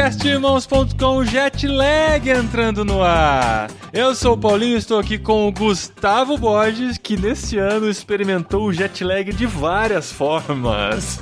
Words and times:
Podcastirmãos.com 0.00 1.24
Jetlag 1.26 2.30
entrando 2.30 2.86
no 2.86 3.02
ar. 3.02 3.70
Eu 3.92 4.14
sou 4.14 4.34
o 4.34 4.38
Paulinho, 4.38 4.78
estou 4.78 5.00
aqui 5.00 5.18
com 5.18 5.48
o 5.48 5.52
Gustavo 5.52 6.38
Borges, 6.38 6.96
que 6.96 7.16
nesse 7.16 7.58
ano 7.58 7.90
experimentou 7.90 8.66
o 8.66 8.72
jet 8.72 9.02
lag 9.02 9.32
de 9.32 9.46
várias 9.46 10.12
formas. 10.12 11.20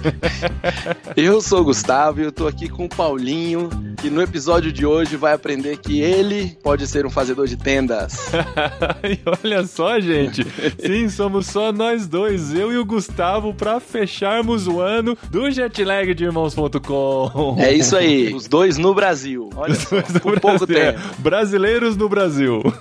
Eu 1.17 1.41
sou 1.41 1.63
o 1.63 1.65
Gustavo 1.65 2.21
e 2.21 2.25
eu 2.25 2.31
tô 2.31 2.47
aqui 2.47 2.69
com 2.69 2.85
o 2.85 2.89
Paulinho, 2.89 3.69
que 3.97 4.09
no 4.09 4.23
episódio 4.23 4.71
de 4.71 4.87
hoje 4.87 5.17
vai 5.17 5.33
aprender 5.33 5.79
que 5.79 6.01
ele 6.01 6.57
pode 6.63 6.87
ser 6.87 7.05
um 7.07 7.11
fazedor 7.11 7.49
de 7.49 7.57
tendas. 7.57 8.31
e 9.03 9.19
olha 9.43 9.67
só, 9.67 9.99
gente. 9.99 10.47
Sim, 10.79 11.09
somos 11.09 11.47
só 11.47 11.73
nós 11.73 12.07
dois, 12.07 12.55
eu 12.55 12.73
e 12.73 12.79
o 12.79 12.85
Gustavo, 12.85 13.53
para 13.53 13.81
fecharmos 13.81 14.69
o 14.69 14.81
ano 14.81 15.17
do 15.31 15.51
jetlag 15.51 16.15
de 16.15 16.25
irmãos.com. 16.25 17.57
É 17.59 17.73
isso 17.73 17.97
aí, 17.97 18.33
os 18.33 18.47
dois 18.47 18.68
no 18.77 18.95
Brasil. 18.95 19.49
Olha 19.57 19.75
só, 19.75 20.03
por 20.21 20.39
pouco 20.41 20.67
Brasil. 20.67 20.93
tempo. 20.93 21.01
Brasileiros 21.19 21.97
no 21.97 22.09
Brasil. 22.09 22.63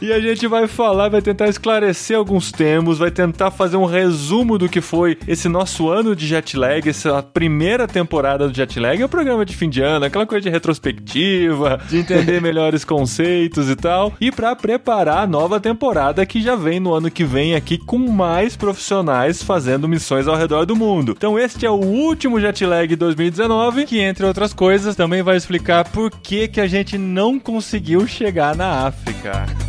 e 0.00 0.12
a 0.12 0.20
gente 0.20 0.46
vai 0.46 0.66
falar, 0.66 1.08
vai 1.08 1.22
tentar 1.22 1.48
esclarecer 1.48 2.16
alguns 2.16 2.50
termos, 2.52 2.98
vai 2.98 3.10
tentar 3.10 3.50
fazer 3.50 3.76
um 3.76 3.84
resumo 3.84 4.58
do 4.58 4.68
que 4.68 4.80
foi 4.80 5.18
esse 5.26 5.48
nosso 5.48 5.88
ano 5.88 6.14
de 6.14 6.26
jet 6.26 6.56
lag, 6.56 6.88
essa 6.88 7.22
primeira 7.22 7.86
temporada 7.86 8.48
do 8.48 8.54
jet 8.54 8.78
lag. 8.78 9.00
É 9.00 9.04
um 9.04 9.08
programa 9.08 9.44
de 9.44 9.56
fim 9.56 9.68
de 9.68 9.80
ano, 9.82 10.06
aquela 10.06 10.26
coisa 10.26 10.42
de 10.42 10.50
retrospectiva, 10.50 11.80
de 11.88 11.98
entender 11.98 12.40
melhores 12.42 12.84
conceitos 12.84 13.68
e 13.68 13.76
tal. 13.76 14.12
E 14.20 14.30
para 14.30 14.54
preparar 14.56 15.24
a 15.24 15.26
nova 15.26 15.60
temporada 15.60 16.24
que 16.26 16.40
já 16.40 16.56
vem 16.56 16.80
no 16.80 16.94
ano 16.94 17.10
que 17.10 17.24
vem 17.24 17.54
aqui 17.54 17.78
com 17.78 17.98
mais 17.98 18.56
profissionais 18.56 19.42
fazendo 19.42 19.88
missões 19.88 20.26
ao 20.26 20.36
redor 20.36 20.64
do 20.64 20.76
mundo. 20.76 21.14
Então 21.16 21.38
este 21.38 21.66
é 21.66 21.70
o 21.70 21.74
último 21.74 22.40
jet 22.40 22.64
lag 22.64 22.94
2019, 22.94 23.86
que 23.86 24.00
entre 24.00 24.26
outras 24.26 24.52
coisas 24.52 24.96
também 24.96 25.22
vai 25.22 25.36
explicar 25.36 25.84
por 25.90 26.10
que 26.10 26.48
que 26.48 26.60
a 26.60 26.66
gente 26.66 26.98
não 26.98 27.38
conseguiu 27.38 28.06
chegar 28.06 28.54
na 28.54 28.86
África. 28.86 29.46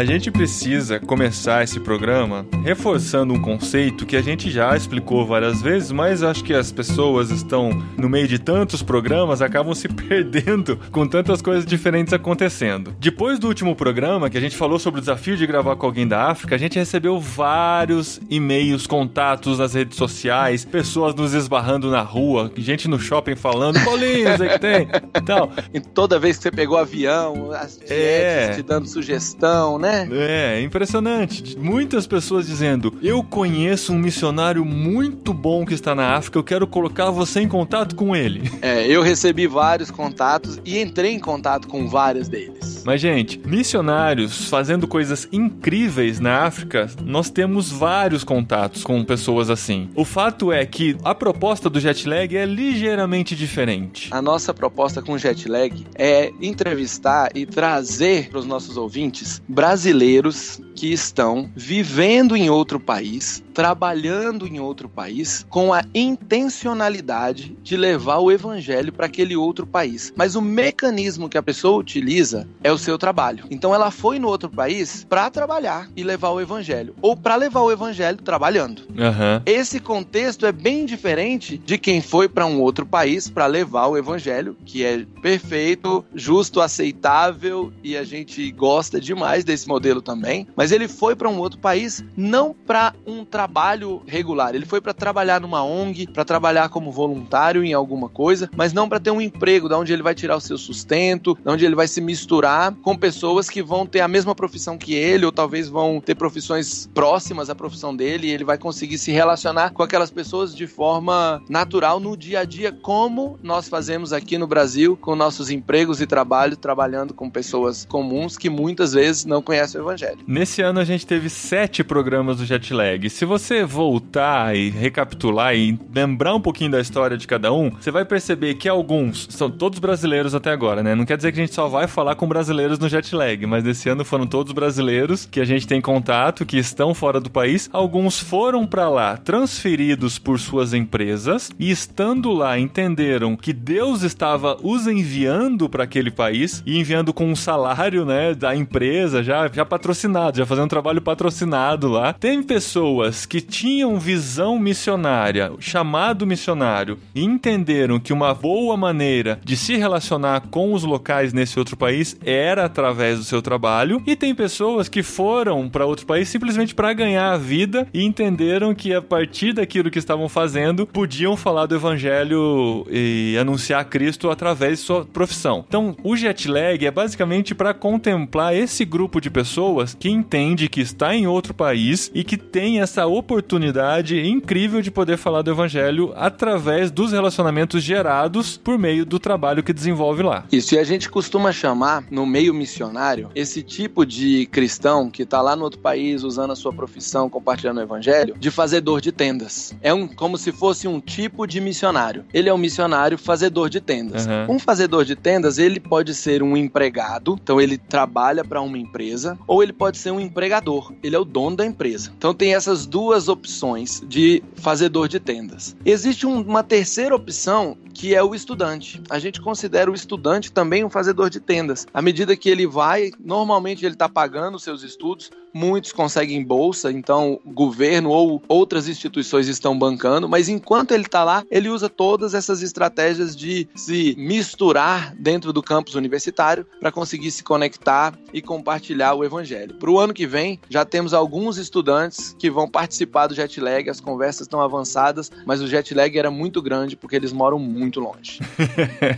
A 0.00 0.04
gente 0.06 0.30
precisa 0.30 0.98
começar 0.98 1.62
esse 1.62 1.78
programa 1.78 2.46
reforçando 2.64 3.34
um 3.34 3.42
conceito 3.42 4.06
que 4.06 4.16
a 4.16 4.22
gente 4.22 4.50
já 4.50 4.74
explicou 4.74 5.26
várias 5.26 5.60
vezes, 5.60 5.92
mas 5.92 6.22
acho 6.22 6.42
que 6.42 6.54
as 6.54 6.72
pessoas 6.72 7.30
estão 7.30 7.68
no 7.98 8.08
meio 8.08 8.26
de 8.26 8.38
tantos 8.38 8.82
programas, 8.82 9.42
acabam 9.42 9.74
se 9.74 9.88
perdendo 9.92 10.78
com 10.90 11.06
tantas 11.06 11.42
coisas 11.42 11.66
diferentes 11.66 12.14
acontecendo. 12.14 12.94
Depois 12.98 13.38
do 13.38 13.46
último 13.46 13.76
programa, 13.76 14.30
que 14.30 14.38
a 14.38 14.40
gente 14.40 14.56
falou 14.56 14.78
sobre 14.78 15.00
o 15.00 15.02
desafio 15.02 15.36
de 15.36 15.46
gravar 15.46 15.76
com 15.76 15.84
alguém 15.84 16.08
da 16.08 16.30
África, 16.30 16.54
a 16.54 16.58
gente 16.58 16.78
recebeu 16.78 17.20
vários 17.20 18.22
e-mails, 18.30 18.86
contatos 18.86 19.58
nas 19.58 19.74
redes 19.74 19.98
sociais, 19.98 20.64
pessoas 20.64 21.14
nos 21.14 21.34
esbarrando 21.34 21.90
na 21.90 22.00
rua, 22.00 22.50
gente 22.56 22.88
no 22.88 22.98
shopping 22.98 23.36
falando, 23.36 23.78
Paulinho, 23.84 24.34
sei 24.38 24.48
que 24.48 24.58
tem, 24.58 24.88
tal. 25.26 25.52
E 25.74 25.78
toda 25.78 26.18
vez 26.18 26.38
que 26.38 26.44
você 26.44 26.50
pegou 26.50 26.78
avião, 26.78 27.52
as 27.52 27.76
dietes 27.76 27.92
É. 27.92 28.52
te 28.54 28.62
dando 28.62 28.88
sugestão, 28.88 29.78
né? 29.78 29.89
É, 30.10 30.60
impressionante. 30.62 31.58
Muitas 31.58 32.06
pessoas 32.06 32.46
dizendo: 32.46 32.94
Eu 33.02 33.22
conheço 33.22 33.92
um 33.92 33.98
missionário 33.98 34.64
muito 34.64 35.32
bom 35.32 35.64
que 35.64 35.74
está 35.74 35.94
na 35.94 36.14
África, 36.14 36.38
eu 36.38 36.44
quero 36.44 36.66
colocar 36.66 37.10
você 37.10 37.40
em 37.40 37.48
contato 37.48 37.94
com 37.94 38.14
ele. 38.14 38.50
É, 38.62 38.86
eu 38.86 39.00
recebi 39.02 39.46
vários 39.46 39.90
contatos 39.90 40.60
e 40.66 40.78
entrei 40.78 41.12
em 41.12 41.18
contato 41.18 41.66
com 41.66 41.88
vários 41.88 42.28
deles. 42.28 42.82
Mas, 42.84 43.00
gente, 43.00 43.40
missionários 43.46 44.48
fazendo 44.48 44.86
coisas 44.86 45.26
incríveis 45.32 46.20
na 46.20 46.42
África, 46.42 46.86
nós 47.02 47.30
temos 47.30 47.70
vários 47.70 48.22
contatos 48.22 48.84
com 48.84 49.02
pessoas 49.02 49.48
assim. 49.48 49.88
O 49.94 50.04
fato 50.04 50.52
é 50.52 50.66
que 50.66 50.94
a 51.02 51.14
proposta 51.14 51.70
do 51.70 51.80
jet 51.80 52.06
lag 52.06 52.36
é 52.36 52.44
ligeiramente 52.44 53.34
diferente. 53.34 54.08
A 54.10 54.20
nossa 54.20 54.52
proposta 54.52 55.00
com 55.00 55.12
o 55.12 55.18
jet 55.18 55.48
lag 55.48 55.86
é 55.94 56.30
entrevistar 56.40 57.30
e 57.34 57.46
trazer 57.46 58.28
para 58.28 58.40
os 58.40 58.46
nossos 58.46 58.76
ouvintes 58.76 59.40
brasileiros 59.48 59.69
brasileiros 59.70 60.60
que 60.80 60.90
estão 60.90 61.50
vivendo 61.54 62.34
em 62.34 62.48
outro 62.48 62.80
país, 62.80 63.44
trabalhando 63.52 64.46
em 64.46 64.60
outro 64.60 64.88
país, 64.88 65.44
com 65.50 65.74
a 65.74 65.84
intencionalidade 65.94 67.54
de 67.62 67.76
levar 67.76 68.16
o 68.16 68.32
evangelho 68.32 68.90
para 68.90 69.04
aquele 69.04 69.36
outro 69.36 69.66
país. 69.66 70.10
Mas 70.16 70.36
o 70.36 70.40
mecanismo 70.40 71.28
que 71.28 71.36
a 71.36 71.42
pessoa 71.42 71.78
utiliza 71.78 72.48
é 72.64 72.72
o 72.72 72.78
seu 72.78 72.96
trabalho. 72.96 73.44
Então 73.50 73.74
ela 73.74 73.90
foi 73.90 74.18
no 74.18 74.26
outro 74.26 74.48
país 74.48 75.04
para 75.06 75.28
trabalhar 75.28 75.86
e 75.94 76.02
levar 76.02 76.30
o 76.30 76.40
evangelho, 76.40 76.94
ou 77.02 77.14
para 77.14 77.36
levar 77.36 77.60
o 77.60 77.70
evangelho 77.70 78.16
trabalhando. 78.16 78.80
Aham. 78.98 79.42
Esse 79.44 79.80
contexto 79.80 80.46
é 80.46 80.52
bem 80.52 80.86
diferente 80.86 81.58
de 81.58 81.76
quem 81.76 82.00
foi 82.00 82.26
para 82.26 82.46
um 82.46 82.58
outro 82.58 82.86
país 82.86 83.28
para 83.28 83.44
levar 83.44 83.88
o 83.88 83.98
evangelho, 83.98 84.56
que 84.64 84.82
é 84.82 85.04
perfeito, 85.20 86.02
justo, 86.14 86.58
aceitável 86.58 87.70
e 87.84 87.98
a 87.98 88.02
gente 88.04 88.50
gosta 88.52 88.98
demais 88.98 89.44
desse 89.44 89.68
modelo 89.68 90.00
também. 90.00 90.46
Mas 90.56 90.69
ele 90.70 90.88
foi 90.88 91.14
para 91.14 91.28
um 91.28 91.38
outro 91.38 91.58
país 91.58 92.04
não 92.16 92.54
para 92.54 92.94
um 93.06 93.24
trabalho 93.24 94.02
regular, 94.06 94.54
ele 94.54 94.66
foi 94.66 94.80
para 94.80 94.92
trabalhar 94.92 95.40
numa 95.40 95.62
ONG, 95.62 96.06
para 96.12 96.24
trabalhar 96.24 96.68
como 96.68 96.90
voluntário 96.90 97.64
em 97.64 97.72
alguma 97.72 98.08
coisa, 98.08 98.50
mas 98.56 98.72
não 98.72 98.88
para 98.88 99.00
ter 99.00 99.10
um 99.10 99.20
emprego, 99.20 99.68
da 99.68 99.78
onde 99.78 99.92
ele 99.92 100.02
vai 100.02 100.14
tirar 100.14 100.36
o 100.36 100.40
seu 100.40 100.58
sustento, 100.58 101.36
da 101.44 101.52
onde 101.52 101.64
ele 101.64 101.74
vai 101.74 101.88
se 101.88 102.00
misturar 102.00 102.74
com 102.82 102.96
pessoas 102.96 103.48
que 103.48 103.62
vão 103.62 103.86
ter 103.86 104.00
a 104.00 104.08
mesma 104.08 104.34
profissão 104.34 104.76
que 104.76 104.94
ele 104.94 105.24
ou 105.24 105.32
talvez 105.32 105.68
vão 105.68 106.00
ter 106.00 106.14
profissões 106.14 106.88
próximas 106.92 107.50
à 107.50 107.54
profissão 107.54 107.94
dele 107.94 108.28
e 108.28 108.30
ele 108.30 108.44
vai 108.44 108.58
conseguir 108.58 108.98
se 108.98 109.10
relacionar 109.10 109.70
com 109.70 109.82
aquelas 109.82 110.10
pessoas 110.10 110.54
de 110.54 110.66
forma 110.66 111.42
natural 111.48 112.00
no 112.00 112.16
dia 112.16 112.40
a 112.40 112.44
dia, 112.44 112.72
como 112.72 113.38
nós 113.42 113.68
fazemos 113.68 114.12
aqui 114.12 114.38
no 114.38 114.46
Brasil 114.46 114.96
com 114.96 115.14
nossos 115.14 115.50
empregos 115.50 116.00
e 116.00 116.06
trabalho, 116.06 116.56
trabalhando 116.56 117.14
com 117.14 117.30
pessoas 117.30 117.84
comuns 117.84 118.36
que 118.36 118.50
muitas 118.50 118.92
vezes 118.92 119.24
não 119.24 119.42
conhecem 119.42 119.80
o 119.80 119.84
evangelho. 119.84 120.18
Nesse 120.26 120.59
ano 120.60 120.80
a 120.80 120.84
gente 120.84 121.06
teve 121.06 121.28
sete 121.28 121.82
programas 121.84 122.38
do 122.38 122.44
jet 122.44 122.72
lag. 122.72 123.08
Se 123.10 123.24
você 123.24 123.64
voltar 123.64 124.56
e 124.56 124.70
recapitular 124.70 125.54
e 125.54 125.78
lembrar 125.94 126.34
um 126.34 126.40
pouquinho 126.40 126.70
da 126.70 126.80
história 126.80 127.16
de 127.16 127.26
cada 127.26 127.52
um, 127.52 127.70
você 127.70 127.90
vai 127.90 128.04
perceber 128.04 128.54
que 128.54 128.68
alguns 128.68 129.26
são 129.30 129.50
todos 129.50 129.78
brasileiros 129.78 130.34
até 130.34 130.50
agora, 130.50 130.82
né? 130.82 130.94
Não 130.94 131.04
quer 131.04 131.16
dizer 131.16 131.32
que 131.32 131.40
a 131.40 131.44
gente 131.44 131.54
só 131.54 131.68
vai 131.68 131.86
falar 131.86 132.14
com 132.14 132.26
brasileiros 132.26 132.78
no 132.78 132.88
jet 132.88 133.14
lag, 133.14 133.46
mas 133.46 133.64
nesse 133.64 133.88
ano 133.88 134.04
foram 134.04 134.26
todos 134.26 134.52
brasileiros 134.52 135.26
que 135.26 135.40
a 135.40 135.44
gente 135.44 135.66
tem 135.66 135.80
contato, 135.80 136.46
que 136.46 136.58
estão 136.58 136.94
fora 136.94 137.20
do 137.20 137.30
país. 137.30 137.68
Alguns 137.72 138.18
foram 138.18 138.66
para 138.66 138.88
lá 138.88 139.16
transferidos 139.16 140.18
por 140.18 140.38
suas 140.38 140.74
empresas 140.74 141.50
e 141.58 141.70
estando 141.70 142.32
lá 142.32 142.58
entenderam 142.58 143.36
que 143.36 143.52
Deus 143.52 144.02
estava 144.02 144.56
os 144.62 144.86
enviando 144.86 145.68
para 145.68 145.84
aquele 145.84 146.10
país 146.10 146.62
e 146.66 146.78
enviando 146.78 147.12
com 147.12 147.26
um 147.26 147.36
salário, 147.36 148.04
né, 148.04 148.34
da 148.34 148.54
empresa 148.54 149.22
já 149.22 149.48
já 149.52 149.64
patrocinado, 149.64 150.38
já 150.38 150.46
fazendo 150.50 150.64
um 150.64 150.68
trabalho 150.68 151.00
patrocinado 151.00 151.88
lá. 151.88 152.12
Tem 152.12 152.42
pessoas 152.42 153.24
que 153.24 153.40
tinham 153.40 153.98
visão 153.98 154.58
missionária, 154.58 155.52
chamado 155.60 156.26
missionário, 156.26 156.98
e 157.14 157.24
entenderam 157.24 158.00
que 158.00 158.12
uma 158.12 158.34
boa 158.34 158.76
maneira 158.76 159.40
de 159.44 159.56
se 159.56 159.76
relacionar 159.76 160.42
com 160.50 160.74
os 160.74 160.82
locais 160.82 161.32
nesse 161.32 161.56
outro 161.58 161.76
país 161.76 162.16
era 162.24 162.64
através 162.64 163.18
do 163.18 163.24
seu 163.24 163.40
trabalho, 163.40 164.02
e 164.06 164.16
tem 164.16 164.34
pessoas 164.34 164.88
que 164.88 165.02
foram 165.02 165.68
para 165.68 165.86
outro 165.86 166.04
país 166.04 166.28
simplesmente 166.28 166.74
para 166.74 166.92
ganhar 166.92 167.32
a 167.32 167.36
vida 167.36 167.86
e 167.94 168.04
entenderam 168.04 168.74
que 168.74 168.92
a 168.92 169.00
partir 169.00 169.52
daquilo 169.52 169.90
que 169.90 169.98
estavam 169.98 170.28
fazendo 170.28 170.86
podiam 170.86 171.36
falar 171.36 171.66
do 171.66 171.76
evangelho 171.76 172.84
e 172.90 173.36
anunciar 173.40 173.84
Cristo 173.84 174.30
através 174.30 174.80
de 174.80 174.84
sua 174.84 175.04
profissão. 175.04 175.64
Então, 175.68 175.96
o 176.02 176.16
jet 176.16 176.48
lag 176.48 176.84
é 176.84 176.90
basicamente 176.90 177.54
para 177.54 177.72
contemplar 177.72 178.54
esse 178.54 178.84
grupo 178.84 179.20
de 179.20 179.30
pessoas 179.30 179.94
que 179.94 180.10
entende 180.40 180.68
que 180.68 180.80
está 180.80 181.14
em 181.14 181.26
outro 181.26 181.52
país 181.52 182.10
e 182.14 182.24
que 182.24 182.36
tem 182.36 182.80
essa 182.80 183.06
oportunidade 183.06 184.18
incrível 184.18 184.80
de 184.80 184.90
poder 184.90 185.18
falar 185.18 185.42
do 185.42 185.50
evangelho 185.50 186.12
através 186.16 186.90
dos 186.90 187.12
relacionamentos 187.12 187.82
gerados 187.82 188.56
por 188.56 188.78
meio 188.78 189.04
do 189.04 189.18
trabalho 189.18 189.62
que 189.62 189.72
desenvolve 189.72 190.22
lá. 190.22 190.44
Isso, 190.50 190.74
e 190.74 190.78
a 190.78 190.84
gente 190.84 191.10
costuma 191.10 191.52
chamar, 191.52 192.04
no 192.10 192.24
meio 192.24 192.54
missionário, 192.54 193.30
esse 193.34 193.62
tipo 193.62 194.06
de 194.06 194.46
cristão 194.46 195.10
que 195.10 195.26
tá 195.26 195.42
lá 195.42 195.54
no 195.54 195.64
outro 195.64 195.80
país 195.80 196.22
usando 196.22 196.52
a 196.52 196.56
sua 196.56 196.72
profissão, 196.72 197.28
compartilhando 197.28 197.78
o 197.78 197.82
evangelho, 197.82 198.34
de 198.38 198.50
fazedor 198.50 199.00
de 199.00 199.12
tendas. 199.12 199.74
É 199.82 199.92
um, 199.92 200.08
como 200.08 200.38
se 200.38 200.52
fosse 200.52 200.88
um 200.88 201.00
tipo 201.00 201.46
de 201.46 201.60
missionário. 201.60 202.24
Ele 202.32 202.48
é 202.48 202.54
um 202.54 202.58
missionário 202.58 203.18
fazedor 203.18 203.68
de 203.68 203.80
tendas. 203.80 204.26
Uhum. 204.26 204.56
Um 204.56 204.58
fazedor 204.58 205.04
de 205.04 205.14
tendas, 205.14 205.58
ele 205.58 205.78
pode 205.78 206.14
ser 206.14 206.42
um 206.42 206.56
empregado, 206.56 207.38
então 207.42 207.60
ele 207.60 207.76
trabalha 207.76 208.44
para 208.44 208.60
uma 208.60 208.78
empresa, 208.78 209.38
ou 209.46 209.62
ele 209.62 209.72
pode 209.72 209.98
ser 209.98 210.10
um 210.10 210.19
empregador, 210.20 210.92
ele 211.02 211.16
é 211.16 211.18
o 211.18 211.24
dono 211.24 211.56
da 211.56 211.66
empresa. 211.66 212.12
Então 212.16 212.34
tem 212.34 212.54
essas 212.54 212.86
duas 212.86 213.28
opções 213.28 214.02
de 214.06 214.42
fazedor 214.54 215.08
de 215.08 215.20
tendas. 215.20 215.76
Existe 215.84 216.26
um, 216.26 216.40
uma 216.40 216.62
terceira 216.62 217.14
opção 217.14 217.76
que 217.92 218.14
é 218.14 218.22
o 218.22 218.34
estudante. 218.34 219.02
A 219.10 219.18
gente 219.18 219.40
considera 219.40 219.90
o 219.90 219.94
estudante 219.94 220.50
também 220.50 220.84
um 220.84 220.90
fazedor 220.90 221.28
de 221.28 221.40
tendas. 221.40 221.86
À 221.92 222.00
medida 222.00 222.36
que 222.36 222.48
ele 222.48 222.66
vai, 222.66 223.10
normalmente 223.18 223.84
ele 223.84 223.94
está 223.94 224.08
pagando 224.08 224.56
os 224.56 224.62
seus 224.62 224.82
estudos, 224.82 225.30
muitos 225.52 225.92
conseguem 225.92 226.42
bolsa, 226.42 226.90
então 226.90 227.40
governo 227.44 228.10
ou 228.10 228.42
outras 228.48 228.88
instituições 228.88 229.48
estão 229.48 229.78
bancando, 229.78 230.28
mas 230.28 230.48
enquanto 230.48 230.92
ele 230.92 231.04
está 231.04 231.24
lá, 231.24 231.44
ele 231.50 231.68
usa 231.68 231.88
todas 231.88 232.34
essas 232.34 232.62
estratégias 232.62 233.36
de 233.36 233.68
se 233.74 234.14
misturar 234.18 235.14
dentro 235.16 235.52
do 235.52 235.62
campus 235.62 235.94
universitário 235.94 236.66
para 236.78 236.92
conseguir 236.92 237.30
se 237.30 237.42
conectar 237.42 238.14
e 238.32 238.40
compartilhar 238.40 239.14
o 239.14 239.24
evangelho. 239.24 239.74
Para 239.74 239.90
o 239.90 239.98
ano 239.98 240.14
que 240.14 240.26
vem, 240.26 240.60
já 240.68 240.84
temos 240.84 241.14
alguns 241.14 241.58
estudantes 241.58 242.34
que 242.38 242.50
vão 242.50 242.68
participar 242.68 243.26
do 243.26 243.34
jet 243.34 243.60
lag, 243.60 243.88
as 243.88 244.00
conversas 244.00 244.42
estão 244.42 244.60
avançadas, 244.60 245.30
mas 245.46 245.60
o 245.60 245.66
jet 245.66 245.94
lag 245.94 246.16
era 246.16 246.30
muito 246.30 246.62
grande 246.62 246.96
porque 246.96 247.16
eles 247.16 247.32
moram 247.32 247.58
muito 247.58 248.00
longe. 248.00 248.40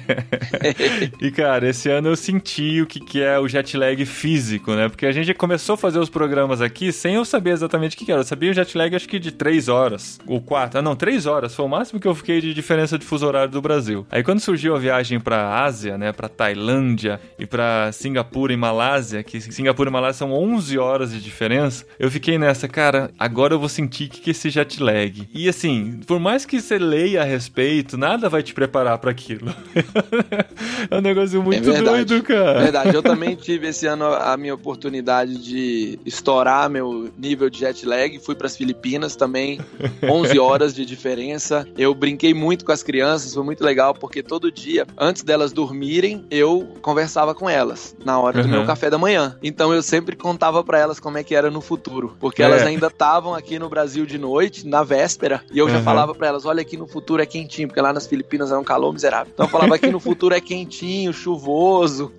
e 1.20 1.30
cara, 1.30 1.68
esse 1.68 1.90
ano 1.90 2.08
eu 2.08 2.16
senti 2.16 2.80
o 2.80 2.86
que, 2.86 3.00
que 3.00 3.22
é 3.22 3.38
o 3.38 3.48
jet 3.48 3.76
lag 3.76 4.04
físico, 4.04 4.72
né? 4.74 4.88
Porque 4.88 5.06
a 5.06 5.12
gente 5.12 5.32
começou 5.34 5.74
a 5.74 5.78
fazer 5.78 5.98
os 5.98 6.10
programas 6.22 6.60
aqui 6.60 6.92
sem 6.92 7.16
eu 7.16 7.24
saber 7.24 7.50
exatamente 7.50 7.96
o 7.96 7.98
que, 7.98 8.12
era. 8.12 8.20
Eu 8.20 8.24
sabia 8.24 8.52
o 8.52 8.54
jet 8.54 8.78
lag 8.78 8.94
acho 8.94 9.08
que 9.08 9.18
de 9.18 9.32
3 9.32 9.66
horas, 9.66 10.20
ou 10.24 10.40
4. 10.40 10.78
Ah, 10.78 10.82
não, 10.82 10.94
3 10.94 11.26
horas. 11.26 11.52
Foi 11.52 11.64
o 11.64 11.68
máximo 11.68 11.98
que 11.98 12.06
eu 12.06 12.14
fiquei 12.14 12.40
de 12.40 12.54
diferença 12.54 12.96
de 12.96 13.04
fuso 13.04 13.26
horário 13.26 13.50
do 13.50 13.60
Brasil. 13.60 14.06
Aí 14.08 14.22
quando 14.22 14.38
surgiu 14.38 14.76
a 14.76 14.78
viagem 14.78 15.18
pra 15.18 15.64
Ásia, 15.64 15.98
né, 15.98 16.12
pra 16.12 16.28
Tailândia 16.28 17.20
e 17.36 17.44
pra 17.44 17.90
Singapura 17.90 18.52
e 18.52 18.56
Malásia, 18.56 19.24
que 19.24 19.40
Singapura 19.40 19.90
e 19.90 19.92
Malásia 19.92 20.20
são 20.20 20.32
11 20.32 20.78
horas 20.78 21.10
de 21.10 21.20
diferença, 21.20 21.84
eu 21.98 22.08
fiquei 22.08 22.38
nessa, 22.38 22.68
cara, 22.68 23.10
agora 23.18 23.54
eu 23.54 23.58
vou 23.58 23.68
sentir 23.68 24.08
que, 24.08 24.20
que 24.20 24.30
é 24.30 24.32
esse 24.32 24.48
jet 24.48 24.80
lag. 24.80 25.28
E 25.34 25.48
assim, 25.48 25.98
por 26.06 26.20
mais 26.20 26.46
que 26.46 26.60
você 26.60 26.78
leia 26.78 27.22
a 27.22 27.24
respeito, 27.24 27.98
nada 27.98 28.28
vai 28.28 28.44
te 28.44 28.54
preparar 28.54 28.96
para 28.98 29.10
aquilo. 29.10 29.52
é 30.88 30.96
um 30.96 31.00
negócio 31.00 31.42
muito 31.42 31.68
é 31.68 31.82
doido, 31.82 32.22
cara. 32.22 32.60
Verdade, 32.60 32.94
eu 32.94 33.02
também 33.02 33.34
tive 33.34 33.66
esse 33.66 33.88
ano 33.88 34.04
a 34.04 34.36
minha 34.36 34.54
oportunidade 34.54 35.42
de 35.42 35.98
estourar 36.14 36.68
meu 36.68 37.10
nível 37.16 37.48
de 37.48 37.60
jet 37.60 37.86
lag. 37.86 38.18
Fui 38.18 38.34
para 38.34 38.46
as 38.46 38.56
Filipinas 38.56 39.16
também, 39.16 39.60
11 40.02 40.38
horas 40.38 40.74
de 40.74 40.84
diferença. 40.84 41.66
Eu 41.76 41.94
brinquei 41.94 42.34
muito 42.34 42.64
com 42.64 42.72
as 42.72 42.82
crianças, 42.82 43.34
foi 43.34 43.44
muito 43.44 43.64
legal 43.64 43.94
porque 43.94 44.22
todo 44.22 44.50
dia, 44.50 44.86
antes 44.98 45.22
delas 45.22 45.52
dormirem, 45.52 46.24
eu 46.30 46.68
conversava 46.80 47.34
com 47.34 47.48
elas 47.48 47.96
na 48.04 48.18
hora 48.18 48.38
uhum. 48.38 48.42
do 48.42 48.48
meu 48.48 48.66
café 48.66 48.90
da 48.90 48.98
manhã. 48.98 49.36
Então 49.42 49.72
eu 49.72 49.82
sempre 49.82 50.16
contava 50.16 50.62
para 50.62 50.78
elas 50.78 51.00
como 51.00 51.18
é 51.18 51.24
que 51.24 51.34
era 51.34 51.50
no 51.50 51.60
futuro, 51.60 52.16
porque 52.20 52.42
é. 52.42 52.46
elas 52.46 52.62
ainda 52.62 52.86
estavam 52.86 53.34
aqui 53.34 53.58
no 53.58 53.68
Brasil 53.68 54.06
de 54.06 54.18
noite, 54.18 54.66
na 54.66 54.82
véspera, 54.82 55.42
e 55.52 55.58
eu 55.58 55.68
já 55.68 55.80
falava 55.82 56.14
para 56.14 56.28
elas: 56.28 56.44
olha, 56.44 56.62
aqui 56.62 56.76
no 56.76 56.86
futuro 56.86 57.22
é 57.22 57.26
quentinho, 57.26 57.68
porque 57.68 57.80
lá 57.80 57.92
nas 57.92 58.06
Filipinas 58.06 58.50
é 58.50 58.58
um 58.58 58.64
calor 58.64 58.92
miserável. 58.92 59.32
Então 59.32 59.46
eu 59.46 59.50
falava: 59.50 59.74
aqui 59.74 59.88
no 59.88 60.00
futuro 60.00 60.34
é 60.34 60.40
quentinho, 60.40 61.12
chuvoso, 61.12 62.12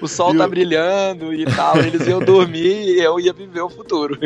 o 0.00 0.08
sol 0.08 0.36
tá 0.36 0.46
brilhando 0.46 1.32
e 1.32 1.44
tal. 1.44 1.78
Eles 1.78 2.06
iam 2.06 2.20
dormir 2.20 2.96
e 2.96 3.00
eu 3.00 3.18
ia 3.18 3.32
viver 3.32 3.60
o 3.60 3.68
futuro. 3.68 4.18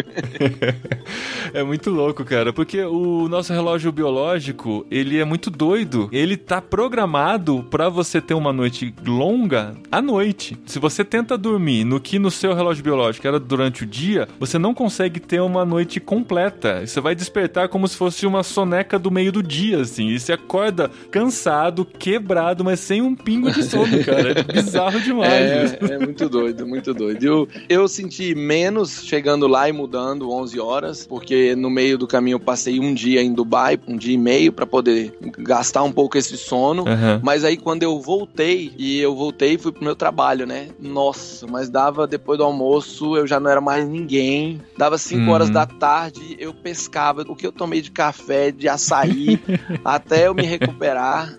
é 1.53 1.63
muito 1.63 1.91
louco, 1.91 2.25
cara, 2.25 2.53
porque 2.53 2.83
o 2.83 3.29
nosso 3.29 3.53
relógio 3.53 3.93
biológico, 3.93 4.87
ele 4.91 5.19
é 5.19 5.25
muito 5.25 5.51
doido. 5.51 6.09
Ele 6.13 6.37
tá 6.37 6.61
programado 6.61 7.65
para 7.71 7.89
você 7.89 8.21
ter 8.21 8.35
uma 8.35 8.53
noite 8.53 8.95
longa 9.07 9.75
à 9.91 10.01
noite. 10.03 10.57
Se 10.67 10.79
você 10.79 11.05
tenta 11.05 11.37
dormir 11.37 11.85
no 11.85 12.01
que 12.01 12.19
no 12.19 12.31
seu 12.31 12.55
relógio 12.55 12.85
biológico 12.85 13.27
era 13.27 13.39
durante 13.39 13.85
o 13.85 13.87
dia, 13.87 14.29
você 14.39 14.59
não 14.59 14.75
consegue 14.75 15.21
ter 15.21 15.41
uma 15.41 15.65
noite 15.65 16.01
completa. 16.01 16.87
Você 16.87 17.01
vai 17.01 17.15
despertar 17.15 17.69
como 17.69 17.87
se 17.89 17.97
fosse 17.97 18.27
uma 18.27 18.43
soneca 18.43 18.99
do 18.99 19.11
meio 19.11 19.33
do 19.33 19.43
dia, 19.43 19.81
assim. 19.81 20.09
E 20.09 20.21
você 20.21 20.33
acorda 20.33 20.91
cansado, 21.11 21.85
quebrado, 21.85 22.65
mas 22.65 22.81
sem 22.81 23.03
um 23.03 23.15
pingo 23.15 23.51
de 23.51 23.63
sono, 23.63 24.05
cara. 24.05 24.41
É 24.41 24.43
bizarro 24.43 25.01
demais. 25.07 25.73
É, 25.73 25.79
é 25.95 25.99
muito 25.99 26.29
doido, 26.29 26.67
muito 26.67 26.93
doido. 26.93 27.23
Eu, 27.25 27.49
eu 27.69 27.89
senti 27.89 28.35
menos 28.35 29.05
chegando 29.05 29.47
lá 29.47 29.69
e 29.69 29.73
mudando 29.73 30.31
11 30.31 30.61
horas, 30.61 31.07
porque 31.07 31.55
no 31.55 31.71
meio 31.71 31.99
do 31.99 32.07
caminho 32.07 32.37
eu 32.37 32.41
passei 32.41 32.79
um 32.81 32.93
dia 32.93 33.23
em 33.23 33.33
Dubai, 33.33 33.79
um 33.87 33.97
dia 33.97 34.15
e 34.15 34.19
meio, 34.19 34.53
para 34.53 34.67
poder 34.67 35.15
gastar 35.39 35.83
um 35.83 35.93
pouco 35.93 36.19
esse 36.19 36.37
sono. 36.37 36.83
Uhum. 36.83 37.21
Mas 37.23 37.45
aí 37.45 37.57
quando 37.57 37.83
eu 37.83 38.01
voltei, 38.01 38.73
e 38.77 38.99
eu 39.01 39.15
voltei 39.15 39.55
e 39.55 39.59
fui 39.59 39.73
pro 39.73 39.85
meu 39.85 39.97
trabalho, 39.97 40.47
né? 40.47 40.69
Nossa, 40.81 41.47
mas 41.47 41.69
dava 41.69 42.07
depois 42.07 42.39
do 42.39 42.45
almoço, 42.45 43.17
eu 43.17 43.27
já 43.27 43.41
não 43.41 43.51
era 43.51 43.61
mais 43.61 43.87
ninguém. 43.87 44.61
Dava 44.77 44.99
5 44.99 45.21
uhum. 45.21 45.31
horas 45.31 45.51
da 45.51 45.67
tarde, 45.67 46.37
eu 46.39 46.53
pescava 46.53 47.23
o 47.23 47.37
que 47.37 47.47
eu 47.47 47.53
tomei 47.53 47.81
de 47.81 47.91
café, 47.91 48.51
de 48.51 48.69
açaí, 48.69 49.41
até 49.85 50.27
eu 50.27 50.35
me 50.35 50.43
recuperar. 50.43 51.37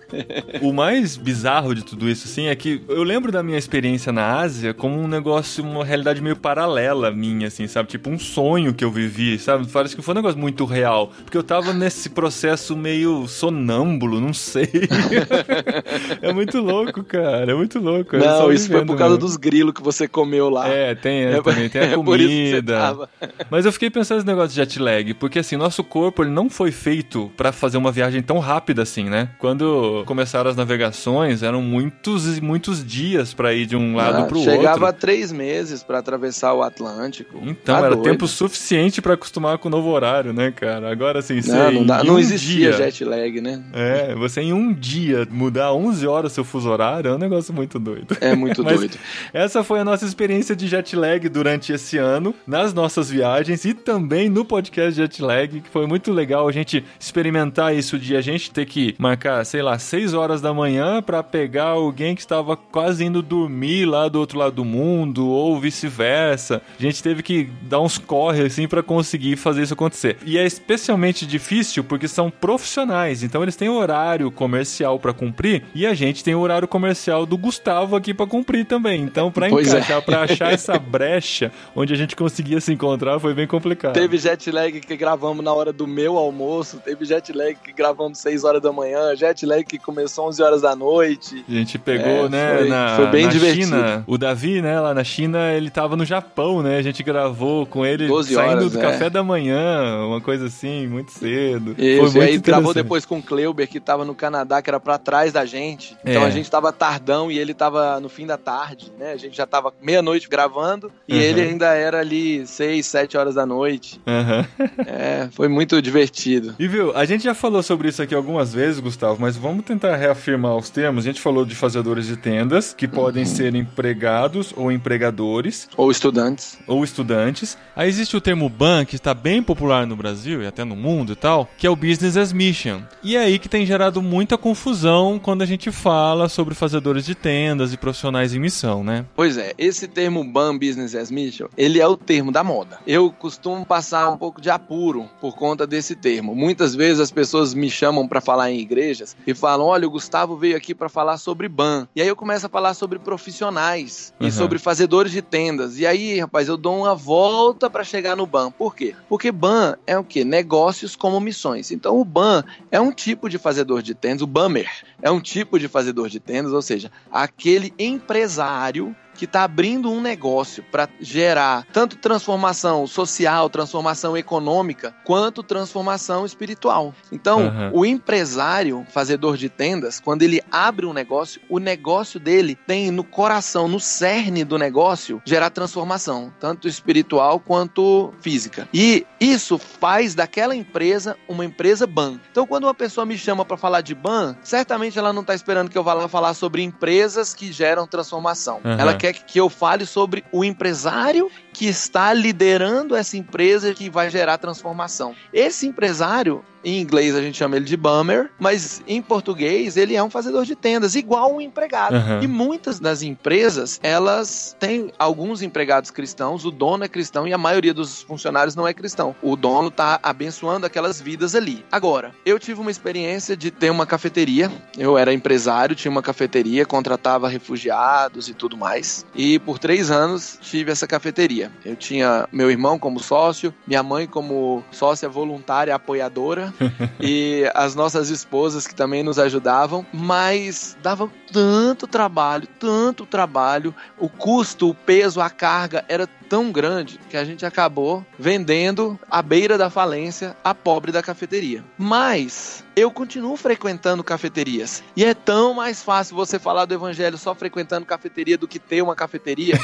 o 0.62 0.72
mais 0.72 1.16
bizarro 1.16 1.74
de 1.74 1.84
tudo 1.84 2.08
isso, 2.08 2.26
assim, 2.26 2.46
é 2.46 2.56
que 2.56 2.82
eu 2.88 3.02
lembro 3.02 3.30
da 3.30 3.42
minha 3.42 3.57
experiência 3.58 4.12
na 4.12 4.38
Ásia 4.38 4.72
como 4.72 4.98
um 4.98 5.08
negócio, 5.08 5.64
uma 5.64 5.84
realidade 5.84 6.20
meio 6.22 6.36
paralela 6.36 7.10
minha, 7.10 7.48
assim, 7.48 7.66
sabe? 7.66 7.88
Tipo 7.88 8.10
um 8.10 8.18
sonho 8.18 8.72
que 8.74 8.84
eu 8.84 8.90
vivi, 8.90 9.38
sabe? 9.38 9.66
Parece 9.68 9.94
que 9.94 10.02
foi 10.02 10.14
um 10.14 10.16
negócio 10.16 10.38
muito 10.38 10.64
real. 10.64 11.12
Porque 11.24 11.36
eu 11.36 11.42
tava 11.42 11.72
nesse 11.72 12.10
processo 12.10 12.76
meio 12.76 13.26
sonâmbulo, 13.26 14.20
não 14.20 14.32
sei. 14.32 14.68
é 16.22 16.32
muito 16.32 16.60
louco, 16.60 17.02
cara. 17.04 17.52
É 17.52 17.54
muito 17.54 17.78
louco. 17.78 18.16
Não, 18.16 18.52
isso 18.52 18.68
foi 18.68 18.84
por 18.84 18.96
causa 18.96 19.14
mesmo. 19.14 19.28
dos 19.28 19.36
grilos 19.36 19.74
que 19.74 19.82
você 19.82 20.06
comeu 20.06 20.48
lá. 20.48 20.68
É, 20.68 20.94
tem, 20.94 21.24
é, 21.24 21.42
também 21.42 21.68
tem 21.68 21.80
a 21.82 21.84
é 21.92 21.94
comida. 21.94 23.08
Mas 23.50 23.66
eu 23.66 23.72
fiquei 23.72 23.90
pensando 23.90 24.18
nesse 24.18 24.26
negócio 24.26 24.50
de 24.50 24.56
jet 24.56 24.78
lag, 24.78 25.14
porque 25.14 25.38
assim, 25.38 25.56
nosso 25.56 25.82
corpo 25.84 26.22
ele 26.22 26.30
não 26.30 26.48
foi 26.48 26.70
feito 26.70 27.30
para 27.36 27.52
fazer 27.52 27.76
uma 27.76 27.92
viagem 27.92 28.22
tão 28.22 28.38
rápida 28.38 28.82
assim, 28.82 29.04
né? 29.04 29.30
Quando 29.38 30.02
começaram 30.06 30.50
as 30.50 30.56
navegações, 30.56 31.42
eram 31.42 31.62
muitos 31.62 32.38
e 32.38 32.40
muitos 32.40 32.84
dias 32.84 33.34
para 33.34 33.47
ir 33.54 33.66
de 33.66 33.76
um 33.76 33.96
lado 33.96 34.22
ah, 34.22 34.24
pro 34.24 34.38
chegava 34.38 34.56
outro. 34.56 34.72
Chegava 34.72 34.92
três 34.92 35.32
meses 35.32 35.82
para 35.82 35.98
atravessar 35.98 36.54
o 36.54 36.62
Atlântico. 36.62 37.38
Então, 37.42 37.74
tá 37.74 37.78
era 37.78 37.94
doido. 37.94 38.02
tempo 38.02 38.26
suficiente 38.26 39.02
para 39.02 39.14
acostumar 39.14 39.58
com 39.58 39.68
o 39.68 39.70
novo 39.70 39.88
horário, 39.90 40.32
né, 40.32 40.50
cara? 40.50 40.90
Agora, 40.90 41.18
assim, 41.18 41.40
não, 41.46 41.72
não, 41.72 41.86
dá, 41.86 42.04
não 42.04 42.14
um 42.14 42.18
existia 42.18 42.70
dia, 42.70 42.72
jet 42.72 43.04
lag, 43.04 43.40
né? 43.40 43.62
É, 43.72 44.14
você 44.14 44.40
em 44.40 44.52
um 44.52 44.72
dia 44.72 45.26
mudar 45.30 45.72
11 45.72 46.06
horas 46.06 46.32
seu 46.32 46.44
fuso 46.44 46.68
horário 46.68 47.10
é 47.10 47.14
um 47.14 47.18
negócio 47.18 47.52
muito 47.52 47.78
doido. 47.78 48.16
É 48.20 48.34
muito 48.34 48.62
doido. 48.64 48.96
Essa 49.32 49.64
foi 49.64 49.80
a 49.80 49.84
nossa 49.84 50.04
experiência 50.04 50.54
de 50.54 50.66
jet 50.68 50.94
lag 50.94 51.28
durante 51.28 51.72
esse 51.72 51.98
ano, 51.98 52.34
nas 52.46 52.72
nossas 52.72 53.10
viagens 53.10 53.64
e 53.64 53.74
também 53.74 54.28
no 54.28 54.44
podcast 54.44 54.92
jet 54.92 55.22
lag, 55.22 55.60
que 55.60 55.68
foi 55.68 55.86
muito 55.86 56.12
legal 56.12 56.48
a 56.48 56.52
gente 56.52 56.84
experimentar 56.98 57.74
isso 57.74 57.98
de 57.98 58.16
a 58.16 58.20
gente 58.20 58.50
ter 58.50 58.66
que 58.66 58.94
marcar, 58.98 59.44
sei 59.44 59.62
lá, 59.62 59.78
6 59.78 60.14
horas 60.14 60.40
da 60.40 60.52
manhã 60.52 61.02
para 61.02 61.22
pegar 61.22 61.68
alguém 61.68 62.14
que 62.14 62.20
estava 62.20 62.56
quase 62.56 63.04
indo 63.04 63.22
dormir 63.22 63.37
lá 63.86 64.08
do 64.08 64.18
outro 64.18 64.38
lado 64.38 64.54
do 64.54 64.64
mundo 64.64 65.28
ou 65.28 65.60
vice-versa. 65.60 66.62
A 66.78 66.82
gente 66.82 67.02
teve 67.02 67.22
que 67.22 67.48
dar 67.62 67.80
uns 67.80 67.98
corre 67.98 68.42
assim 68.42 68.66
para 68.66 68.82
conseguir 68.82 69.36
fazer 69.36 69.62
isso 69.62 69.74
acontecer. 69.74 70.16
E 70.24 70.38
é 70.38 70.44
especialmente 70.44 71.26
difícil 71.26 71.84
porque 71.84 72.08
são 72.08 72.30
profissionais, 72.30 73.22
então 73.22 73.42
eles 73.42 73.56
têm 73.56 73.68
horário 73.68 74.30
comercial 74.30 74.98
para 74.98 75.12
cumprir 75.12 75.64
e 75.74 75.86
a 75.86 75.94
gente 75.94 76.24
tem 76.24 76.34
o 76.34 76.40
horário 76.40 76.66
comercial 76.66 77.26
do 77.26 77.36
Gustavo 77.36 77.96
aqui 77.96 78.14
para 78.14 78.26
cumprir 78.26 78.64
também. 78.64 79.02
Então, 79.02 79.30
para 79.30 79.46
é. 79.46 79.50
encaixar, 79.50 79.98
é. 79.98 80.00
para 80.00 80.22
achar 80.22 80.52
essa 80.52 80.78
brecha 80.78 81.52
onde 81.74 81.92
a 81.92 81.96
gente 81.96 82.16
conseguia 82.16 82.60
se 82.60 82.72
encontrar 82.72 83.18
foi 83.18 83.34
bem 83.34 83.46
complicado. 83.46 83.94
Teve 83.94 84.18
jet 84.18 84.50
lag 84.50 84.80
que 84.80 84.96
gravamos 84.96 85.44
na 85.44 85.52
hora 85.52 85.72
do 85.72 85.86
meu 85.86 86.16
almoço, 86.16 86.80
teve 86.84 87.04
jet 87.04 87.32
lag 87.32 87.54
que 87.54 87.72
gravamos 87.72 88.18
6 88.18 88.44
horas 88.44 88.62
da 88.62 88.72
manhã, 88.72 89.14
jet 89.14 89.44
lag 89.44 89.64
que 89.64 89.78
começou 89.78 90.28
11 90.28 90.42
horas 90.42 90.62
da 90.62 90.74
noite. 90.74 91.44
A 91.48 91.52
gente 91.52 91.78
pegou, 91.78 92.26
é, 92.26 92.28
né, 92.28 92.56
foi, 92.58 92.68
na, 92.68 92.96
foi 92.96 93.06
bem 93.06 93.27
na 93.28 93.32
divertido. 93.32 93.66
China, 93.66 94.04
o 94.06 94.18
Davi, 94.18 94.60
né, 94.60 94.80
lá 94.80 94.92
na 94.94 95.04
China, 95.04 95.52
ele 95.52 95.70
tava 95.70 95.96
no 95.96 96.04
Japão, 96.04 96.62
né? 96.62 96.76
A 96.76 96.82
gente 96.82 97.02
gravou 97.02 97.66
com 97.66 97.84
ele 97.84 98.08
saindo 98.24 98.38
horas, 98.38 98.72
do 98.72 98.78
é. 98.78 98.82
café 98.82 99.10
da 99.10 99.22
manhã, 99.22 100.04
uma 100.06 100.20
coisa 100.20 100.46
assim, 100.46 100.86
muito 100.86 101.12
cedo. 101.12 101.74
Isso, 101.78 102.10
Foi 102.10 102.22
muito 102.22 102.22
aí 102.22 102.38
gravou 102.38 102.74
depois 102.74 103.04
com 103.04 103.18
o 103.18 103.22
Kleuber, 103.22 103.68
que 103.68 103.80
tava 103.80 104.04
no 104.04 104.14
Canadá, 104.14 104.60
que 104.62 104.70
era 104.70 104.80
pra 104.80 104.98
trás 104.98 105.32
da 105.32 105.44
gente. 105.44 105.96
Então 106.04 106.22
é. 106.22 106.26
a 106.26 106.30
gente 106.30 106.50
tava 106.50 106.72
tardão 106.72 107.30
e 107.30 107.38
ele 107.38 107.54
tava 107.54 108.00
no 108.00 108.08
fim 108.08 108.26
da 108.26 108.36
tarde, 108.36 108.92
né? 108.98 109.12
A 109.12 109.16
gente 109.16 109.36
já 109.36 109.46
tava 109.46 109.72
meia-noite 109.80 110.28
gravando 110.28 110.90
e 111.06 111.14
uhum. 111.14 111.20
ele 111.20 111.40
ainda 111.40 111.74
era 111.74 112.00
ali 112.00 112.46
seis, 112.46 112.86
sete 112.86 113.16
horas 113.16 113.34
da 113.34 113.46
noite. 113.46 114.00
Uhum. 114.06 114.68
É, 114.88 115.28
foi 115.32 115.48
muito 115.48 115.80
divertido. 115.82 116.54
E 116.58 116.66
viu, 116.66 116.96
a 116.96 117.04
gente 117.04 117.24
já 117.24 117.34
falou 117.34 117.62
sobre 117.62 117.88
isso 117.88 118.02
aqui 118.02 118.14
algumas 118.14 118.54
vezes, 118.54 118.80
Gustavo, 118.80 119.20
mas 119.20 119.36
vamos 119.36 119.64
tentar 119.64 119.96
reafirmar 119.96 120.56
os 120.56 120.70
termos. 120.70 121.04
A 121.04 121.08
gente 121.08 121.20
falou 121.20 121.44
de 121.44 121.54
fazedores 121.54 122.06
de 122.06 122.16
tendas, 122.16 122.72
que 122.72 122.88
podem 122.88 123.07
podem 123.08 123.24
ser 123.24 123.54
empregados 123.54 124.52
ou 124.54 124.70
empregadores. 124.70 125.66
Ou 125.78 125.90
estudantes. 125.90 126.58
Ou 126.66 126.84
estudantes. 126.84 127.56
Aí 127.74 127.88
existe 127.88 128.14
o 128.14 128.20
termo 128.20 128.50
BAN, 128.50 128.84
que 128.84 128.96
está 128.96 129.14
bem 129.14 129.42
popular 129.42 129.86
no 129.86 129.96
Brasil 129.96 130.42
e 130.42 130.46
até 130.46 130.62
no 130.62 130.76
mundo 130.76 131.14
e 131.14 131.16
tal, 131.16 131.48
que 131.56 131.66
é 131.66 131.70
o 131.70 131.76
Business 131.76 132.18
as 132.18 132.34
Mission. 132.34 132.82
E 133.02 133.16
é 133.16 133.20
aí 133.20 133.38
que 133.38 133.48
tem 133.48 133.64
gerado 133.64 134.02
muita 134.02 134.36
confusão 134.36 135.18
quando 135.18 135.40
a 135.40 135.46
gente 135.46 135.70
fala 135.70 136.28
sobre 136.28 136.54
fazedores 136.54 137.06
de 137.06 137.14
tendas 137.14 137.72
e 137.72 137.78
profissionais 137.78 138.34
em 138.34 138.38
missão, 138.38 138.84
né? 138.84 139.06
Pois 139.16 139.38
é, 139.38 139.54
esse 139.56 139.88
termo 139.88 140.22
BAN, 140.22 140.58
Business 140.58 140.94
as 140.94 141.10
Mission, 141.10 141.48
ele 141.56 141.80
é 141.80 141.86
o 141.86 141.96
termo 141.96 142.30
da 142.30 142.44
moda. 142.44 142.78
Eu 142.86 143.10
costumo 143.10 143.64
passar 143.64 144.10
um 144.10 144.18
pouco 144.18 144.38
de 144.38 144.50
apuro 144.50 145.08
por 145.18 145.34
conta 145.34 145.66
desse 145.66 145.96
termo. 145.96 146.34
Muitas 146.34 146.74
vezes 146.74 147.00
as 147.00 147.10
pessoas 147.10 147.54
me 147.54 147.70
chamam 147.70 148.06
para 148.06 148.20
falar 148.20 148.50
em 148.50 148.60
igrejas 148.60 149.16
e 149.26 149.32
falam: 149.32 149.64
olha, 149.64 149.86
o 149.86 149.90
Gustavo 149.90 150.36
veio 150.36 150.58
aqui 150.58 150.74
para 150.74 150.90
falar 150.90 151.16
sobre 151.16 151.48
BAN. 151.48 151.88
E 151.96 152.02
aí 152.02 152.08
eu 152.08 152.14
começo 152.14 152.44
a 152.44 152.50
falar 152.50 152.74
sobre 152.74 152.97
profissionais 152.98 154.12
uhum. 154.20 154.26
e 154.26 154.32
sobre 154.32 154.58
fazedores 154.58 155.12
de 155.12 155.22
tendas. 155.22 155.78
E 155.78 155.86
aí, 155.86 156.18
rapaz, 156.20 156.48
eu 156.48 156.56
dou 156.56 156.80
uma 156.80 156.94
volta 156.94 157.70
para 157.70 157.84
chegar 157.84 158.16
no 158.16 158.26
BAN. 158.26 158.50
Por 158.50 158.74
quê? 158.74 158.94
Porque 159.08 159.32
BAN 159.32 159.76
é 159.86 159.98
o 159.98 160.04
quê? 160.04 160.24
Negócios 160.24 160.96
como 160.96 161.20
missões. 161.20 161.70
Então 161.70 161.98
o 162.00 162.04
BAN 162.04 162.44
é 162.70 162.80
um 162.80 162.92
tipo 162.92 163.28
de 163.28 163.38
fazedor 163.38 163.82
de 163.82 163.94
tendas, 163.94 164.22
o 164.22 164.26
BAMER 164.26 164.68
é 165.00 165.10
um 165.10 165.20
tipo 165.20 165.58
de 165.58 165.68
fazedor 165.68 166.08
de 166.08 166.20
tendas, 166.20 166.52
ou 166.52 166.62
seja, 166.62 166.90
aquele 167.10 167.72
empresário 167.78 168.94
que 169.18 169.24
está 169.24 169.42
abrindo 169.42 169.90
um 169.90 170.00
negócio 170.00 170.62
para 170.62 170.88
gerar 171.00 171.66
tanto 171.72 171.96
transformação 171.96 172.86
social, 172.86 173.50
transformação 173.50 174.16
econômica, 174.16 174.94
quanto 175.04 175.42
transformação 175.42 176.24
espiritual. 176.24 176.94
Então, 177.10 177.48
uhum. 177.48 177.70
o 177.72 177.84
empresário, 177.84 178.86
fazedor 178.90 179.36
de 179.36 179.48
tendas, 179.48 179.98
quando 179.98 180.22
ele 180.22 180.40
abre 180.52 180.86
um 180.86 180.92
negócio, 180.92 181.40
o 181.48 181.58
negócio 181.58 182.20
dele 182.20 182.54
tem 182.54 182.92
no 182.92 183.02
coração, 183.02 183.66
no 183.66 183.80
cerne 183.80 184.44
do 184.44 184.56
negócio, 184.56 185.20
gerar 185.24 185.50
transformação, 185.50 186.32
tanto 186.38 186.68
espiritual 186.68 187.40
quanto 187.40 188.14
física. 188.20 188.68
E 188.72 189.04
isso 189.20 189.58
faz 189.58 190.14
daquela 190.14 190.54
empresa 190.54 191.16
uma 191.28 191.44
empresa 191.44 191.88
ban. 191.88 192.20
Então, 192.30 192.46
quando 192.46 192.64
uma 192.64 192.74
pessoa 192.74 193.04
me 193.04 193.18
chama 193.18 193.44
para 193.44 193.56
falar 193.56 193.80
de 193.80 193.96
ban, 193.96 194.36
certamente 194.44 194.96
ela 194.96 195.12
não 195.12 195.22
está 195.22 195.34
esperando 195.34 195.68
que 195.68 195.76
eu 195.76 195.82
vá 195.82 195.92
lá 195.92 196.06
falar 196.06 196.34
sobre 196.34 196.62
empresas 196.62 197.34
que 197.34 197.50
geram 197.50 197.84
transformação. 197.84 198.60
Uhum. 198.64 198.78
Ela 198.78 198.94
quer 198.94 199.07
quer 199.12 199.24
que 199.24 199.40
eu 199.40 199.48
fale 199.48 199.86
sobre 199.86 200.24
o 200.32 200.44
empresário 200.44 201.30
que 201.52 201.66
está 201.66 202.12
liderando 202.12 202.94
essa 202.94 203.16
empresa 203.16 203.74
que 203.74 203.90
vai 203.90 204.10
gerar 204.10 204.38
transformação. 204.38 205.14
Esse 205.32 205.66
empresário, 205.66 206.44
em 206.68 206.80
inglês 206.80 207.14
a 207.14 207.22
gente 207.22 207.36
chama 207.36 207.56
ele 207.56 207.64
de 207.64 207.76
bummer, 207.76 208.30
mas 208.38 208.82
em 208.86 209.00
português 209.00 209.76
ele 209.76 209.94
é 209.94 210.02
um 210.02 210.10
fazedor 210.10 210.44
de 210.44 210.54
tendas, 210.54 210.94
igual 210.94 211.34
um 211.34 211.40
empregado. 211.40 211.94
Uhum. 211.94 212.22
E 212.22 212.26
muitas 212.26 212.78
das 212.80 213.02
empresas, 213.02 213.78
elas 213.82 214.56
têm 214.58 214.92
alguns 214.98 215.42
empregados 215.42 215.90
cristãos, 215.90 216.44
o 216.44 216.50
dono 216.50 216.84
é 216.84 216.88
cristão 216.88 217.26
e 217.26 217.32
a 217.32 217.38
maioria 217.38 217.74
dos 217.74 218.02
funcionários 218.02 218.54
não 218.54 218.66
é 218.66 218.74
cristão. 218.74 219.14
O 219.22 219.36
dono 219.36 219.68
está 219.68 219.98
abençoando 220.02 220.66
aquelas 220.66 221.00
vidas 221.00 221.34
ali. 221.34 221.64
Agora, 221.70 222.12
eu 222.24 222.38
tive 222.38 222.60
uma 222.60 222.70
experiência 222.70 223.36
de 223.36 223.50
ter 223.50 223.70
uma 223.70 223.86
cafeteria, 223.86 224.50
eu 224.76 224.98
era 224.98 225.12
empresário, 225.12 225.74
tinha 225.74 225.90
uma 225.90 226.02
cafeteria, 226.02 226.66
contratava 226.66 227.28
refugiados 227.28 228.28
e 228.28 228.34
tudo 228.34 228.56
mais. 228.56 229.06
E 229.14 229.38
por 229.38 229.58
três 229.58 229.90
anos 229.90 230.38
tive 230.40 230.70
essa 230.70 230.86
cafeteria. 230.86 231.50
Eu 231.64 231.76
tinha 231.76 232.28
meu 232.32 232.50
irmão 232.50 232.78
como 232.78 233.00
sócio, 233.00 233.54
minha 233.66 233.82
mãe 233.82 234.06
como 234.06 234.62
sócia 234.70 235.08
voluntária 235.08 235.74
apoiadora 235.74 236.52
e 237.00 237.50
as 237.54 237.74
nossas 237.74 238.10
esposas 238.10 238.66
que 238.66 238.74
também 238.74 239.02
nos 239.02 239.18
ajudavam, 239.18 239.86
mas 239.92 240.76
dava 240.82 241.10
tanto 241.32 241.86
trabalho, 241.86 242.48
tanto 242.58 243.06
trabalho, 243.06 243.74
o 243.98 244.08
custo, 244.08 244.70
o 244.70 244.74
peso, 244.74 245.20
a 245.20 245.30
carga 245.30 245.84
era 245.88 246.08
tão 246.28 246.52
grande 246.52 247.00
que 247.08 247.16
a 247.16 247.24
gente 247.24 247.44
acabou 247.46 248.04
vendendo 248.18 248.98
à 249.10 249.22
beira 249.22 249.56
da 249.56 249.70
falência 249.70 250.36
a 250.44 250.54
pobre 250.54 250.92
da 250.92 251.02
cafeteria. 251.02 251.64
Mas 251.76 252.64
eu 252.78 252.92
continuo 252.92 253.36
frequentando 253.36 254.04
cafeterias. 254.04 254.84
E 254.94 255.04
é 255.04 255.12
tão 255.12 255.52
mais 255.52 255.82
fácil 255.82 256.14
você 256.14 256.38
falar 256.38 256.64
do 256.64 256.74
evangelho 256.74 257.18
só 257.18 257.34
frequentando 257.34 257.84
cafeteria 257.84 258.38
do 258.38 258.46
que 258.46 258.60
ter 258.60 258.82
uma 258.82 258.94
cafeteria. 258.94 259.58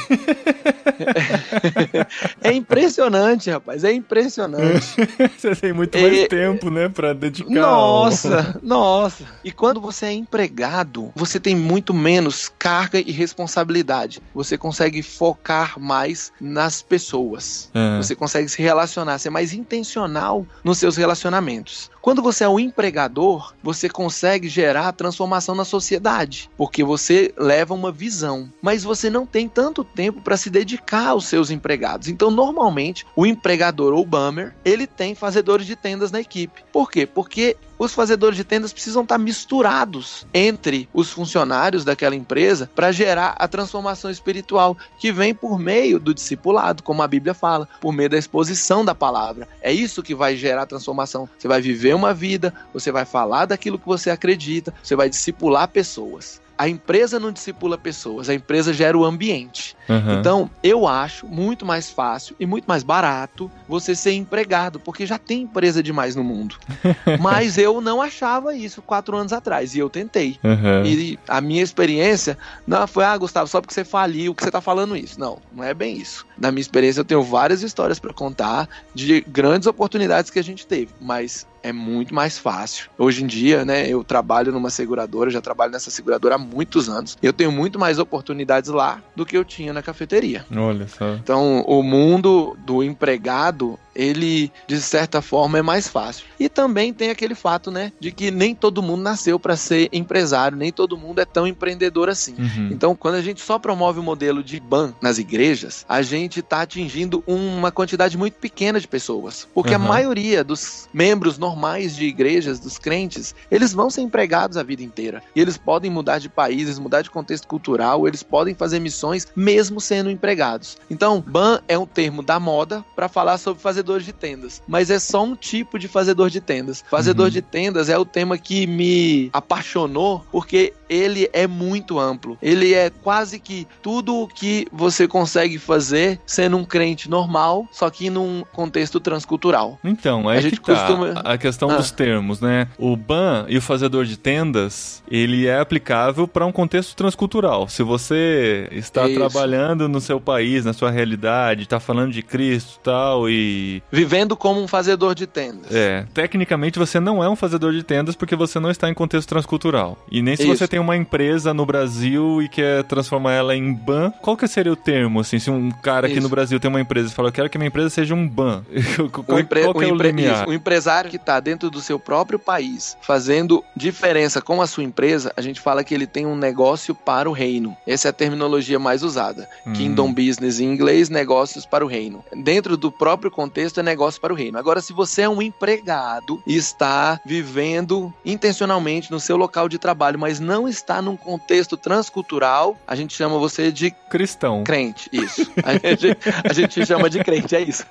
é 2.42 2.52
impressionante, 2.52 3.50
rapaz. 3.50 3.84
É 3.84 3.92
impressionante. 3.92 4.96
você 5.38 5.54
tem 5.54 5.72
muito 5.72 5.96
mais 5.96 6.18
é... 6.18 6.26
tempo, 6.26 6.70
né, 6.70 6.88
para 6.88 7.12
dedicar. 7.12 7.50
Nossa, 7.50 8.58
nossa. 8.60 9.24
E 9.44 9.52
quando 9.52 9.80
você 9.80 10.06
é 10.06 10.12
empregado, 10.12 11.12
você 11.14 11.38
tem 11.38 11.54
muito 11.54 11.94
menos 11.94 12.52
carga 12.58 12.98
e 12.98 13.12
responsabilidade. 13.12 14.20
Você 14.34 14.58
consegue 14.58 15.02
focar 15.02 15.78
mais 15.78 16.32
nas 16.54 16.80
pessoas. 16.80 17.68
É. 17.74 17.98
Você 17.98 18.14
consegue 18.14 18.48
se 18.48 18.62
relacionar, 18.62 19.18
ser 19.18 19.30
mais 19.30 19.52
intencional 19.52 20.46
nos 20.62 20.78
seus 20.78 20.96
relacionamentos. 20.96 21.90
Quando 22.04 22.20
você 22.20 22.44
é 22.44 22.48
um 22.50 22.60
empregador, 22.60 23.54
você 23.62 23.88
consegue 23.88 24.46
gerar 24.46 24.92
transformação 24.92 25.54
na 25.54 25.64
sociedade, 25.64 26.50
porque 26.54 26.84
você 26.84 27.32
leva 27.34 27.72
uma 27.72 27.90
visão, 27.90 28.52
mas 28.60 28.84
você 28.84 29.08
não 29.08 29.24
tem 29.24 29.48
tanto 29.48 29.82
tempo 29.82 30.20
para 30.20 30.36
se 30.36 30.50
dedicar 30.50 31.08
aos 31.08 31.24
seus 31.24 31.50
empregados. 31.50 32.08
Então, 32.08 32.30
normalmente, 32.30 33.06
o 33.16 33.24
empregador 33.24 33.94
ou 33.94 34.04
bummer, 34.04 34.54
ele 34.66 34.86
tem 34.86 35.14
fazedores 35.14 35.66
de 35.66 35.76
tendas 35.76 36.12
na 36.12 36.20
equipe. 36.20 36.62
Por 36.70 36.90
quê? 36.90 37.06
Porque 37.06 37.56
os 37.78 37.92
fazedores 37.92 38.36
de 38.36 38.44
tendas 38.44 38.72
precisam 38.72 39.02
estar 39.02 39.18
misturados 39.18 40.26
entre 40.32 40.88
os 40.92 41.10
funcionários 41.10 41.84
daquela 41.84 42.14
empresa 42.14 42.70
para 42.74 42.92
gerar 42.92 43.34
a 43.38 43.48
transformação 43.48 44.10
espiritual 44.10 44.76
que 44.98 45.10
vem 45.10 45.34
por 45.34 45.58
meio 45.58 45.98
do 45.98 46.14
discipulado, 46.14 46.82
como 46.82 47.02
a 47.02 47.08
Bíblia 47.08 47.34
fala, 47.34 47.68
por 47.80 47.92
meio 47.92 48.08
da 48.08 48.18
exposição 48.18 48.84
da 48.84 48.94
palavra. 48.94 49.48
É 49.60 49.72
isso 49.72 50.02
que 50.02 50.14
vai 50.14 50.36
gerar 50.36 50.62
a 50.62 50.66
transformação. 50.66 51.28
Você 51.36 51.48
vai 51.48 51.60
viver 51.60 51.93
uma 51.94 52.14
vida, 52.14 52.52
você 52.72 52.90
vai 52.90 53.04
falar 53.04 53.46
daquilo 53.46 53.78
que 53.78 53.86
você 53.86 54.10
acredita, 54.10 54.72
você 54.82 54.96
vai 54.96 55.08
discipular 55.08 55.68
pessoas 55.68 56.40
a 56.56 56.68
empresa 56.68 57.18
não 57.18 57.32
discipula 57.32 57.76
pessoas, 57.76 58.28
a 58.28 58.34
empresa 58.34 58.72
gera 58.72 58.96
o 58.96 59.04
ambiente. 59.04 59.76
Uhum. 59.88 60.20
Então, 60.20 60.50
eu 60.62 60.86
acho 60.86 61.26
muito 61.26 61.66
mais 61.66 61.90
fácil 61.90 62.36
e 62.38 62.46
muito 62.46 62.64
mais 62.66 62.82
barato 62.82 63.50
você 63.68 63.94
ser 63.94 64.12
empregado, 64.12 64.78
porque 64.78 65.04
já 65.04 65.18
tem 65.18 65.42
empresa 65.42 65.82
demais 65.82 66.14
no 66.14 66.22
mundo. 66.22 66.56
Mas 67.20 67.58
eu 67.58 67.80
não 67.80 68.00
achava 68.00 68.54
isso 68.54 68.80
quatro 68.80 69.16
anos 69.16 69.32
atrás, 69.32 69.74
e 69.74 69.78
eu 69.78 69.90
tentei. 69.90 70.38
Uhum. 70.44 70.86
E 70.86 71.18
a 71.28 71.40
minha 71.40 71.62
experiência 71.62 72.38
não 72.66 72.86
foi, 72.86 73.04
ah, 73.04 73.16
Gustavo, 73.16 73.48
só 73.48 73.60
porque 73.60 73.74
você 73.74 73.84
faliu 73.84 74.34
que 74.34 74.42
você 74.42 74.48
está 74.48 74.60
falando 74.60 74.96
isso. 74.96 75.18
Não, 75.18 75.38
não 75.52 75.64
é 75.64 75.74
bem 75.74 75.96
isso. 75.96 76.24
Na 76.38 76.52
minha 76.52 76.62
experiência, 76.62 77.00
eu 77.00 77.04
tenho 77.04 77.22
várias 77.22 77.62
histórias 77.62 77.98
para 77.98 78.12
contar 78.12 78.68
de 78.94 79.22
grandes 79.22 79.66
oportunidades 79.66 80.30
que 80.30 80.38
a 80.38 80.44
gente 80.44 80.66
teve, 80.66 80.88
mas 81.00 81.46
é 81.64 81.72
muito 81.72 82.14
mais 82.14 82.38
fácil. 82.38 82.90
Hoje 82.98 83.24
em 83.24 83.26
dia, 83.26 83.64
né, 83.64 83.88
eu 83.88 84.04
trabalho 84.04 84.52
numa 84.52 84.68
seguradora, 84.68 85.30
já 85.30 85.40
trabalho 85.40 85.72
nessa 85.72 85.90
seguradora 85.90 86.34
há 86.34 86.38
muitos 86.38 86.90
anos. 86.90 87.16
Eu 87.22 87.32
tenho 87.32 87.50
muito 87.50 87.78
mais 87.78 87.98
oportunidades 87.98 88.70
lá 88.70 89.02
do 89.16 89.24
que 89.24 89.36
eu 89.36 89.44
tinha 89.44 89.72
na 89.72 89.82
cafeteria. 89.82 90.44
Olha 90.54 90.86
só. 90.86 91.14
Então, 91.14 91.64
o 91.66 91.82
mundo 91.82 92.54
do 92.66 92.82
empregado 92.82 93.78
ele 93.94 94.52
de 94.66 94.80
certa 94.80 95.22
forma 95.22 95.58
é 95.58 95.62
mais 95.62 95.88
fácil. 95.88 96.26
E 96.38 96.48
também 96.48 96.92
tem 96.92 97.10
aquele 97.10 97.34
fato, 97.34 97.70
né, 97.70 97.92
de 98.00 98.10
que 98.10 98.30
nem 98.30 98.54
todo 98.54 98.82
mundo 98.82 99.02
nasceu 99.02 99.38
para 99.38 99.56
ser 99.56 99.88
empresário, 99.92 100.56
nem 100.56 100.72
todo 100.72 100.96
mundo 100.96 101.20
é 101.20 101.24
tão 101.24 101.46
empreendedor 101.46 102.08
assim. 102.08 102.34
Uhum. 102.38 102.68
Então, 102.72 102.94
quando 102.94 103.14
a 103.16 103.22
gente 103.22 103.40
só 103.40 103.58
promove 103.58 104.00
o 104.00 104.02
modelo 104.02 104.42
de 104.42 104.58
ban 104.60 104.94
nas 105.00 105.18
igrejas, 105.18 105.84
a 105.88 106.02
gente 106.02 106.40
está 106.40 106.62
atingindo 106.62 107.22
uma 107.26 107.70
quantidade 107.70 108.16
muito 108.18 108.34
pequena 108.34 108.80
de 108.80 108.88
pessoas, 108.88 109.46
porque 109.54 109.74
uhum. 109.74 109.84
a 109.84 109.88
maioria 109.88 110.42
dos 110.42 110.88
membros 110.92 111.38
normais 111.38 111.94
de 111.94 112.04
igrejas, 112.04 112.58
dos 112.58 112.78
crentes, 112.78 113.34
eles 113.50 113.72
vão 113.72 113.90
ser 113.90 114.02
empregados 114.02 114.56
a 114.56 114.62
vida 114.62 114.82
inteira. 114.82 115.22
E 115.34 115.40
eles 115.40 115.56
podem 115.56 115.90
mudar 115.90 116.18
de 116.18 116.28
países, 116.28 116.78
mudar 116.78 117.02
de 117.02 117.10
contexto 117.10 117.46
cultural, 117.46 118.08
eles 118.08 118.22
podem 118.22 118.54
fazer 118.54 118.80
missões 118.80 119.26
mesmo 119.36 119.80
sendo 119.80 120.10
empregados. 120.10 120.76
Então, 120.90 121.20
ban 121.20 121.60
é 121.68 121.78
um 121.78 121.86
termo 121.86 122.22
da 122.22 122.40
moda 122.40 122.84
para 122.96 123.08
falar 123.08 123.38
sobre 123.38 123.62
fazer 123.62 123.83
fazedor 123.84 124.00
de 124.00 124.12
tendas, 124.12 124.62
mas 124.66 124.90
é 124.90 124.98
só 124.98 125.22
um 125.22 125.36
tipo 125.36 125.78
de 125.78 125.86
fazedor 125.86 126.30
de 126.30 126.40
tendas. 126.40 126.82
Fazedor 126.90 127.26
uhum. 127.26 127.32
de 127.32 127.42
tendas 127.42 127.88
é 127.88 127.98
o 127.98 128.04
tema 128.04 128.38
que 128.38 128.66
me 128.66 129.28
apaixonou 129.32 130.24
porque 130.32 130.72
ele 130.88 131.28
é 131.32 131.46
muito 131.46 131.98
amplo. 131.98 132.38
Ele 132.40 132.72
é 132.72 132.90
quase 132.90 133.38
que 133.38 133.66
tudo 133.82 134.14
o 134.16 134.28
que 134.28 134.66
você 134.72 135.06
consegue 135.06 135.58
fazer 135.58 136.20
sendo 136.26 136.56
um 136.56 136.64
crente 136.64 137.10
normal, 137.10 137.66
só 137.72 137.90
que 137.90 138.08
num 138.08 138.44
contexto 138.52 139.00
transcultural. 139.00 139.78
Então, 139.84 140.30
é 140.30 140.38
a 140.38 140.40
gente 140.40 140.60
tá 140.60 140.74
costuma... 140.74 141.20
a 141.20 141.36
questão 141.36 141.70
ah. 141.70 141.76
dos 141.76 141.90
termos, 141.90 142.40
né? 142.40 142.68
O 142.78 142.96
ban 142.96 143.46
e 143.48 143.58
o 143.58 143.62
fazedor 143.62 144.04
de 144.04 144.16
tendas, 144.16 145.02
ele 145.10 145.46
é 145.46 145.58
aplicável 145.58 146.26
para 146.26 146.46
um 146.46 146.52
contexto 146.52 146.94
transcultural. 146.94 147.68
Se 147.68 147.82
você 147.82 148.68
está 148.70 149.06
Isso. 149.06 149.14
trabalhando 149.18 149.88
no 149.88 150.00
seu 150.00 150.20
país, 150.20 150.64
na 150.64 150.72
sua 150.72 150.90
realidade, 150.90 151.62
está 151.62 151.80
falando 151.80 152.12
de 152.12 152.22
Cristo 152.22 152.78
tal, 152.82 153.28
e 153.28 153.73
Vivendo 153.90 154.36
como 154.36 154.60
um 154.62 154.68
fazedor 154.68 155.14
de 155.14 155.26
tendas. 155.26 155.74
É, 155.74 156.04
tecnicamente 156.12 156.78
você 156.78 156.98
não 157.00 157.22
é 157.22 157.28
um 157.28 157.36
fazedor 157.36 157.72
de 157.72 157.82
tendas 157.82 158.14
porque 158.16 158.36
você 158.36 158.58
não 158.60 158.70
está 158.70 158.88
em 158.88 158.94
contexto 158.94 159.28
transcultural. 159.28 159.96
E 160.10 160.22
nem 160.22 160.36
se 160.36 160.42
Isso. 160.42 160.56
você 160.56 160.68
tem 160.68 160.80
uma 160.80 160.96
empresa 160.96 161.52
no 161.54 161.64
Brasil 161.66 162.42
e 162.42 162.48
quer 162.48 162.84
transformar 162.84 163.32
ela 163.32 163.54
em 163.56 163.72
ban, 163.72 164.10
qual 164.22 164.36
que 164.36 164.46
seria 164.46 164.72
o 164.72 164.76
termo, 164.76 165.20
assim, 165.20 165.38
se 165.38 165.50
um 165.50 165.70
cara 165.70 166.06
aqui 166.06 166.14
Isso. 166.16 166.22
no 166.22 166.28
Brasil 166.28 166.58
tem 166.60 166.68
uma 166.68 166.80
empresa 166.80 167.08
e 167.08 167.12
fala, 167.12 167.28
eu 167.28 167.32
quero 167.32 167.48
que 167.50 167.58
minha 167.58 167.68
empresa 167.68 167.90
seja 167.90 168.14
um 168.14 168.28
ban. 168.28 168.62
qual, 169.12 169.36
O, 169.36 169.40
empre- 169.40 169.62
qual 169.62 169.74
que 169.74 169.80
o 169.80 169.82
é 169.88 169.92
o 169.92 169.94
empre- 169.94 170.14
o 170.46 170.52
empresário 170.52 171.10
que 171.10 171.16
está 171.16 171.40
dentro 171.40 171.70
do 171.70 171.80
seu 171.80 171.98
próprio 171.98 172.38
país, 172.38 172.96
fazendo 173.02 173.62
diferença 173.76 174.40
com 174.40 174.60
a 174.62 174.66
sua 174.66 174.82
empresa, 174.84 175.32
a 175.36 175.40
gente 175.42 175.60
fala 175.60 175.82
que 175.84 175.94
ele 175.94 176.06
tem 176.06 176.26
um 176.26 176.36
negócio 176.36 176.94
para 176.94 177.28
o 177.28 177.32
reino. 177.32 177.76
Essa 177.86 178.08
é 178.08 178.10
a 178.10 178.12
terminologia 178.12 178.78
mais 178.78 179.02
usada. 179.02 179.48
Hum. 179.66 179.72
Kingdom 179.72 180.12
Business 180.12 180.60
em 180.60 180.64
inglês, 180.72 181.08
negócios 181.08 181.64
para 181.66 181.84
o 181.84 181.88
reino. 181.88 182.24
Dentro 182.42 182.76
do 182.76 182.90
próprio 182.90 183.30
contexto 183.30 183.63
é 183.78 183.82
negócio 183.82 184.20
para 184.20 184.32
o 184.32 184.36
reino. 184.36 184.58
Agora, 184.58 184.80
se 184.80 184.92
você 184.92 185.22
é 185.22 185.28
um 185.28 185.40
empregado 185.40 186.42
e 186.46 186.56
está 186.56 187.20
vivendo 187.24 188.12
intencionalmente 188.24 189.10
no 189.10 189.20
seu 189.20 189.36
local 189.36 189.68
de 189.68 189.78
trabalho, 189.78 190.18
mas 190.18 190.40
não 190.40 190.68
está 190.68 191.00
num 191.00 191.16
contexto 191.16 191.76
transcultural, 191.76 192.76
a 192.86 192.94
gente 192.94 193.14
chama 193.14 193.38
você 193.38 193.70
de 193.70 193.90
Cristão. 194.10 194.64
crente. 194.64 195.08
Isso. 195.12 195.50
A 195.62 195.72
gente, 195.72 196.18
a 196.44 196.52
gente 196.52 196.86
chama 196.86 197.08
de 197.10 197.22
crente, 197.22 197.54
é 197.56 197.60
isso. 197.60 197.84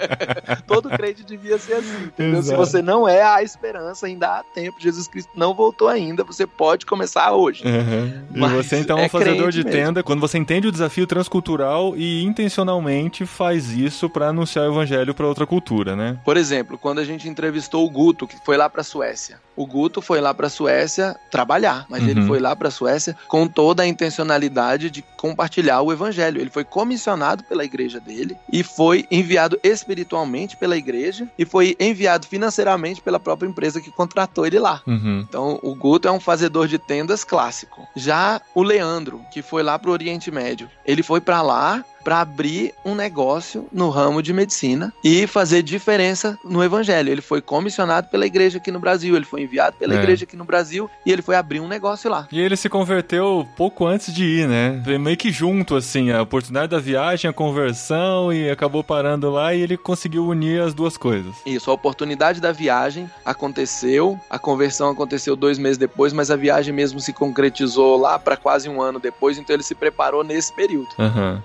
Todo 0.66 0.88
crente 0.90 1.24
devia 1.24 1.58
ser 1.58 1.74
assim, 1.74 2.04
entendeu? 2.04 2.42
Se 2.42 2.54
você 2.54 2.82
não 2.82 3.08
é, 3.08 3.22
há 3.22 3.42
esperança, 3.42 4.06
ainda 4.06 4.38
há 4.38 4.42
tempo. 4.42 4.76
Jesus 4.80 5.06
Cristo 5.06 5.30
não 5.34 5.54
voltou 5.54 5.88
ainda, 5.88 6.24
você 6.24 6.46
pode 6.46 6.86
começar 6.86 7.32
hoje. 7.32 7.64
Uhum. 7.64 8.22
E 8.34 8.40
você 8.54 8.78
então 8.78 8.98
é 8.98 9.02
é 9.02 9.06
um 9.06 9.08
fazedor 9.08 9.36
crente 9.36 9.58
de 9.58 9.64
mesmo. 9.64 9.70
tenda 9.70 10.02
quando 10.02 10.20
você 10.20 10.38
entende 10.38 10.66
o 10.66 10.72
desafio 10.72 11.06
transcultural 11.06 11.94
e 11.96 12.22
intencionalmente 12.24 13.26
faz 13.26 13.70
isso 13.70 14.08
pra 14.08 14.28
anunciar 14.28 14.68
o 14.68 14.72
evangelho 14.72 15.09
pra 15.14 15.26
outra 15.26 15.46
cultura, 15.46 15.96
né? 15.96 16.18
Por 16.24 16.36
exemplo, 16.36 16.78
quando 16.78 16.98
a 16.98 17.04
gente 17.04 17.28
entrevistou 17.28 17.86
o 17.86 17.90
Guto, 17.90 18.26
que 18.26 18.36
foi 18.44 18.56
lá 18.56 18.68
para 18.68 18.80
a 18.80 18.84
Suécia. 18.84 19.40
O 19.60 19.66
Guto 19.66 20.00
foi 20.00 20.22
lá 20.22 20.32
para 20.32 20.46
a 20.46 20.50
Suécia 20.50 21.14
trabalhar, 21.30 21.84
mas 21.86 22.02
Uhum. 22.02 22.08
ele 22.08 22.22
foi 22.22 22.38
lá 22.40 22.56
para 22.56 22.68
a 22.68 22.70
Suécia 22.70 23.14
com 23.28 23.46
toda 23.46 23.82
a 23.82 23.86
intencionalidade 23.86 24.90
de 24.90 25.02
compartilhar 25.18 25.82
o 25.82 25.92
evangelho. 25.92 26.40
Ele 26.40 26.48
foi 26.48 26.64
comissionado 26.64 27.44
pela 27.44 27.62
igreja 27.62 28.00
dele 28.00 28.38
e 28.50 28.62
foi 28.62 29.06
enviado 29.10 29.60
espiritualmente 29.62 30.56
pela 30.56 30.78
igreja 30.78 31.28
e 31.38 31.44
foi 31.44 31.76
enviado 31.78 32.26
financeiramente 32.26 33.02
pela 33.02 33.20
própria 33.20 33.48
empresa 33.48 33.82
que 33.82 33.90
contratou 33.90 34.46
ele 34.46 34.58
lá. 34.58 34.80
Uhum. 34.86 35.26
Então, 35.28 35.58
o 35.62 35.74
Guto 35.74 36.08
é 36.08 36.10
um 36.10 36.20
fazedor 36.20 36.66
de 36.66 36.78
tendas 36.78 37.22
clássico. 37.22 37.86
Já 37.94 38.40
o 38.54 38.62
Leandro, 38.62 39.20
que 39.30 39.42
foi 39.42 39.62
lá 39.62 39.78
para 39.78 39.90
o 39.90 39.92
Oriente 39.92 40.30
Médio, 40.30 40.70
ele 40.86 41.02
foi 41.02 41.20
para 41.20 41.42
lá 41.42 41.84
para 42.02 42.20
abrir 42.22 42.72
um 42.82 42.94
negócio 42.94 43.68
no 43.70 43.90
ramo 43.90 44.22
de 44.22 44.32
medicina 44.32 44.90
e 45.04 45.26
fazer 45.26 45.62
diferença 45.62 46.38
no 46.42 46.64
evangelho. 46.64 47.10
Ele 47.10 47.20
foi 47.20 47.42
comissionado 47.42 48.08
pela 48.08 48.24
igreja 48.24 48.56
aqui 48.56 48.70
no 48.70 48.80
Brasil, 48.80 49.14
ele 49.14 49.26
foi 49.26 49.42
enviado 49.50 49.76
pela 49.78 49.94
É. 49.94 49.98
igreja 49.98 50.24
aqui 50.24 50.36
no 50.36 50.44
Brasil 50.44 50.88
e 51.04 51.10
ele 51.12 51.22
foi 51.22 51.34
abrir 51.34 51.60
um 51.60 51.66
negócio 51.68 52.08
lá. 52.08 52.28
E 52.30 52.40
ele 52.40 52.56
se 52.56 52.68
converteu 52.68 53.46
pouco 53.56 53.84
antes 53.86 54.14
de 54.14 54.24
ir, 54.24 54.48
né? 54.48 54.80
Meio 55.00 55.16
que 55.16 55.32
junto, 55.32 55.74
assim, 55.76 56.10
a 56.12 56.22
oportunidade 56.22 56.68
da 56.68 56.78
viagem, 56.78 57.28
a 57.28 57.32
conversão 57.32 58.32
e 58.32 58.48
acabou 58.50 58.84
parando 58.84 59.30
lá 59.30 59.52
e 59.54 59.60
ele 59.60 59.76
conseguiu 59.76 60.26
unir 60.26 60.60
as 60.62 60.72
duas 60.74 60.96
coisas. 60.96 61.34
Isso, 61.44 61.70
a 61.70 61.74
oportunidade 61.74 62.40
da 62.40 62.52
viagem 62.52 63.10
aconteceu, 63.24 64.18
a 64.28 64.38
conversão 64.38 64.90
aconteceu 64.90 65.34
dois 65.34 65.58
meses 65.58 65.76
depois, 65.78 66.12
mas 66.12 66.30
a 66.30 66.36
viagem 66.36 66.72
mesmo 66.72 67.00
se 67.00 67.12
concretizou 67.12 67.96
lá 67.98 68.18
para 68.18 68.36
quase 68.36 68.68
um 68.68 68.80
ano 68.80 69.00
depois, 69.00 69.38
então 69.38 69.54
ele 69.54 69.62
se 69.62 69.74
preparou 69.74 70.22
nesse 70.22 70.52
período. 70.52 70.88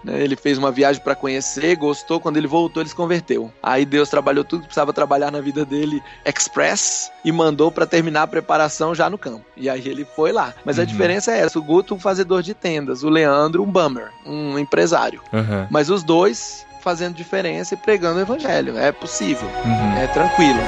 Né? 0.03 0.21
Ele 0.23 0.35
fez 0.35 0.57
uma 0.57 0.71
viagem 0.71 1.01
para 1.01 1.15
conhecer, 1.15 1.75
gostou, 1.75 2.19
quando 2.19 2.37
ele 2.37 2.47
voltou 2.47 2.81
ele 2.81 2.89
se 2.89 2.95
converteu. 2.95 3.51
Aí 3.63 3.85
Deus 3.85 4.09
trabalhou 4.09 4.43
tudo 4.43 4.61
que 4.61 4.67
precisava 4.67 4.93
trabalhar 4.93 5.31
na 5.31 5.41
vida 5.41 5.65
dele 5.65 6.01
express 6.25 7.11
e 7.23 7.31
mandou 7.31 7.71
para 7.71 7.85
terminar 7.95 8.23
a 8.23 8.27
preparação 8.27 8.93
já 8.93 9.09
no 9.09 9.17
campo. 9.17 9.45
E 9.55 9.69
aí 9.69 9.87
ele 9.87 10.05
foi 10.15 10.31
lá. 10.33 10.53
Mas 10.65 10.77
a 10.77 10.81
Uhum. 10.81 10.87
diferença 10.87 11.31
é 11.31 11.39
essa, 11.39 11.57
o 11.57 11.61
Guto 11.63 11.95
um 11.95 11.99
fazedor 11.99 12.41
de 12.43 12.53
tendas, 12.53 13.03
o 13.03 13.09
Leandro 13.09 13.63
um 13.63 13.71
bummer, 13.71 14.09
um 14.25 14.59
empresário. 14.59 15.21
Aham. 15.33 15.67
Mas 15.71 15.89
os 15.89 16.03
dois 16.03 16.65
fazendo 16.81 17.15
diferença 17.15 17.73
e 17.73 17.77
pregando 17.77 18.19
o 18.19 18.21
evangelho. 18.21 18.77
É 18.77 18.91
possível, 18.91 19.47
Uhum. 19.63 19.97
é 19.97 20.07
tranquilo. 20.07 20.59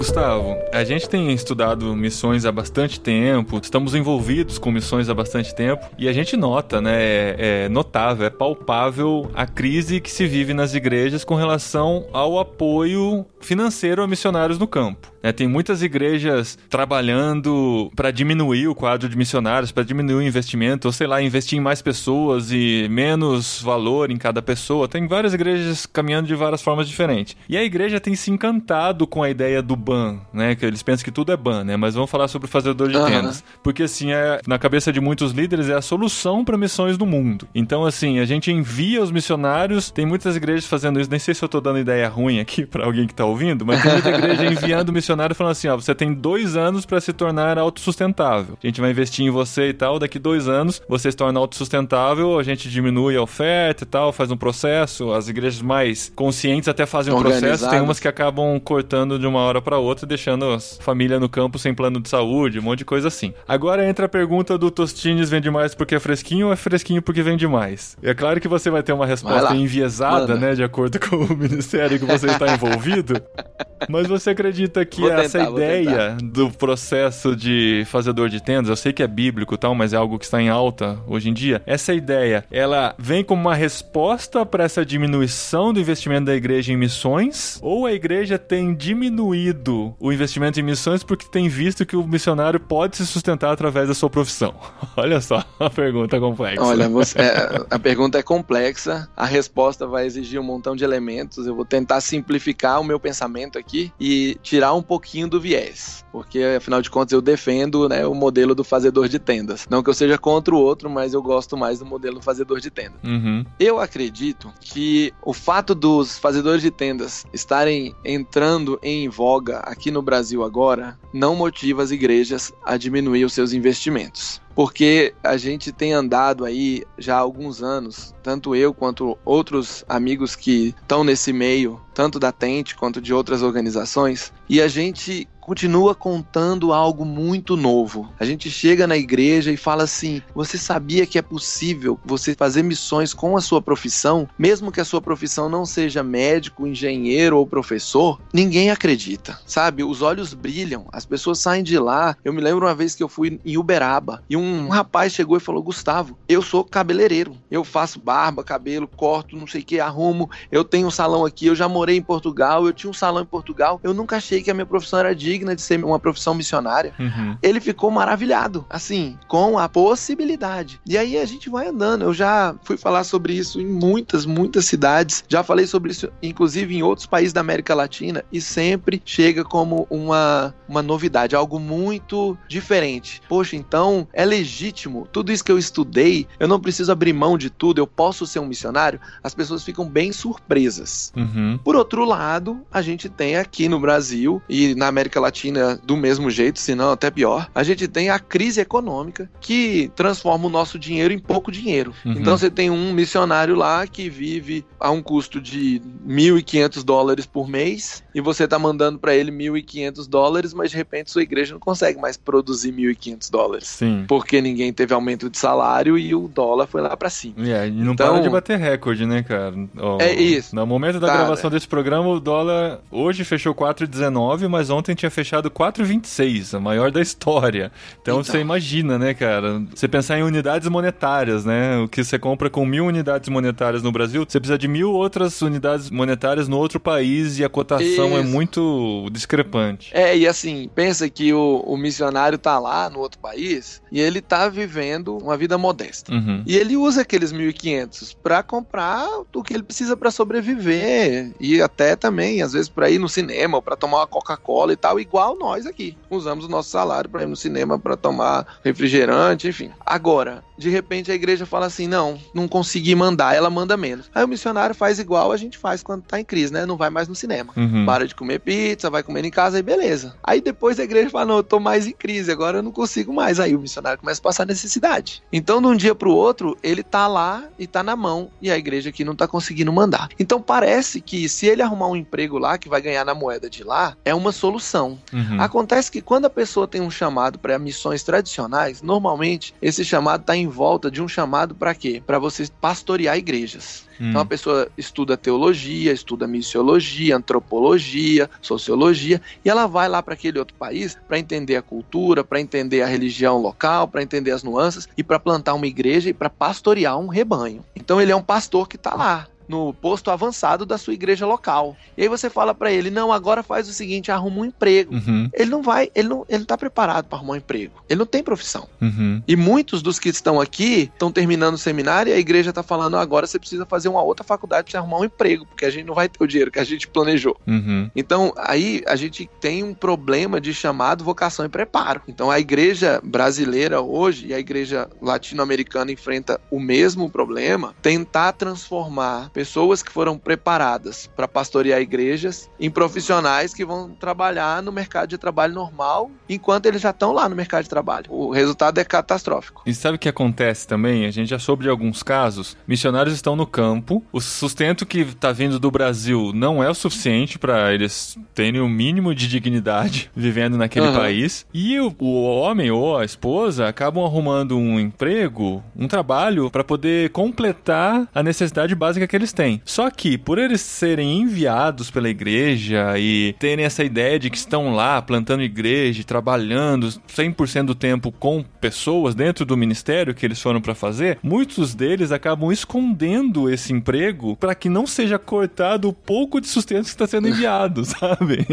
Gustavo, 0.00 0.56
a 0.72 0.82
gente 0.82 1.06
tem 1.10 1.30
estudado 1.30 1.94
missões 1.94 2.46
há 2.46 2.50
bastante 2.50 2.98
tempo, 2.98 3.60
estamos 3.62 3.94
envolvidos 3.94 4.56
com 4.56 4.70
missões 4.70 5.10
há 5.10 5.14
bastante 5.14 5.54
tempo 5.54 5.84
e 5.98 6.08
a 6.08 6.12
gente 6.14 6.38
nota, 6.38 6.80
né? 6.80 6.94
É, 6.94 7.36
é 7.38 7.68
notável, 7.68 8.26
é 8.26 8.30
palpável 8.30 9.30
a 9.34 9.46
crise 9.46 10.00
que 10.00 10.10
se 10.10 10.26
vive 10.26 10.54
nas 10.54 10.74
igrejas 10.74 11.22
com 11.22 11.34
relação 11.34 12.06
ao 12.14 12.38
apoio 12.38 13.26
financeiro 13.40 14.02
a 14.02 14.06
missionários 14.06 14.58
no 14.58 14.66
campo. 14.66 15.12
né? 15.22 15.32
tem 15.32 15.46
muitas 15.46 15.82
igrejas 15.82 16.58
trabalhando 16.68 17.90
para 17.94 18.10
diminuir 18.10 18.68
o 18.68 18.74
quadro 18.74 19.06
de 19.08 19.16
missionários, 19.16 19.70
para 19.70 19.82
diminuir 19.82 20.14
o 20.14 20.22
investimento, 20.22 20.88
ou 20.88 20.92
sei 20.92 21.06
lá, 21.06 21.20
investir 21.20 21.58
em 21.58 21.62
mais 21.62 21.82
pessoas 21.82 22.50
e 22.52 22.86
menos 22.90 23.60
valor 23.60 24.10
em 24.10 24.16
cada 24.16 24.40
pessoa. 24.40 24.88
Tem 24.88 25.06
várias 25.06 25.34
igrejas 25.34 25.84
caminhando 25.84 26.26
de 26.26 26.34
várias 26.34 26.62
formas 26.62 26.88
diferentes. 26.88 27.36
E 27.48 27.56
a 27.56 27.62
igreja 27.62 28.00
tem 28.00 28.14
se 28.14 28.30
encantado 28.30 29.06
com 29.06 29.22
a 29.22 29.28
ideia 29.30 29.62
do 29.62 29.76
ban, 29.90 30.20
né? 30.32 30.54
Que 30.54 30.64
eles 30.64 30.84
pensam 30.84 31.04
que 31.04 31.10
tudo 31.10 31.32
é 31.32 31.36
ban, 31.36 31.64
né? 31.64 31.76
Mas 31.76 31.96
vamos 31.96 32.08
falar 32.08 32.28
sobre 32.28 32.46
o 32.46 32.48
fazedor 32.48 32.88
de 32.88 32.96
Aham. 32.96 33.10
tendas. 33.10 33.42
Porque 33.60 33.82
assim, 33.82 34.12
é, 34.12 34.40
na 34.46 34.56
cabeça 34.56 34.92
de 34.92 35.00
muitos 35.00 35.32
líderes 35.32 35.68
é 35.68 35.74
a 35.74 35.82
solução 35.82 36.44
para 36.44 36.56
missões 36.56 36.96
no 36.96 37.04
mundo. 37.04 37.48
Então, 37.52 37.84
assim, 37.84 38.20
a 38.20 38.24
gente 38.24 38.52
envia 38.52 39.02
os 39.02 39.10
missionários, 39.10 39.90
tem 39.90 40.06
muitas 40.06 40.36
igrejas 40.36 40.64
fazendo 40.66 41.00
isso, 41.00 41.10
nem 41.10 41.18
sei 41.18 41.34
se 41.34 41.42
eu 41.42 41.48
tô 41.48 41.60
dando 41.60 41.80
ideia 41.80 42.08
ruim 42.08 42.38
aqui 42.38 42.64
para 42.66 42.84
alguém 42.84 43.04
que 43.04 43.14
tá 43.14 43.24
ouvindo, 43.24 43.66
mas 43.66 43.82
tem 43.82 43.92
muita 43.92 44.10
igreja 44.10 44.46
enviando 44.52 44.92
missionário 44.92 45.34
falando 45.34 45.52
assim, 45.52 45.66
ó, 45.66 45.74
você 45.76 45.92
tem 45.92 46.14
dois 46.14 46.56
anos 46.56 46.86
para 46.86 47.00
se 47.00 47.12
tornar 47.12 47.58
autossustentável. 47.58 48.56
A 48.62 48.66
gente 48.66 48.80
vai 48.80 48.90
investir 48.90 49.26
em 49.26 49.30
você 49.30 49.70
e 49.70 49.72
tal, 49.72 49.98
daqui 49.98 50.20
dois 50.20 50.46
anos 50.46 50.80
você 50.88 51.10
se 51.10 51.16
torna 51.16 51.40
autossustentável, 51.40 52.38
a 52.38 52.44
gente 52.44 52.70
diminui 52.70 53.16
a 53.16 53.22
oferta 53.22 53.82
e 53.82 53.86
tal, 53.86 54.12
faz 54.12 54.30
um 54.30 54.36
processo, 54.36 55.12
as 55.12 55.28
igrejas 55.28 55.60
mais 55.60 56.12
conscientes 56.14 56.68
até 56.68 56.86
fazem 56.86 57.12
um 57.12 57.18
processo, 57.18 57.68
tem 57.68 57.80
umas 57.80 57.98
que 57.98 58.06
acabam 58.06 58.60
cortando 58.60 59.18
de 59.18 59.26
uma 59.26 59.40
hora 59.40 59.60
para 59.60 59.79
outra, 59.80 60.06
deixando 60.06 60.44
a 60.46 60.60
família 60.60 61.18
no 61.18 61.28
campo 61.28 61.58
sem 61.58 61.74
plano 61.74 62.00
de 62.00 62.08
saúde, 62.08 62.58
um 62.58 62.62
monte 62.62 62.80
de 62.80 62.84
coisa 62.84 63.08
assim. 63.08 63.34
Agora 63.46 63.88
entra 63.88 64.06
a 64.06 64.08
pergunta 64.08 64.56
do 64.56 64.70
Tostines 64.70 65.30
vende 65.30 65.50
mais 65.50 65.74
porque 65.74 65.94
é 65.94 66.00
fresquinho 66.00 66.48
ou 66.48 66.52
é 66.52 66.56
fresquinho 66.56 67.02
porque 67.02 67.22
vende 67.22 67.46
mais? 67.46 67.96
É 68.02 68.14
claro 68.14 68.40
que 68.40 68.48
você 68.48 68.70
vai 68.70 68.82
ter 68.82 68.92
uma 68.92 69.06
resposta 69.06 69.54
enviesada, 69.54 70.34
Manda. 70.34 70.36
né, 70.36 70.54
de 70.54 70.62
acordo 70.62 70.98
com 71.00 71.16
o 71.16 71.36
ministério 71.36 71.98
que 71.98 72.04
você 72.04 72.26
está 72.26 72.54
envolvido. 72.54 73.20
Mas 73.88 74.06
você 74.06 74.30
acredita 74.30 74.84
que 74.84 75.08
essa 75.08 75.38
tentar, 75.38 75.50
vou 75.50 75.58
ideia 75.58 76.16
do 76.22 76.50
processo 76.50 77.34
de 77.34 77.82
fazedor 77.86 78.28
de 78.28 78.42
tendas, 78.42 78.68
eu 78.68 78.76
sei 78.76 78.92
que 78.92 79.02
é 79.02 79.06
bíblico 79.06 79.54
e 79.54 79.58
tal, 79.58 79.74
mas 79.74 79.92
é 79.92 79.96
algo 79.96 80.18
que 80.18 80.24
está 80.24 80.40
em 80.40 80.50
alta 80.50 80.98
hoje 81.06 81.30
em 81.30 81.32
dia. 81.32 81.62
Essa 81.64 81.94
ideia, 81.94 82.44
ela 82.50 82.94
vem 82.98 83.24
como 83.24 83.40
uma 83.40 83.54
resposta 83.54 84.44
para 84.44 84.64
essa 84.64 84.84
diminuição 84.84 85.72
do 85.72 85.80
investimento 85.80 86.26
da 86.26 86.34
igreja 86.34 86.72
em 86.72 86.76
missões? 86.76 87.58
Ou 87.62 87.86
a 87.86 87.92
igreja 87.92 88.38
tem 88.38 88.74
diminuído 88.74 89.69
o 89.70 90.12
investimento 90.12 90.58
em 90.58 90.62
missões 90.62 91.02
porque 91.02 91.26
tem 91.26 91.48
visto 91.48 91.84
que 91.86 91.96
o 91.96 92.06
missionário 92.06 92.58
pode 92.60 92.96
se 92.96 93.06
sustentar 93.06 93.52
através 93.52 93.88
da 93.88 93.94
sua 93.94 94.10
profissão? 94.10 94.54
Olha 94.96 95.20
só, 95.20 95.44
a 95.58 95.70
pergunta 95.70 96.18
complexa. 96.20 96.62
Olha, 96.62 96.88
você- 96.88 97.18
é, 97.20 97.64
a 97.70 97.78
pergunta 97.78 98.18
é 98.18 98.22
complexa, 98.22 99.08
a 99.16 99.24
resposta 99.26 99.86
vai 99.86 100.06
exigir 100.06 100.40
um 100.40 100.44
montão 100.44 100.74
de 100.76 100.84
elementos. 100.84 101.46
Eu 101.46 101.54
vou 101.54 101.64
tentar 101.64 102.00
simplificar 102.00 102.80
o 102.80 102.84
meu 102.84 102.98
pensamento 103.00 103.58
aqui 103.58 103.92
e 104.00 104.36
tirar 104.42 104.74
um 104.74 104.82
pouquinho 104.82 105.28
do 105.28 105.40
viés, 105.40 106.04
porque 106.12 106.42
afinal 106.56 106.82
de 106.82 106.90
contas 106.90 107.12
eu 107.12 107.20
defendo 107.22 107.88
né, 107.88 108.06
o 108.06 108.14
modelo 108.14 108.54
do 108.54 108.64
fazedor 108.64 109.08
de 109.08 109.18
tendas. 109.18 109.66
Não 109.70 109.82
que 109.82 109.90
eu 109.90 109.94
seja 109.94 110.18
contra 110.18 110.54
o 110.54 110.58
outro, 110.58 110.88
mas 110.90 111.14
eu 111.14 111.22
gosto 111.22 111.56
mais 111.56 111.78
do 111.78 111.86
modelo 111.86 112.16
do 112.16 112.22
fazedor 112.22 112.60
de 112.60 112.70
tendas. 112.70 113.00
Uhum. 113.04 113.44
Eu 113.58 113.78
acredito 113.78 114.52
que 114.60 115.12
o 115.22 115.32
fato 115.32 115.74
dos 115.74 116.18
fazedores 116.18 116.62
de 116.62 116.70
tendas 116.70 117.24
estarem 117.32 117.94
entrando 118.04 118.78
em 118.82 119.08
voga 119.08 119.59
aqui 119.64 119.90
no 119.90 120.02
Brasil 120.02 120.42
agora 120.42 120.98
não 121.12 121.34
motiva 121.34 121.82
as 121.82 121.90
igrejas 121.90 122.52
a 122.64 122.76
diminuir 122.76 123.24
os 123.24 123.32
seus 123.32 123.52
investimentos. 123.52 124.40
Porque 124.54 125.14
a 125.22 125.36
gente 125.36 125.72
tem 125.72 125.92
andado 125.92 126.44
aí 126.44 126.84
já 126.98 127.16
há 127.16 127.20
alguns 127.20 127.62
anos, 127.62 128.14
tanto 128.22 128.54
eu 128.54 128.74
quanto 128.74 129.16
outros 129.24 129.84
amigos 129.88 130.36
que 130.36 130.74
estão 130.80 131.02
nesse 131.02 131.32
meio, 131.32 131.80
tanto 131.94 132.18
da 132.18 132.32
Tente 132.32 132.76
quanto 132.76 133.00
de 133.00 133.14
outras 133.14 133.42
organizações, 133.42 134.32
e 134.48 134.60
a 134.60 134.68
gente 134.68 135.26
continua 135.50 135.96
contando 135.96 136.72
algo 136.72 137.04
muito 137.04 137.56
novo. 137.56 138.08
A 138.20 138.24
gente 138.24 138.48
chega 138.48 138.86
na 138.86 138.96
igreja 138.96 139.50
e 139.50 139.56
fala 139.56 139.82
assim: 139.82 140.22
você 140.32 140.56
sabia 140.56 141.04
que 141.04 141.18
é 141.18 141.22
possível 141.22 141.98
você 142.04 142.36
fazer 142.36 142.62
missões 142.62 143.12
com 143.12 143.36
a 143.36 143.40
sua 143.40 143.60
profissão, 143.60 144.28
mesmo 144.38 144.70
que 144.70 144.80
a 144.80 144.84
sua 144.84 145.00
profissão 145.00 145.48
não 145.48 145.66
seja 145.66 146.04
médico, 146.04 146.68
engenheiro 146.68 147.36
ou 147.36 147.44
professor? 147.44 148.20
Ninguém 148.32 148.70
acredita, 148.70 149.40
sabe? 149.44 149.82
Os 149.82 150.02
olhos 150.02 150.34
brilham, 150.34 150.86
as 150.92 151.04
pessoas 151.04 151.40
saem 151.40 151.64
de 151.64 151.76
lá. 151.80 152.16
Eu 152.24 152.32
me 152.32 152.40
lembro 152.40 152.66
uma 152.66 152.74
vez 152.74 152.94
que 152.94 153.02
eu 153.02 153.08
fui 153.08 153.40
em 153.44 153.58
Uberaba 153.58 154.22
e 154.30 154.36
um 154.36 154.68
rapaz 154.68 155.12
chegou 155.12 155.36
e 155.36 155.40
falou: 155.40 155.64
Gustavo, 155.64 156.16
eu 156.28 156.42
sou 156.42 156.62
cabeleireiro, 156.62 157.36
eu 157.50 157.64
faço 157.64 157.98
barba, 157.98 158.44
cabelo, 158.44 158.86
corto, 158.86 159.36
não 159.36 159.48
sei 159.48 159.62
o 159.62 159.64
que, 159.64 159.80
arrumo, 159.80 160.30
eu 160.52 160.62
tenho 160.62 160.86
um 160.86 160.92
salão 160.92 161.26
aqui, 161.26 161.46
eu 161.46 161.56
já 161.56 161.68
morei 161.68 161.96
em 161.96 162.02
Portugal, 162.02 162.66
eu 162.66 162.72
tinha 162.72 162.88
um 162.88 162.94
salão 162.94 163.24
em 163.24 163.26
Portugal, 163.26 163.80
eu 163.82 163.92
nunca 163.92 164.18
achei 164.18 164.44
que 164.44 164.50
a 164.52 164.54
minha 164.54 164.64
profissão 164.64 165.00
era 165.00 165.12
digna 165.12 165.39
de 165.54 165.62
ser 165.62 165.84
uma 165.84 165.98
profissão 165.98 166.34
missionária. 166.34 166.92
Uhum. 166.98 167.36
Ele 167.42 167.60
ficou 167.60 167.90
maravilhado, 167.90 168.64
assim, 168.68 169.18
com 169.28 169.58
a 169.58 169.68
possibilidade. 169.68 170.80
E 170.86 170.96
aí 170.96 171.18
a 171.18 171.24
gente 171.24 171.48
vai 171.48 171.68
andando. 171.68 172.02
Eu 172.02 172.14
já 172.14 172.54
fui 172.62 172.76
falar 172.76 173.04
sobre 173.04 173.34
isso 173.34 173.60
em 173.60 173.66
muitas, 173.66 174.26
muitas 174.26 174.66
cidades. 174.66 175.24
Já 175.28 175.42
falei 175.42 175.66
sobre 175.66 175.92
isso, 175.92 176.08
inclusive, 176.22 176.76
em 176.76 176.82
outros 176.82 177.06
países 177.06 177.32
da 177.32 177.40
América 177.40 177.74
Latina. 177.74 178.24
E 178.32 178.40
sempre 178.40 179.00
chega 179.04 179.44
como 179.44 179.86
uma, 179.90 180.54
uma 180.68 180.82
novidade, 180.82 181.36
algo 181.36 181.58
muito 181.58 182.36
diferente. 182.48 183.22
Poxa, 183.28 183.56
então 183.56 184.06
é 184.12 184.24
legítimo. 184.24 185.06
Tudo 185.12 185.32
isso 185.32 185.44
que 185.44 185.52
eu 185.52 185.58
estudei, 185.58 186.26
eu 186.38 186.48
não 186.48 186.60
preciso 186.60 186.92
abrir 186.92 187.12
mão 187.12 187.36
de 187.36 187.50
tudo, 187.50 187.78
eu 187.78 187.86
posso 187.86 188.26
ser 188.26 188.38
um 188.38 188.46
missionário. 188.46 189.00
As 189.22 189.34
pessoas 189.34 189.62
ficam 189.62 189.88
bem 189.88 190.12
surpresas. 190.12 191.12
Uhum. 191.16 191.58
Por 191.62 191.76
outro 191.76 192.04
lado, 192.04 192.60
a 192.70 192.82
gente 192.82 193.08
tem 193.08 193.36
aqui 193.36 193.68
no 193.68 193.78
Brasil 193.78 194.42
e 194.48 194.74
na 194.74 194.86
América 194.86 195.19
Latina 195.20 195.78
do 195.84 195.96
mesmo 195.96 196.30
jeito, 196.30 196.58
se 196.58 196.74
não 196.74 196.90
até 196.92 197.10
pior, 197.10 197.48
a 197.54 197.62
gente 197.62 197.86
tem 197.86 198.10
a 198.10 198.18
crise 198.18 198.60
econômica 198.60 199.30
que 199.40 199.90
transforma 199.94 200.46
o 200.46 200.50
nosso 200.50 200.78
dinheiro 200.78 201.12
em 201.14 201.18
pouco 201.18 201.52
dinheiro. 201.52 201.92
Uhum. 202.04 202.12
Então 202.12 202.36
você 202.36 202.50
tem 202.50 202.70
um 202.70 202.92
missionário 202.92 203.54
lá 203.54 203.86
que 203.86 204.08
vive 204.08 204.64
a 204.78 204.90
um 204.90 205.02
custo 205.02 205.40
de 205.40 205.80
1.500 206.06 206.82
dólares 206.84 207.26
por 207.26 207.48
mês 207.48 208.02
e 208.14 208.20
você 208.20 208.46
tá 208.48 208.58
mandando 208.58 208.98
para 208.98 209.14
ele 209.14 209.30
1.500 209.30 210.08
dólares, 210.08 210.52
mas 210.54 210.70
de 210.70 210.76
repente 210.76 211.10
sua 211.10 211.22
igreja 211.22 211.52
não 211.52 211.60
consegue 211.60 212.00
mais 212.00 212.16
produzir 212.16 212.72
1.500 212.72 213.30
dólares. 213.30 213.68
Sim. 213.68 214.04
Porque 214.08 214.40
ninguém 214.40 214.72
teve 214.72 214.94
aumento 214.94 215.28
de 215.30 215.38
salário 215.38 215.96
e 215.98 216.14
o 216.14 216.28
dólar 216.28 216.66
foi 216.66 216.80
lá 216.80 216.96
para 216.96 217.10
cima. 217.10 217.34
É, 217.46 217.68
e 217.68 217.70
não 217.70 217.92
Então- 217.92 218.12
para 218.14 218.22
de 218.22 218.28
bater 218.28 218.58
recorde, 218.58 219.06
né, 219.06 219.22
cara? 219.22 219.54
Ó, 219.78 219.98
É 220.00 220.12
isso. 220.14 220.54
No 220.54 220.66
momento 220.66 220.98
da 221.00 221.12
gravação 221.12 221.50
desse 221.50 221.66
programa, 221.68 222.08
o 222.08 222.20
dólar 222.20 222.80
hoje 222.90 223.24
fechou 223.24 223.54
4,19, 223.54 224.48
mas 224.48 224.70
ontem 224.70 224.94
tinha 224.94 225.09
fechado 225.10 225.50
4,26, 225.50 226.54
a 226.56 226.60
maior 226.60 226.90
da 226.90 227.00
história. 227.00 227.72
Então, 228.00 228.20
Então. 228.20 228.24
você 228.24 228.38
imagina, 228.40 228.98
né, 228.98 229.14
cara? 229.14 229.60
Você 229.74 229.88
pensar 229.88 230.18
em 230.18 230.22
unidades 230.22 230.68
monetárias, 230.68 231.44
né? 231.44 231.78
O 231.78 231.88
que 231.88 232.02
você 232.02 232.18
compra 232.18 232.48
com 232.50 232.64
mil 232.64 232.86
unidades 232.86 233.28
monetárias 233.28 233.82
no 233.82 233.90
Brasil, 233.92 234.24
você 234.28 234.38
precisa 234.38 234.58
de 234.58 234.68
mil 234.68 234.92
outras 234.92 235.40
unidades 235.42 235.90
monetárias 235.90 236.48
no 236.48 236.56
outro 236.58 236.78
país 236.78 237.38
e 237.38 237.44
a 237.44 237.48
cotação 237.48 238.16
é 238.16 238.20
Isso. 238.20 238.30
muito 238.30 239.08
discrepante. 239.10 239.90
É, 239.92 240.16
e 240.16 240.26
assim, 240.26 240.70
pensa 240.74 241.08
que 241.08 241.32
o, 241.32 241.62
o 241.66 241.76
missionário 241.76 242.38
tá 242.38 242.58
lá 242.58 242.88
no 242.90 242.98
outro 243.00 243.18
país 243.18 243.80
e 243.90 244.00
ele 244.00 244.20
tá 244.20 244.48
vivendo 244.48 245.16
uma 245.18 245.36
vida 245.36 245.56
modesta. 245.58 246.12
Uhum. 246.12 246.42
E 246.46 246.56
ele 246.56 246.76
usa 246.76 247.02
aqueles 247.02 247.32
1.500 247.32 248.16
para 248.22 248.42
comprar 248.42 249.08
o 249.34 249.42
que 249.42 249.54
ele 249.54 249.62
precisa 249.62 249.96
para 249.96 250.10
sobreviver 250.10 251.32
e 251.40 251.60
até 251.60 251.96
também, 251.96 252.42
às 252.42 252.52
vezes, 252.52 252.68
para 252.68 252.90
ir 252.90 252.98
no 252.98 253.08
cinema 253.08 253.56
ou 253.56 253.62
para 253.62 253.76
tomar 253.76 253.98
uma 253.98 254.06
Coca-Cola 254.06 254.72
e 254.72 254.76
tal, 254.76 254.99
igual 255.00 255.36
nós 255.38 255.66
aqui. 255.66 255.96
Usamos 256.10 256.44
o 256.44 256.48
nosso 256.48 256.70
salário 256.70 257.10
para 257.10 257.22
ir 257.22 257.26
no 257.26 257.36
cinema, 257.36 257.78
para 257.78 257.96
tomar 257.96 258.58
refrigerante, 258.62 259.48
enfim. 259.48 259.70
Agora, 259.84 260.44
de 260.60 260.68
repente 260.68 261.10
a 261.10 261.14
igreja 261.14 261.46
fala 261.46 261.66
assim: 261.66 261.88
não, 261.88 262.18
não 262.34 262.46
consegui 262.46 262.94
mandar, 262.94 263.34
ela 263.34 263.48
manda 263.48 263.76
menos. 263.76 264.10
Aí 264.14 264.22
o 264.22 264.28
missionário 264.28 264.74
faz 264.74 264.98
igual 264.98 265.32
a 265.32 265.36
gente 265.36 265.56
faz 265.56 265.82
quando 265.82 266.02
tá 266.02 266.20
em 266.20 266.24
crise, 266.24 266.52
né? 266.52 266.66
Não 266.66 266.76
vai 266.76 266.90
mais 266.90 267.08
no 267.08 267.14
cinema. 267.14 267.52
Uhum. 267.56 267.86
Para 267.86 268.06
de 268.06 268.14
comer 268.14 268.40
pizza, 268.40 268.90
vai 268.90 269.02
comer 269.02 269.24
em 269.24 269.30
casa 269.30 269.58
e 269.58 269.62
beleza. 269.62 270.14
Aí 270.22 270.40
depois 270.40 270.78
a 270.78 270.84
igreja 270.84 271.08
fala: 271.10 271.24
Não, 271.24 271.36
eu 271.38 271.42
tô 271.42 271.58
mais 271.58 271.86
em 271.86 271.92
crise, 271.92 272.30
agora 272.30 272.58
eu 272.58 272.62
não 272.62 272.70
consigo 272.70 273.12
mais. 273.12 273.40
Aí 273.40 273.56
o 273.56 273.58
missionário 273.58 273.98
começa 273.98 274.20
a 274.20 274.22
passar 274.22 274.46
necessidade. 274.46 275.22
Então, 275.32 275.60
de 275.60 275.66
um 275.66 275.76
dia 275.76 275.94
pro 275.94 276.12
outro, 276.12 276.56
ele 276.62 276.82
tá 276.82 277.06
lá 277.06 277.44
e 277.58 277.66
tá 277.66 277.82
na 277.82 277.96
mão, 277.96 278.30
e 278.40 278.50
a 278.50 278.58
igreja 278.58 278.90
aqui 278.90 279.02
não 279.02 279.16
tá 279.16 279.26
conseguindo 279.26 279.72
mandar. 279.72 280.08
Então 280.18 280.42
parece 280.42 281.00
que 281.00 281.28
se 281.28 281.46
ele 281.46 281.62
arrumar 281.62 281.88
um 281.88 281.96
emprego 281.96 282.36
lá, 282.38 282.58
que 282.58 282.68
vai 282.68 282.82
ganhar 282.82 283.04
na 283.04 283.14
moeda 283.14 283.48
de 283.48 283.64
lá, 283.64 283.96
é 284.04 284.14
uma 284.14 284.32
solução. 284.32 284.98
Uhum. 285.12 285.40
Acontece 285.40 285.90
que 285.90 286.02
quando 286.02 286.26
a 286.26 286.30
pessoa 286.30 286.68
tem 286.68 286.80
um 286.80 286.90
chamado 286.90 287.38
para 287.38 287.58
missões 287.58 288.02
tradicionais, 288.02 288.82
normalmente 288.82 289.54
esse 289.62 289.84
chamado 289.84 290.20
está 290.20 290.36
em 290.36 290.49
volta 290.50 290.90
de 290.90 291.00
um 291.00 291.08
chamado 291.08 291.54
para 291.54 291.74
quê? 291.74 292.02
Para 292.04 292.18
você 292.18 292.46
pastorear 292.60 293.16
igrejas. 293.16 293.86
Hum. 294.00 294.10
Então 294.10 294.20
a 294.20 294.26
pessoa 294.26 294.68
estuda 294.76 295.16
teologia, 295.16 295.92
estuda 295.92 296.26
missiologia, 296.26 297.16
antropologia, 297.16 298.28
sociologia, 298.42 299.20
e 299.44 299.48
ela 299.48 299.66
vai 299.66 299.88
lá 299.88 300.02
para 300.02 300.14
aquele 300.14 300.38
outro 300.38 300.54
país 300.56 300.98
para 301.08 301.18
entender 301.18 301.56
a 301.56 301.62
cultura, 301.62 302.24
para 302.24 302.40
entender 302.40 302.82
a 302.82 302.86
religião 302.86 303.38
local, 303.38 303.88
para 303.88 304.02
entender 304.02 304.32
as 304.32 304.42
nuances 304.42 304.88
e 304.96 305.02
para 305.02 305.18
plantar 305.18 305.54
uma 305.54 305.66
igreja 305.66 306.10
e 306.10 306.14
para 306.14 306.28
pastorear 306.28 306.98
um 306.98 307.08
rebanho. 307.08 307.64
Então 307.74 308.00
ele 308.00 308.12
é 308.12 308.16
um 308.16 308.22
pastor 308.22 308.68
que 308.68 308.76
está 308.76 308.94
lá 308.94 309.26
no 309.50 309.74
posto 309.74 310.10
avançado 310.10 310.64
da 310.64 310.78
sua 310.78 310.94
igreja 310.94 311.26
local. 311.26 311.76
E 311.98 312.02
aí 312.02 312.08
você 312.08 312.30
fala 312.30 312.54
para 312.54 312.70
ele: 312.70 312.90
"Não, 312.90 313.12
agora 313.12 313.42
faz 313.42 313.68
o 313.68 313.72
seguinte, 313.72 314.12
arruma 314.12 314.42
um 314.42 314.44
emprego". 314.44 314.94
Uhum. 314.94 315.28
Ele 315.34 315.50
não 315.50 315.62
vai, 315.62 315.90
ele 315.94 316.08
não, 316.08 316.24
ele 316.28 316.38
não 316.38 316.46
tá 316.46 316.56
preparado 316.56 317.06
para 317.06 317.18
arrumar 317.18 317.34
um 317.34 317.36
emprego. 317.36 317.82
Ele 317.88 317.98
não 317.98 318.06
tem 318.06 318.22
profissão. 318.22 318.68
Uhum. 318.80 319.22
E 319.26 319.34
muitos 319.34 319.82
dos 319.82 319.98
que 319.98 320.08
estão 320.08 320.40
aqui 320.40 320.90
estão 320.92 321.10
terminando 321.10 321.54
o 321.54 321.58
seminário 321.58 322.10
e 322.10 322.14
a 322.14 322.18
igreja 322.18 322.50
está 322.50 322.62
falando 322.62 322.96
agora 322.96 323.26
você 323.26 323.38
precisa 323.38 323.66
fazer 323.66 323.88
uma 323.88 324.02
outra 324.02 324.24
faculdade 324.24 324.70
para 324.70 324.80
arrumar 324.80 324.98
um 324.98 325.04
emprego, 325.04 325.44
porque 325.46 325.64
a 325.64 325.70
gente 325.70 325.86
não 325.86 325.94
vai 325.94 326.08
ter 326.08 326.22
o 326.22 326.26
dinheiro 326.26 326.50
que 326.50 326.58
a 326.58 326.64
gente 326.64 326.86
planejou. 326.86 327.36
Uhum. 327.46 327.90
Então, 327.96 328.32
aí 328.36 328.82
a 328.86 328.94
gente 328.94 329.28
tem 329.40 329.64
um 329.64 329.74
problema 329.74 330.40
de 330.40 330.54
chamado, 330.54 331.02
vocação 331.02 331.44
e 331.44 331.48
preparo. 331.48 332.02
Então, 332.06 332.30
a 332.30 332.38
igreja 332.38 333.00
brasileira 333.02 333.80
hoje 333.80 334.28
e 334.28 334.34
a 334.34 334.38
igreja 334.38 334.88
latino-americana 335.00 335.90
enfrenta 335.90 336.40
o 336.50 336.60
mesmo 336.60 337.10
problema, 337.10 337.74
tentar 337.82 338.32
transformar 338.32 339.30
pessoas 339.40 339.82
que 339.82 339.90
foram 339.90 340.18
preparadas 340.18 341.08
para 341.16 341.26
pastorear 341.26 341.80
igrejas 341.80 342.50
em 342.60 342.70
profissionais 342.70 343.54
que 343.54 343.64
vão 343.64 343.88
trabalhar 343.88 344.62
no 344.62 344.70
mercado 344.70 345.08
de 345.08 345.16
trabalho 345.16 345.54
normal, 345.54 346.10
enquanto 346.28 346.66
eles 346.66 346.82
já 346.82 346.90
estão 346.90 347.10
lá 347.10 347.26
no 347.26 347.34
mercado 347.34 347.62
de 347.62 347.70
trabalho. 347.70 348.04
O 348.10 348.30
resultado 348.30 348.76
é 348.76 348.84
catastrófico. 348.84 349.62
E 349.64 349.72
sabe 349.72 349.96
o 349.96 349.98
que 349.98 350.10
acontece 350.10 350.68
também? 350.68 351.06
A 351.06 351.10
gente 351.10 351.30
já 351.30 351.38
soube 351.38 351.62
de 351.62 351.70
alguns 351.70 352.02
casos. 352.02 352.54
Missionários 352.68 353.14
estão 353.14 353.34
no 353.34 353.46
campo, 353.46 354.04
o 354.12 354.20
sustento 354.20 354.84
que 354.84 354.98
está 354.98 355.32
vindo 355.32 355.58
do 355.58 355.70
Brasil 355.70 356.32
não 356.34 356.62
é 356.62 356.68
o 356.68 356.74
suficiente 356.74 357.38
para 357.38 357.72
eles 357.72 358.18
terem 358.34 358.60
o 358.60 358.68
mínimo 358.68 359.14
de 359.14 359.26
dignidade 359.26 360.10
vivendo 360.14 360.58
naquele 360.58 360.88
Aham. 360.88 360.98
país. 360.98 361.46
E 361.54 361.80
o, 361.80 361.94
o 361.98 362.24
homem 362.24 362.70
ou 362.70 362.98
a 362.98 363.06
esposa 363.06 363.68
acabam 363.68 364.04
arrumando 364.04 364.58
um 364.58 364.78
emprego, 364.78 365.64
um 365.74 365.88
trabalho, 365.88 366.50
para 366.50 366.62
poder 366.62 367.08
completar 367.08 368.06
a 368.14 368.22
necessidade 368.22 368.74
básica 368.74 369.08
que 369.08 369.16
eles 369.16 369.29
têm. 369.32 369.60
Só 369.64 369.90
que, 369.90 370.18
por 370.18 370.38
eles 370.38 370.60
serem 370.60 371.20
enviados 371.20 371.90
pela 371.90 372.08
igreja 372.08 372.98
e 372.98 373.34
terem 373.38 373.64
essa 373.64 373.84
ideia 373.84 374.18
de 374.18 374.30
que 374.30 374.36
estão 374.36 374.74
lá 374.74 375.00
plantando 375.00 375.42
igreja, 375.42 376.00
e 376.00 376.04
trabalhando 376.04 376.88
100% 376.88 377.64
do 377.64 377.74
tempo 377.74 378.12
com 378.12 378.44
pessoas 378.60 379.14
dentro 379.14 379.44
do 379.44 379.56
ministério 379.56 380.14
que 380.14 380.26
eles 380.26 380.40
foram 380.40 380.60
para 380.60 380.74
fazer, 380.74 381.18
muitos 381.22 381.74
deles 381.74 382.12
acabam 382.12 382.52
escondendo 382.52 383.50
esse 383.50 383.72
emprego 383.72 384.36
para 384.36 384.54
que 384.54 384.68
não 384.68 384.86
seja 384.86 385.18
cortado 385.18 385.88
o 385.88 385.92
pouco 385.92 386.40
de 386.40 386.48
sustento 386.48 386.84
que 386.84 386.90
está 386.90 387.06
sendo 387.06 387.28
enviado, 387.28 387.84
sabe? 387.86 388.46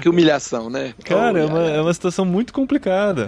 Que 0.00 0.08
humilhação, 0.08 0.70
né? 0.70 0.94
Cara, 1.04 1.40
é 1.40 1.44
uma, 1.44 1.60
é 1.62 1.80
uma 1.80 1.94
situação 1.94 2.24
muito 2.24 2.52
complicada. 2.52 3.26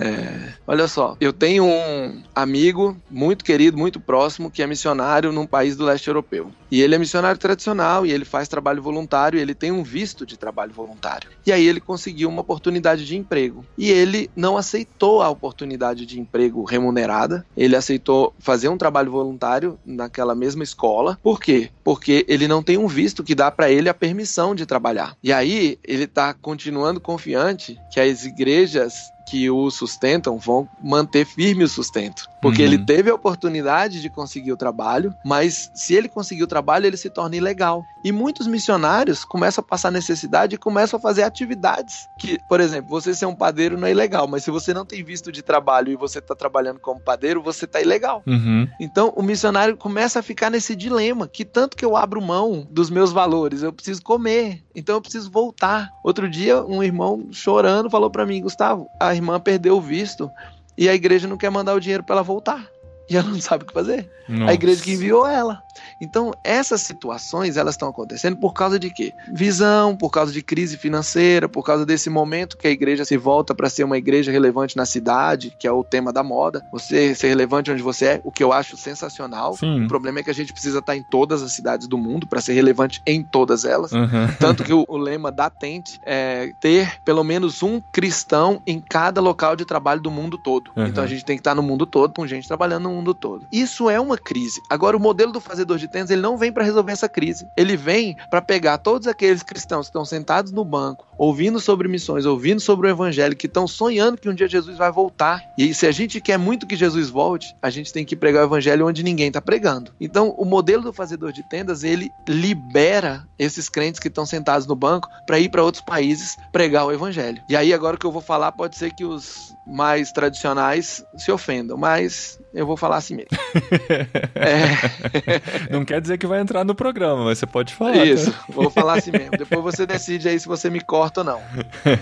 Olha 0.67 0.89
só, 0.89 1.17
eu 1.21 1.33
tenho 1.33 1.65
um 1.65 2.23
amigo 2.35 2.97
muito 3.11 3.45
querido, 3.45 3.77
muito 3.77 4.01
próximo, 4.01 4.51
que 4.51 4.63
é 4.63 4.67
missionário 4.67 5.33
num 5.33 5.47
país 5.47 5.77
do 5.77 5.85
leste 5.85 6.09
europeu. 6.09 6.51
E 6.71 6.81
ele 6.81 6.94
é 6.95 6.99
missionário 6.99 7.39
tradicional 7.39 8.05
e 8.07 8.13
ele 8.13 8.25
faz 8.25 8.49
trabalho 8.49 8.83
voluntário 8.83 9.39
ele 9.39 9.55
tem 9.55 9.71
um 9.71 9.83
visto 9.83 10.27
de 10.27 10.37
trabalho 10.37 10.73
voluntário. 10.73 11.31
E 11.47 11.53
aí 11.53 11.67
ele 11.67 11.81
conseguiu 11.81 12.29
uma 12.29 12.41
oportunidade 12.41 13.05
de 13.05 13.17
emprego. 13.17 13.65
E 13.77 13.91
ele 13.91 14.31
não 14.35 14.57
aceitou 14.57 15.23
a 15.23 15.29
oportunidade 15.29 16.07
de 16.07 16.19
emprego 16.19 16.65
remunerada, 16.65 17.47
ele 17.57 17.77
aceitou 17.77 18.35
fazer 18.39 18.69
um 18.69 18.79
trabalho 18.79 19.11
voluntário 19.11 19.79
naquela 19.85 20.35
mesma 20.35 20.63
escola. 20.63 21.19
Por 21.23 21.41
quê? 21.41 21.71
Porque 21.85 22.25
ele 22.27 22.49
não 22.49 22.63
tem 22.63 22.79
um 22.79 22.89
visto 22.89 23.23
que 23.23 23.35
dá 23.35 23.51
para 23.51 23.71
ele 23.71 23.89
a 23.89 23.95
permissão 23.95 24.55
de 24.55 24.65
trabalhar. 24.65 25.17
E 25.23 25.33
aí 25.33 25.79
ele 25.85 26.07
tá 26.07 26.33
continuando 26.33 27.01
confiante 27.01 27.79
que 27.91 28.01
as 28.01 28.25
igrejas 28.25 29.13
que 29.27 29.51
o 29.51 29.71
sustentam 29.71 30.39
vão 30.39 30.69
manter 30.83 31.25
firme 31.25 31.65
o 31.65 31.69
sustento. 31.69 32.29
Porque 32.41 32.61
uhum. 32.61 32.69
ele 32.69 32.85
teve 32.85 33.11
a 33.11 33.15
oportunidade 33.15 34.03
de 34.03 34.11
conseguir 34.11 34.53
o 34.53 34.57
trabalho, 34.57 35.15
mas 35.25 35.71
se 35.75 35.95
ele 35.95 36.09
conseguir 36.09 36.43
o 36.43 36.47
trabalho, 36.47 36.87
ele 36.87 36.97
se 36.97 37.09
torna 37.09 37.37
ilegal. 37.37 37.83
E 38.05 38.13
muitos 38.13 38.47
missionários 38.47 39.25
começam 39.25 39.65
a 39.65 39.67
passar 39.67 39.91
necessidade 39.91 40.55
e 40.55 40.59
começam 40.59 40.99
a 40.99 41.01
fazer 41.01 41.23
atividades 41.23 42.07
que, 42.19 42.39
por 42.47 42.61
exemplo, 42.61 42.91
você 42.91 43.15
ser 43.15 43.25
um 43.25 43.35
padeiro 43.35 43.79
não 43.79 43.89
é 43.89 43.93
ilegal, 43.93 44.29
mas 44.29 44.45
se 44.45 44.51
você 44.51 44.75
não 44.75 44.85
tem 44.85 45.03
visto 45.03 45.33
de 45.33 45.43
trabalho 45.43 45.91
e 45.91 45.97
você 45.97 46.19
está 46.19 46.35
trabalhando 46.35 46.79
como 46.81 47.01
padeiro, 47.01 47.43
você 47.43 47.65
está 47.65 47.81
ilegal. 47.81 48.23
Uhum. 48.27 48.69
Então 48.79 49.11
o 49.17 49.23
missionário 49.23 49.75
começa 49.75 50.19
a 50.19 50.23
ficar 50.23 50.51
nesse 50.51 50.77
dilema 50.77 51.27
que 51.27 51.47
tanto 51.47 51.74
que 51.77 51.85
eu 51.85 51.97
abro 51.97 52.21
mão 52.21 52.67
dos 52.71 52.91
meus 52.91 53.13
valores, 53.13 53.63
eu 53.63 53.73
preciso 53.73 54.03
comer, 54.03 54.63
então 54.75 54.97
eu 54.97 55.01
preciso 55.01 55.31
voltar. 55.31 55.91
Outro 56.03 56.29
dia 56.29 56.63
um 56.65 56.83
irmão 56.83 57.29
chorando 57.33 57.91
falou 57.91 58.11
para 58.11 58.27
mim, 58.27 58.43
Gustavo, 58.43 58.87
a 59.01 59.15
irmã 59.15 59.41
perdeu 59.41 59.77
o 59.77 59.81
visto 59.81 60.31
e 60.77 60.89
a 60.89 60.95
igreja 60.95 61.29
não 61.29 61.37
quer 61.37 61.51
mandar 61.51 61.75
o 61.75 61.81
dinheiro 61.81 62.03
para 62.03 62.17
ela 62.17 62.23
voltar. 62.23 62.69
E 63.09 63.17
ela 63.17 63.29
não 63.29 63.41
sabe 63.41 63.65
o 63.65 63.67
que 63.67 63.73
fazer. 63.73 64.11
Nossa. 64.29 64.51
A 64.51 64.55
igreja 64.55 64.83
que 64.83 64.93
enviou 64.93 65.27
ela. 65.27 65.63
Então, 66.01 66.33
essas 66.43 66.83
situações, 66.83 67.57
elas 67.57 67.75
estão 67.75 67.89
acontecendo 67.89 68.37
por 68.37 68.53
causa 68.53 68.79
de 68.79 68.91
quê? 68.91 69.13
Visão, 69.33 69.97
por 69.97 70.11
causa 70.11 70.33
de 70.33 70.43
crise 70.43 70.77
financeira, 70.77 71.49
por 71.49 71.65
causa 71.65 71.85
desse 71.87 72.11
momento 72.11 72.57
que 72.57 72.67
a 72.67 72.71
igreja 72.71 73.05
se 73.05 73.17
volta 73.17 73.55
para 73.55 73.69
ser 73.71 73.85
uma 73.85 73.99
igreja 73.99 74.31
relevante 74.31 74.77
na 74.77 74.87
cidade, 74.87 75.55
que 75.59 75.67
é 75.67 75.73
o 75.73 75.85
tema 75.85 76.13
da 76.13 76.23
moda. 76.23 76.65
Você 76.73 77.15
ser 77.15 77.29
relevante 77.29 77.71
onde 77.71 77.83
você 77.83 78.07
é, 78.07 78.21
o 78.25 78.31
que 78.31 78.43
eu 78.43 78.53
acho 78.53 78.77
sensacional. 78.77 79.57
Sim. 79.57 79.85
O 79.85 79.89
problema 79.89 80.21
é 80.21 80.23
que 80.23 80.31
a 80.31 80.35
gente 80.35 80.53
precisa 80.53 80.79
estar 80.79 80.97
em 80.97 81.03
todas 81.03 81.43
as 81.43 81.53
cidades 81.53 81.87
do 81.87 81.99
mundo 81.99 82.27
para 82.27 82.41
ser 82.41 82.53
relevante 82.53 83.03
em 83.07 83.23
todas 83.23 83.65
elas. 83.65 83.93
Uhum. 83.93 84.29
Tanto 84.39 84.65
que 84.65 84.73
o, 84.73 84.85
o, 84.89 84.97
lema 84.97 85.31
da 85.31 85.51
Tente 85.51 86.01
é 86.05 86.53
ter 86.61 87.01
pelo 87.05 87.25
menos 87.25 87.63
um 87.63 87.81
cristão 87.81 88.63
em 88.67 88.81
cada 88.81 89.21
local 89.21 89.57
de 89.57 89.65
trabalho 89.65 90.01
do 90.01 90.11
mundo 90.11 90.39
todo. 90.39 90.71
Uhum. 90.77 90.87
Então 90.87 91.05
a 91.05 91.07
gente 91.07 91.25
tem 91.25 91.37
que 91.37 91.41
estar 91.41 91.55
no 91.55 91.63
mundo 91.63 91.87
todo 91.87 92.15
com 92.15 92.27
gente 92.27 92.47
trabalhando 92.47 92.85
no 92.85 92.91
mundo 92.91 93.15
todo. 93.15 93.47
Isso 93.51 93.89
é 93.89 94.01
uma 94.01 94.17
crise. 94.17 94.61
Agora, 94.69 94.97
o 94.97 95.01
modelo 95.01 95.33
do 95.33 95.41
fazedor 95.65 95.79
de 95.79 95.89
tendas, 95.89 96.11
ele 96.11 96.21
não 96.21 96.37
vem 96.37 96.53
para 96.53 96.63
resolver 96.63 96.93
essa 96.93 97.09
crise. 97.09 97.47
Ele 97.57 97.77
vem 97.77 98.17
para 98.31 98.43
pegar 98.43 98.79
todos 98.79 99.09
aqueles 99.09 99.43
cristãos 99.43 99.87
que 99.87 99.91
estão 99.91 100.05
sentados 100.05 100.53
no 100.53 100.65
banco, 100.65 101.07
ouvindo 101.17 101.59
sobre 101.59 101.89
missões, 101.89 102.27
ouvindo 102.27 102.61
sobre 102.61 102.87
o 102.87 102.91
evangelho, 102.91 103.37
que 103.37 103.47
estão 103.47 103.67
sonhando 103.67 104.19
que 104.19 104.29
um 104.29 104.35
dia 104.35 104.49
Jesus 104.49 104.77
vai 104.77 104.93
voltar. 104.93 105.43
E 105.57 105.73
se 105.75 105.87
a 105.87 105.93
gente 105.93 106.21
quer 106.21 106.39
muito 106.39 106.67
que 106.67 106.77
Jesus 106.77 107.09
volte, 107.09 107.57
a 107.63 107.71
gente 107.71 107.93
tem 107.93 108.05
que 108.05 108.15
pregar 108.15 108.43
o 108.43 108.47
evangelho 108.47 108.87
onde 108.87 109.03
ninguém 109.03 109.29
está 109.29 109.41
pregando. 109.41 109.93
Então, 110.01 110.31
o 110.39 110.45
modelo 110.45 110.83
do 110.83 110.93
fazedor 110.93 111.33
de 111.33 111.43
tendas, 111.49 111.83
ele 111.83 112.11
libera 112.29 113.27
esses 113.39 113.69
crentes 113.69 113.99
que 113.99 114.09
estão 114.09 114.27
sentados 114.27 114.67
no 114.67 114.77
banco 114.77 115.09
para 115.27 115.39
ir 115.39 115.49
para 115.49 115.63
outros 115.63 115.83
países 115.83 116.37
pregar 116.53 116.87
o 116.87 116.93
evangelho. 116.93 117.43
E 117.49 117.57
aí, 117.57 117.73
agora 117.73 117.97
que 117.97 118.05
eu 118.05 118.13
vou 118.13 118.23
falar, 118.23 118.53
pode 118.53 118.77
ser 118.77 118.93
que 118.93 119.05
os 119.05 119.54
mais 119.67 120.13
tradicionais 120.13 121.05
se 121.17 121.33
ofendam, 121.33 121.77
mas 121.77 122.39
eu 122.53 122.67
vou 122.67 122.77
falar 122.77 122.97
assim 122.97 123.17
mesmo. 123.17 123.31
é... 124.35 125.71
Não 125.73 125.85
quer 125.85 126.01
dizer 126.01 126.19
que 126.19 126.27
vai 126.27 126.41
entrar 126.41 126.65
no 126.65 126.75
programa, 126.75 127.25
mas 127.25 127.39
você 127.39 127.47
pode 127.47 127.75
falar. 127.75 128.05
Isso, 128.05 128.31
tá? 128.31 128.45
vou 128.49 128.71
falar 128.71 128.99
assim 128.99 129.11
mesmo. 129.11 129.37
Depois 129.37 129.63
você 129.63 129.87
decide 129.87 130.29
aí 130.29 130.39
se 130.39 130.47
você 130.47 130.69
me 130.69 130.81
corta 130.81 131.21
ou 131.21 131.25
não. 131.25 131.41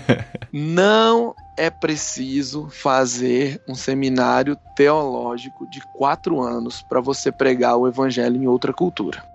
Não 0.51 1.33
é 1.57 1.69
preciso 1.69 2.67
fazer 2.69 3.61
um 3.67 3.75
seminário 3.75 4.57
teológico 4.75 5.67
de 5.69 5.81
quatro 5.97 6.41
anos 6.41 6.81
para 6.81 6.99
você 6.99 7.31
pregar 7.31 7.77
o 7.77 7.87
evangelho 7.87 8.41
em 8.41 8.47
outra 8.47 8.73
cultura. 8.73 9.32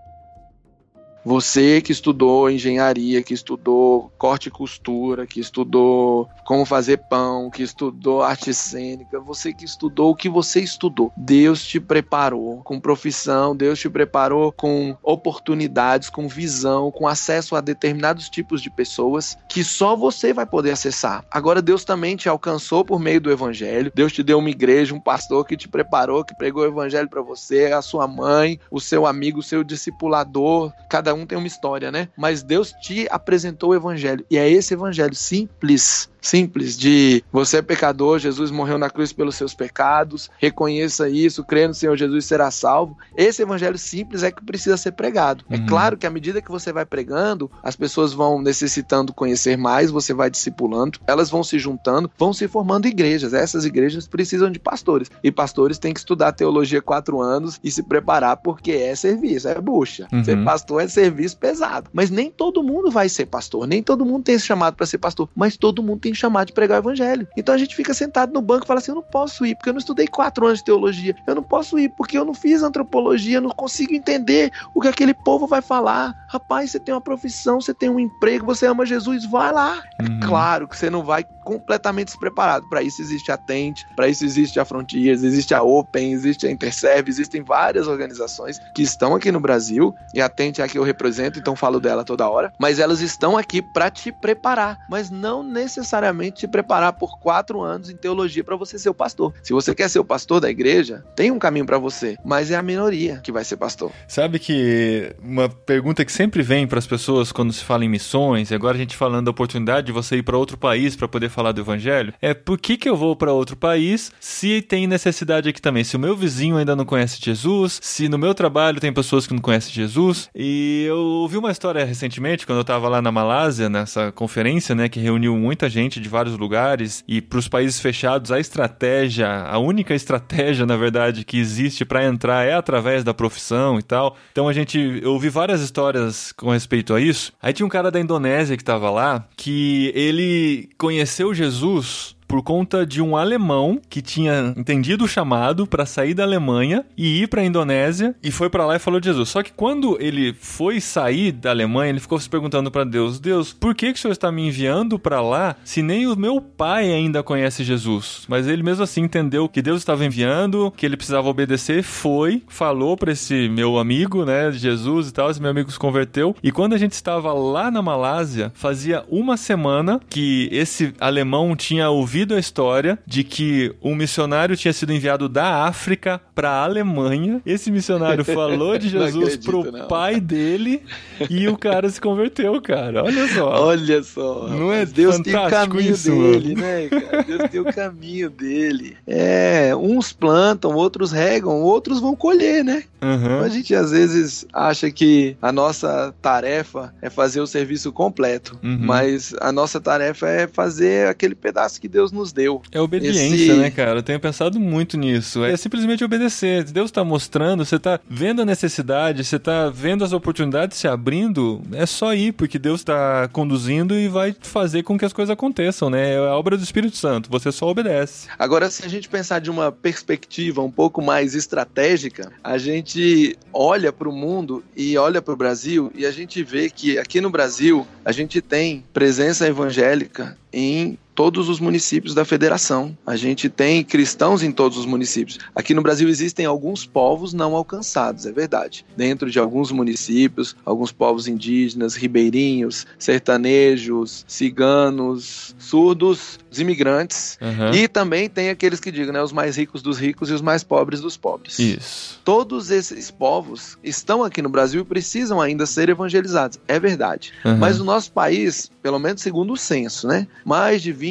Você 1.24 1.81
que 1.81 1.92
estudou 1.92 2.50
engenharia, 2.50 3.22
que 3.22 3.35
estudou 3.35 4.11
corte 4.16 4.48
e 4.48 4.50
costura, 4.50 5.26
que 5.26 5.40
estudou 5.40 6.28
como 6.44 6.64
fazer 6.64 6.96
pão, 7.11 7.50
que 7.50 7.62
estudou 7.62 8.22
arte 8.22 8.54
cênica, 8.54 9.20
você 9.20 9.52
que 9.52 9.64
estudou 9.64 10.11
o 10.11 10.14
que 10.14 10.28
você 10.28 10.61
estudou. 10.61 11.12
Deus 11.16 11.62
te 11.62 11.78
preparou 11.78 12.62
com 12.62 12.81
profissão, 12.81 13.54
Deus 13.54 13.78
te 13.78 13.90
preparou 13.90 14.50
com 14.52 14.96
oportunidades, 15.02 16.09
com 16.09 16.26
visão, 16.26 16.90
com 16.90 17.07
acesso 17.07 17.54
a 17.54 17.61
determinados 17.61 18.31
tipos 18.31 18.62
de 18.62 18.70
pessoas 18.70 19.37
que 19.48 19.62
só 19.62 19.94
você 19.94 20.33
vai 20.33 20.46
poder 20.46 20.70
acessar. 20.70 21.24
Agora 21.31 21.61
Deus 21.61 21.85
também 21.85 22.16
te 22.16 22.28
alcançou 22.28 22.85
por 22.85 22.98
meio 22.98 23.20
do 23.20 23.31
evangelho. 23.31 23.92
Deus 23.94 24.12
te 24.12 24.22
deu 24.22 24.38
uma 24.38 24.50
igreja, 24.50 24.94
um 24.94 25.00
pastor 25.00 25.44
que 25.44 25.57
te 25.57 25.68
preparou, 25.68 26.24
que 26.24 26.35
pregou 26.35 26.62
o 26.62 26.68
evangelho 26.68 27.09
para 27.09 27.20
você, 27.20 27.66
a 27.66 27.83
sua 27.83 28.07
mãe, 28.07 28.59
o 28.70 28.81
seu 28.81 29.07
amigo, 29.07 29.40
o 29.40 29.42
seu 29.42 29.62
discipulador, 29.62 30.72
cada 30.88 31.12
um 31.12 31.17
um 31.18 31.26
tem 31.26 31.37
uma 31.37 31.46
história, 31.46 31.90
né? 31.90 32.09
Mas 32.16 32.42
Deus 32.42 32.72
te 32.83 33.07
apresentou 33.11 33.70
o 33.70 33.74
evangelho. 33.74 34.24
E 34.31 34.38
é 34.38 34.48
esse 34.48 34.74
evangelho 34.74 35.14
simples 35.14 36.09
simples 36.20 36.76
de 36.76 37.22
você 37.33 37.59
é 37.59 37.62
pecador, 37.62 38.18
Jesus 38.18 38.50
morreu 38.50 38.78
na 38.78 38.90
cruz 38.90 39.12
pelos 39.12 39.35
seus 39.35 39.54
pecados, 39.54 40.31
reconheça 40.38 41.09
isso, 41.09 41.44
crê 41.44 41.66
no 41.66 41.74
Senhor 41.74 41.96
Jesus 41.96 42.24
será 42.24 42.50
salvo. 42.50 42.96
Esse 43.16 43.42
evangelho 43.42 43.78
simples 43.78 44.22
é 44.22 44.31
que 44.31 44.44
precisa 44.44 44.76
ser 44.76 44.92
pregado. 44.92 45.44
É 45.48 45.57
uhum. 45.57 45.64
É 45.64 45.66
claro 45.66 45.96
que 45.96 46.07
à 46.07 46.11
medida 46.11 46.42
que 46.42 46.50
você 46.50 46.72
vai 46.72 46.85
pregando, 46.85 47.50
as 47.62 47.76
pessoas 47.76 48.12
vão 48.12 48.40
necessitando 48.40 49.12
conhecer 49.12 49.57
mais, 49.57 49.90
você 49.90 50.12
vai 50.12 50.31
discipulando, 50.31 50.98
elas 51.07 51.31
vão 51.31 51.42
se 51.42 51.59
juntando, 51.59 52.11
vão 52.18 52.33
se 52.33 52.48
formando 52.48 52.87
igrejas. 52.87 53.33
Essas 53.33 53.64
igrejas 53.64 54.07
precisam 54.07 54.50
de 54.50 54.59
pastores. 54.59 55.11
E 55.22 55.31
pastores 55.31 55.78
têm 55.78 55.92
que 55.92 56.00
estudar 56.00 56.33
teologia 56.33 56.83
quatro 56.83 57.20
anos 57.20 57.61
e 57.62 57.70
se 57.70 57.83
preparar 57.83 58.37
porque 58.38 58.72
é 58.72 58.94
serviço, 58.94 59.48
é 59.48 59.61
bucha. 59.61 60.07
Uhum. 60.12 60.24
Ser 60.24 60.44
pastor 60.44 60.83
é 60.83 60.88
serviço 60.98 61.37
pesado. 61.37 61.90
Mas 61.92 62.11
nem 62.11 62.30
todo 62.30 62.62
mundo 62.62 62.90
vai 62.90 63.08
ser 63.08 63.26
pastor, 63.26 63.66
nem 63.66 63.82
todo 63.82 64.04
mundo 64.04 64.24
tem 64.24 64.34
esse 64.34 64.46
chamado 64.46 64.74
para 64.74 64.87
ser 64.87 64.98
pastor, 64.98 65.28
mas 65.34 65.56
todo 65.56 65.82
mundo 65.82 66.00
tem 66.00 66.14
chamado 66.14 66.48
de 66.48 66.52
pregar 66.52 66.78
o 66.78 66.82
evangelho. 66.82 67.26
Então 67.37 67.54
a 67.54 67.58
gente 67.58 67.76
fica 67.76 67.94
sentado 67.94 68.32
no 68.32 68.42
banco 68.42 68.64
e 68.64 68.66
fala 68.66 68.80
assim: 68.80 68.90
eu 68.90 68.96
não 68.96 69.02
posso 69.02 69.46
ir 69.46 69.54
porque 69.54 69.68
eu 69.68 69.74
não 69.74 69.78
estudei 69.78 70.06
quatro 70.06 70.46
anos 70.46 70.58
de 70.58 70.64
teologia. 70.64 71.14
Eu 71.26 71.34
não 71.34 71.42
posso 71.42 71.78
ir 71.78 71.88
porque 71.96 72.18
eu 72.18 72.24
não 72.24 72.34
fiz 72.34 72.62
antropologia, 72.62 73.37
eu 73.37 73.42
não 73.42 73.50
consigo 73.50 73.94
entender 73.94 74.50
o 74.74 74.80
que 74.80 74.88
aquele 74.88 75.14
povo 75.14 75.46
vai 75.46 75.62
falar. 75.62 76.14
Rapaz, 76.28 76.70
você 76.70 76.80
tem 76.80 76.94
uma 76.94 77.00
profissão, 77.00 77.61
você 77.61 77.72
tem 77.72 77.88
um 77.88 78.00
emprego, 78.00 78.44
você 78.44 78.66
ama 78.66 78.84
Jesus, 78.84 79.24
vai 79.24 79.52
lá. 79.52 79.82
É 80.00 80.02
uhum. 80.02 80.18
É 80.20 80.26
claro 80.26 80.68
que 80.68 80.76
você 80.76 80.90
não 80.90 81.02
vai 81.02 81.24
completamente 81.44 82.08
despreparado. 82.08 82.68
Para 82.68 82.82
isso 82.82 83.00
existe 83.00 83.32
a 83.32 83.37
Tente, 83.37 83.87
para 83.96 84.08
isso 84.08 84.24
existe 84.24 84.61
a 84.61 84.64
Frontiers, 84.64 85.22
existe 85.22 85.54
a 85.54 85.62
Open, 85.62 86.12
existe 86.12 86.46
a 86.46 86.50
Interserve, 86.50 87.11
existem 87.11 87.42
várias 87.42 87.87
organizações 87.87 88.61
que 88.74 88.82
estão 88.82 89.14
aqui 89.14 89.32
no 89.32 89.40
Brasil 89.40 89.94
e 90.12 90.20
a 90.20 90.28
Tente 90.28 90.61
é 90.61 90.64
a 90.64 90.68
que 90.68 90.76
eu 90.76 90.82
represento, 90.88 91.38
então 91.38 91.55
falo 91.55 91.81
dela 91.81 92.05
toda 92.05 92.29
hora. 92.29 92.53
Mas 92.59 92.79
elas 92.79 93.01
estão 93.01 93.37
aqui 93.37 93.62
para 93.62 93.90
te 93.90 94.11
preparar, 94.11 94.79
mas 94.90 95.11
não 95.11 95.42
necessariamente 95.42 96.40
te 96.40 96.48
preparar 96.48 96.92
por 96.94 97.18
quatro 97.18 97.61
anos 97.61 97.90
em 97.90 97.96
teologia 97.96 98.42
para 98.42 98.57
você 98.57 98.79
ser 98.79 98.88
o 98.88 98.94
pastor. 98.94 99.33
Se 99.42 99.53
você 99.53 99.74
quer 99.74 99.88
ser 99.88 99.98
o 99.98 100.05
pastor 100.05 100.40
da 100.40 100.51
igreja, 100.51 101.05
tem 101.14 101.31
um 101.31 101.38
caminho 101.38 101.66
para 101.66 101.79
você, 101.79 102.16
mas 102.24 102.51
é 102.51 102.57
a 102.57 102.62
minoria 102.62 103.20
que 103.22 103.33
vai 103.33 103.44
ser 103.44 103.57
pastor. 103.57 103.92
Sabe 104.07 104.38
que 104.38 105.14
uma 105.22 105.48
pergunta 105.48 106.05
que 106.05 106.12
sempre 106.12 106.42
vem 106.42 106.66
para 106.66 106.79
as 106.79 106.87
pessoas 106.87 107.33
quando 107.33 107.53
se 107.53 107.64
fala 107.64 107.85
em 107.85 107.88
missões, 107.88 108.51
e 108.51 108.55
agora 108.55 108.77
a 108.77 108.81
gente 108.81 108.96
falando 108.96 109.27
da 109.27 109.31
oportunidade 109.31 109.87
de 109.87 109.92
você 109.92 110.16
ir 110.16 110.22
para 110.22 110.37
outro 110.37 110.57
país 110.57 110.96
para 110.96 111.09
poder 111.09 111.29
falar 111.29 111.53
do 111.53 111.61
evangelho, 111.61 112.12
é 112.20 112.35
por 112.35 112.59
que, 112.59 112.77
que 112.77 112.88
eu 112.88 112.96
vou 112.96 113.14
para 113.14 113.33
outro 113.33 113.57
país 113.57 114.11
se 114.20 114.62
tem 114.62 114.87
necessidade 114.87 115.48
aqui 115.48 115.61
também? 115.61 115.85
Se 115.85 115.96
o 115.96 116.01
meu 116.01 116.16
vizinho 116.16 116.57
ainda 116.57 116.74
não 116.74 116.85
conhece 116.85 117.18
Jesus, 117.20 117.79
se 117.83 118.09
no 118.09 118.18
meu 118.18 118.35
trabalho 118.35 118.81
tem 118.81 118.92
pessoas 118.92 119.27
que 119.27 119.35
não 119.35 119.40
conhecem 119.40 119.72
Jesus. 119.72 120.29
E 120.35 120.77
eu 120.84 120.98
ouvi 120.98 121.36
uma 121.36 121.50
história 121.50 121.84
recentemente, 121.84 122.46
quando 122.46 122.58
eu 122.58 122.62
estava 122.62 122.88
lá 122.88 123.00
na 123.00 123.12
Malásia, 123.12 123.68
nessa 123.68 124.12
conferência, 124.12 124.74
né, 124.74 124.88
que 124.88 125.00
reuniu 125.00 125.36
muita 125.36 125.68
gente 125.68 126.00
de 126.00 126.08
vários 126.08 126.36
lugares 126.36 127.04
e 127.06 127.20
para 127.20 127.38
os 127.38 127.48
países 127.48 127.80
fechados 127.80 128.30
a 128.32 128.40
estratégia, 128.40 129.28
a 129.28 129.58
única 129.58 129.94
estratégia, 129.94 130.66
na 130.66 130.76
verdade, 130.76 131.24
que 131.24 131.38
existe 131.38 131.84
para 131.84 132.04
entrar 132.04 132.44
é 132.44 132.54
através 132.54 133.04
da 133.04 133.14
profissão 133.14 133.78
e 133.78 133.82
tal. 133.82 134.16
Então 134.32 134.48
a 134.48 134.52
gente 134.52 135.00
eu 135.02 135.12
ouvi 135.12 135.28
várias 135.28 135.60
histórias 135.60 136.32
com 136.32 136.50
respeito 136.50 136.94
a 136.94 137.00
isso. 137.00 137.32
Aí 137.40 137.52
tinha 137.52 137.66
um 137.66 137.70
cara 137.70 137.90
da 137.90 138.00
Indonésia 138.00 138.56
que 138.56 138.62
estava 138.62 138.90
lá 138.90 139.26
que 139.36 139.92
ele 139.94 140.68
conheceu 140.76 141.32
Jesus 141.34 142.17
por 142.28 142.42
conta 142.42 142.84
de 142.84 143.00
um 143.00 143.16
alemão 143.16 143.80
que 143.88 144.02
tinha 144.02 144.54
entendido 144.56 145.06
o 145.06 145.08
chamado 145.08 145.66
para 145.66 145.86
sair 145.86 146.12
da 146.12 146.22
Alemanha 146.22 146.84
e 146.96 147.22
ir 147.22 147.26
para 147.26 147.40
a 147.40 147.44
Indonésia 147.44 148.14
e 148.22 148.30
foi 148.30 148.50
para 148.50 148.66
lá 148.66 148.76
e 148.76 148.78
falou 148.78 149.00
de 149.00 149.08
Jesus. 149.08 149.30
Só 149.30 149.42
que 149.42 149.52
quando 149.52 149.96
ele 149.98 150.34
foi 150.38 150.80
sair 150.80 151.32
da 151.32 151.50
Alemanha, 151.50 151.90
ele 151.90 152.00
ficou 152.00 152.20
se 152.20 152.28
perguntando 152.28 152.70
para 152.70 152.84
Deus: 152.84 153.18
Deus, 153.18 153.52
por 153.52 153.74
que, 153.74 153.92
que 153.92 153.98
o 153.98 154.02
Senhor 154.02 154.12
está 154.12 154.30
me 154.30 154.46
enviando 154.46 154.98
para 154.98 155.22
lá 155.22 155.56
se 155.64 155.82
nem 155.82 156.06
o 156.06 156.16
meu 156.16 156.40
pai 156.40 156.92
ainda 156.92 157.22
conhece 157.22 157.64
Jesus? 157.64 158.24
Mas 158.28 158.46
ele 158.46 158.62
mesmo 158.62 158.84
assim 158.84 159.02
entendeu 159.02 159.48
que 159.48 159.62
Deus 159.62 159.78
estava 159.78 160.04
enviando, 160.04 160.70
que 160.76 160.84
ele 160.84 160.96
precisava 160.96 161.28
obedecer, 161.28 161.82
foi, 161.82 162.42
falou 162.46 162.96
para 162.96 163.12
esse 163.12 163.48
meu 163.48 163.78
amigo, 163.78 164.24
né, 164.26 164.52
Jesus 164.52 165.08
e 165.08 165.12
tal, 165.12 165.30
esse 165.30 165.40
meu 165.40 165.50
amigo 165.50 165.70
se 165.70 165.78
converteu. 165.78 166.36
E 166.42 166.52
quando 166.52 166.74
a 166.74 166.78
gente 166.78 166.92
estava 166.92 167.32
lá 167.32 167.70
na 167.70 167.80
Malásia, 167.80 168.52
fazia 168.54 169.04
uma 169.08 169.36
semana 169.36 169.98
que 170.10 170.48
esse 170.52 170.92
alemão 171.00 171.56
tinha 171.56 171.88
ouvido 171.88 172.17
ouvido 172.18 172.35
a 172.35 172.38
história 172.40 172.98
de 173.07 173.22
que 173.22 173.72
um 173.81 173.94
missionário 173.94 174.57
tinha 174.57 174.72
sido 174.72 174.92
enviado 174.92 175.28
da 175.28 175.64
África 175.66 176.20
para 176.35 176.50
a 176.50 176.64
Alemanha. 176.64 177.40
Esse 177.46 177.70
missionário 177.70 178.24
falou 178.26 178.76
de 178.76 178.88
Jesus 178.88 179.14
acredito, 179.35 179.44
pro 179.44 179.70
não. 179.70 179.87
pai 179.87 180.18
dele 180.20 180.83
e 181.31 181.46
o 181.46 181.57
cara 181.57 181.88
se 181.88 182.00
converteu, 182.00 182.61
cara. 182.61 183.04
Olha 183.04 183.28
só. 183.28 183.66
Olha 183.66 184.02
só. 184.02 184.48
Não 184.48 184.72
é 184.72 184.85
Deus 184.85 185.20
tem 185.20 185.37
o 185.37 185.48
caminho 185.48 185.92
isso, 185.92 186.11
dele, 186.11 186.54
né, 186.57 186.88
cara? 186.88 187.22
Deus 187.22 187.50
tem 187.50 187.61
o 187.61 187.72
caminho 187.72 188.31
dele. 188.31 188.96
É, 189.07 189.72
uns 189.76 190.12
plantam, 190.12 190.74
outros 190.74 191.12
regam, 191.12 191.61
outros 191.62 192.00
vão 192.00 192.16
colher, 192.16 192.64
né? 192.64 192.83
Aham. 193.00 193.42
A 193.42 193.48
gente 193.48 193.72
às 193.76 193.92
vezes 193.92 194.44
acha 194.52 194.90
que 194.90 195.37
a 195.40 195.52
nossa 195.52 196.12
tarefa 196.20 196.92
é 197.00 197.09
fazer 197.09 197.40
o 197.40 197.46
serviço 197.46 197.92
completo, 197.92 198.59
Uhum. 198.62 198.78
mas 198.81 199.33
a 199.40 199.52
nossa 199.52 199.81
tarefa 199.81 200.28
é 200.28 200.48
fazer 200.48 201.07
aquele 201.07 201.35
pedaço 201.37 201.81
que 201.81 201.87
Deus 201.87 202.07
nos 202.12 202.32
deu. 202.32 202.62
É 202.72 202.80
obediência, 202.80 203.34
Esse- 203.34 203.52
né, 203.54 203.70
cara? 203.70 203.98
Eu 203.98 204.02
tenho 204.02 204.20
pensado 204.20 204.58
muito 204.60 204.96
nisso. 204.96 205.44
É 205.44 205.56
simplesmente 205.56 206.04
obedecer. 206.04 206.64
Deus 206.64 206.90
tá 206.90 207.02
mostrando, 207.04 207.64
você 207.64 207.78
tá 207.78 208.00
vendo 208.08 208.42
a 208.42 208.44
necessidade, 208.44 209.24
você 209.24 209.38
tá 209.38 209.70
vendo 209.70 210.04
as 210.04 210.12
oportunidades 210.12 210.78
se 210.78 210.86
abrindo, 210.88 211.62
é 211.72 211.86
só 211.86 212.14
ir, 212.14 212.32
porque 212.32 212.58
Deus 212.58 212.82
tá 212.84 213.28
conduzindo 213.32 213.94
e 213.94 214.08
vai 214.08 214.34
fazer 214.40 214.82
com 214.82 214.98
que 214.98 215.04
as 215.04 215.12
coisas 215.12 215.32
aconteçam, 215.32 215.90
né? 215.90 216.14
É 216.14 216.18
a 216.18 216.34
obra 216.36 216.56
do 216.56 216.62
Espírito 216.62 216.96
Santo, 216.96 217.30
você 217.30 217.50
só 217.52 217.68
obedece. 217.68 218.28
Agora, 218.38 218.70
se 218.70 218.84
a 218.84 218.88
gente 218.88 219.08
pensar 219.08 219.40
de 219.40 219.50
uma 219.50 219.70
perspectiva 219.72 220.62
um 220.62 220.70
pouco 220.70 221.02
mais 221.02 221.34
estratégica, 221.34 222.32
a 222.42 222.56
gente 222.58 223.36
olha 223.52 223.92
para 223.92 224.08
o 224.08 224.12
mundo 224.12 224.64
e 224.76 224.96
olha 224.96 225.20
para 225.20 225.34
o 225.34 225.36
Brasil 225.36 225.90
e 225.94 226.06
a 226.06 226.10
gente 226.10 226.42
vê 226.42 226.70
que 226.70 226.98
aqui 226.98 227.20
no 227.20 227.30
Brasil 227.30 227.86
a 228.04 228.12
gente 228.12 228.40
tem 228.40 228.84
presença 228.92 229.46
evangélica 229.46 230.36
em 230.52 230.98
todos 231.18 231.48
os 231.48 231.59
municípios 231.59 232.14
da 232.14 232.24
federação. 232.24 232.96
A 233.04 233.16
gente 233.16 233.48
tem 233.48 233.83
cristãos 233.83 234.40
em 234.40 234.52
todos 234.52 234.78
os 234.78 234.87
municípios. 234.87 235.37
Aqui 235.52 235.74
no 235.74 235.83
Brasil 235.83 236.09
existem 236.09 236.46
alguns 236.46 236.87
povos 236.87 237.33
não 237.35 237.57
alcançados, 237.57 238.24
é 238.24 238.31
verdade. 238.31 238.87
Dentro 238.96 239.28
de 239.28 239.37
alguns 239.37 239.72
municípios, 239.72 240.54
alguns 240.64 240.92
povos 240.92 241.26
indígenas, 241.26 241.96
ribeirinhos, 241.96 242.87
sertanejos, 243.00 244.24
ciganos, 244.28 245.57
surdos, 245.59 246.38
os 246.48 246.61
imigrantes. 246.61 247.37
Aham. 247.42 247.74
E 247.74 247.88
também 247.88 248.28
tem 248.28 248.50
aqueles 248.50 248.78
que 248.78 248.92
digam, 248.92 249.12
né, 249.12 249.20
os 249.20 249.33
mais 249.33 249.57
ricos 249.57 249.83
dos 249.83 249.98
ricos 249.98 250.31
e 250.31 250.33
os 250.33 250.40
mais 250.40 250.62
pobres 250.62 251.00
dos 251.00 251.16
pobres. 251.16 251.59
Isso. 251.59 252.20
Todos 252.24 252.70
esses 252.70 253.11
povos 253.11 253.76
estão 253.83 254.22
aqui 254.22 254.40
no 254.40 254.48
Brasil 254.48 254.83
e 254.83 254.85
precisam 254.85 255.40
ainda 255.40 255.66
ser 255.66 255.88
evangelizados. 255.88 256.61
É 256.68 256.78
verdade. 256.78 257.33
Aham. 257.44 257.57
Mas 257.57 257.81
o 257.81 257.85
nosso 257.85 258.12
país, 258.12 258.70
pelo 258.81 259.00
menos 259.00 259.20
segundo 259.20 259.52
o 259.52 259.57
censo, 259.57 260.07
né, 260.07 260.28
mais 260.44 260.81
de 260.81 260.94
20% 260.94 261.07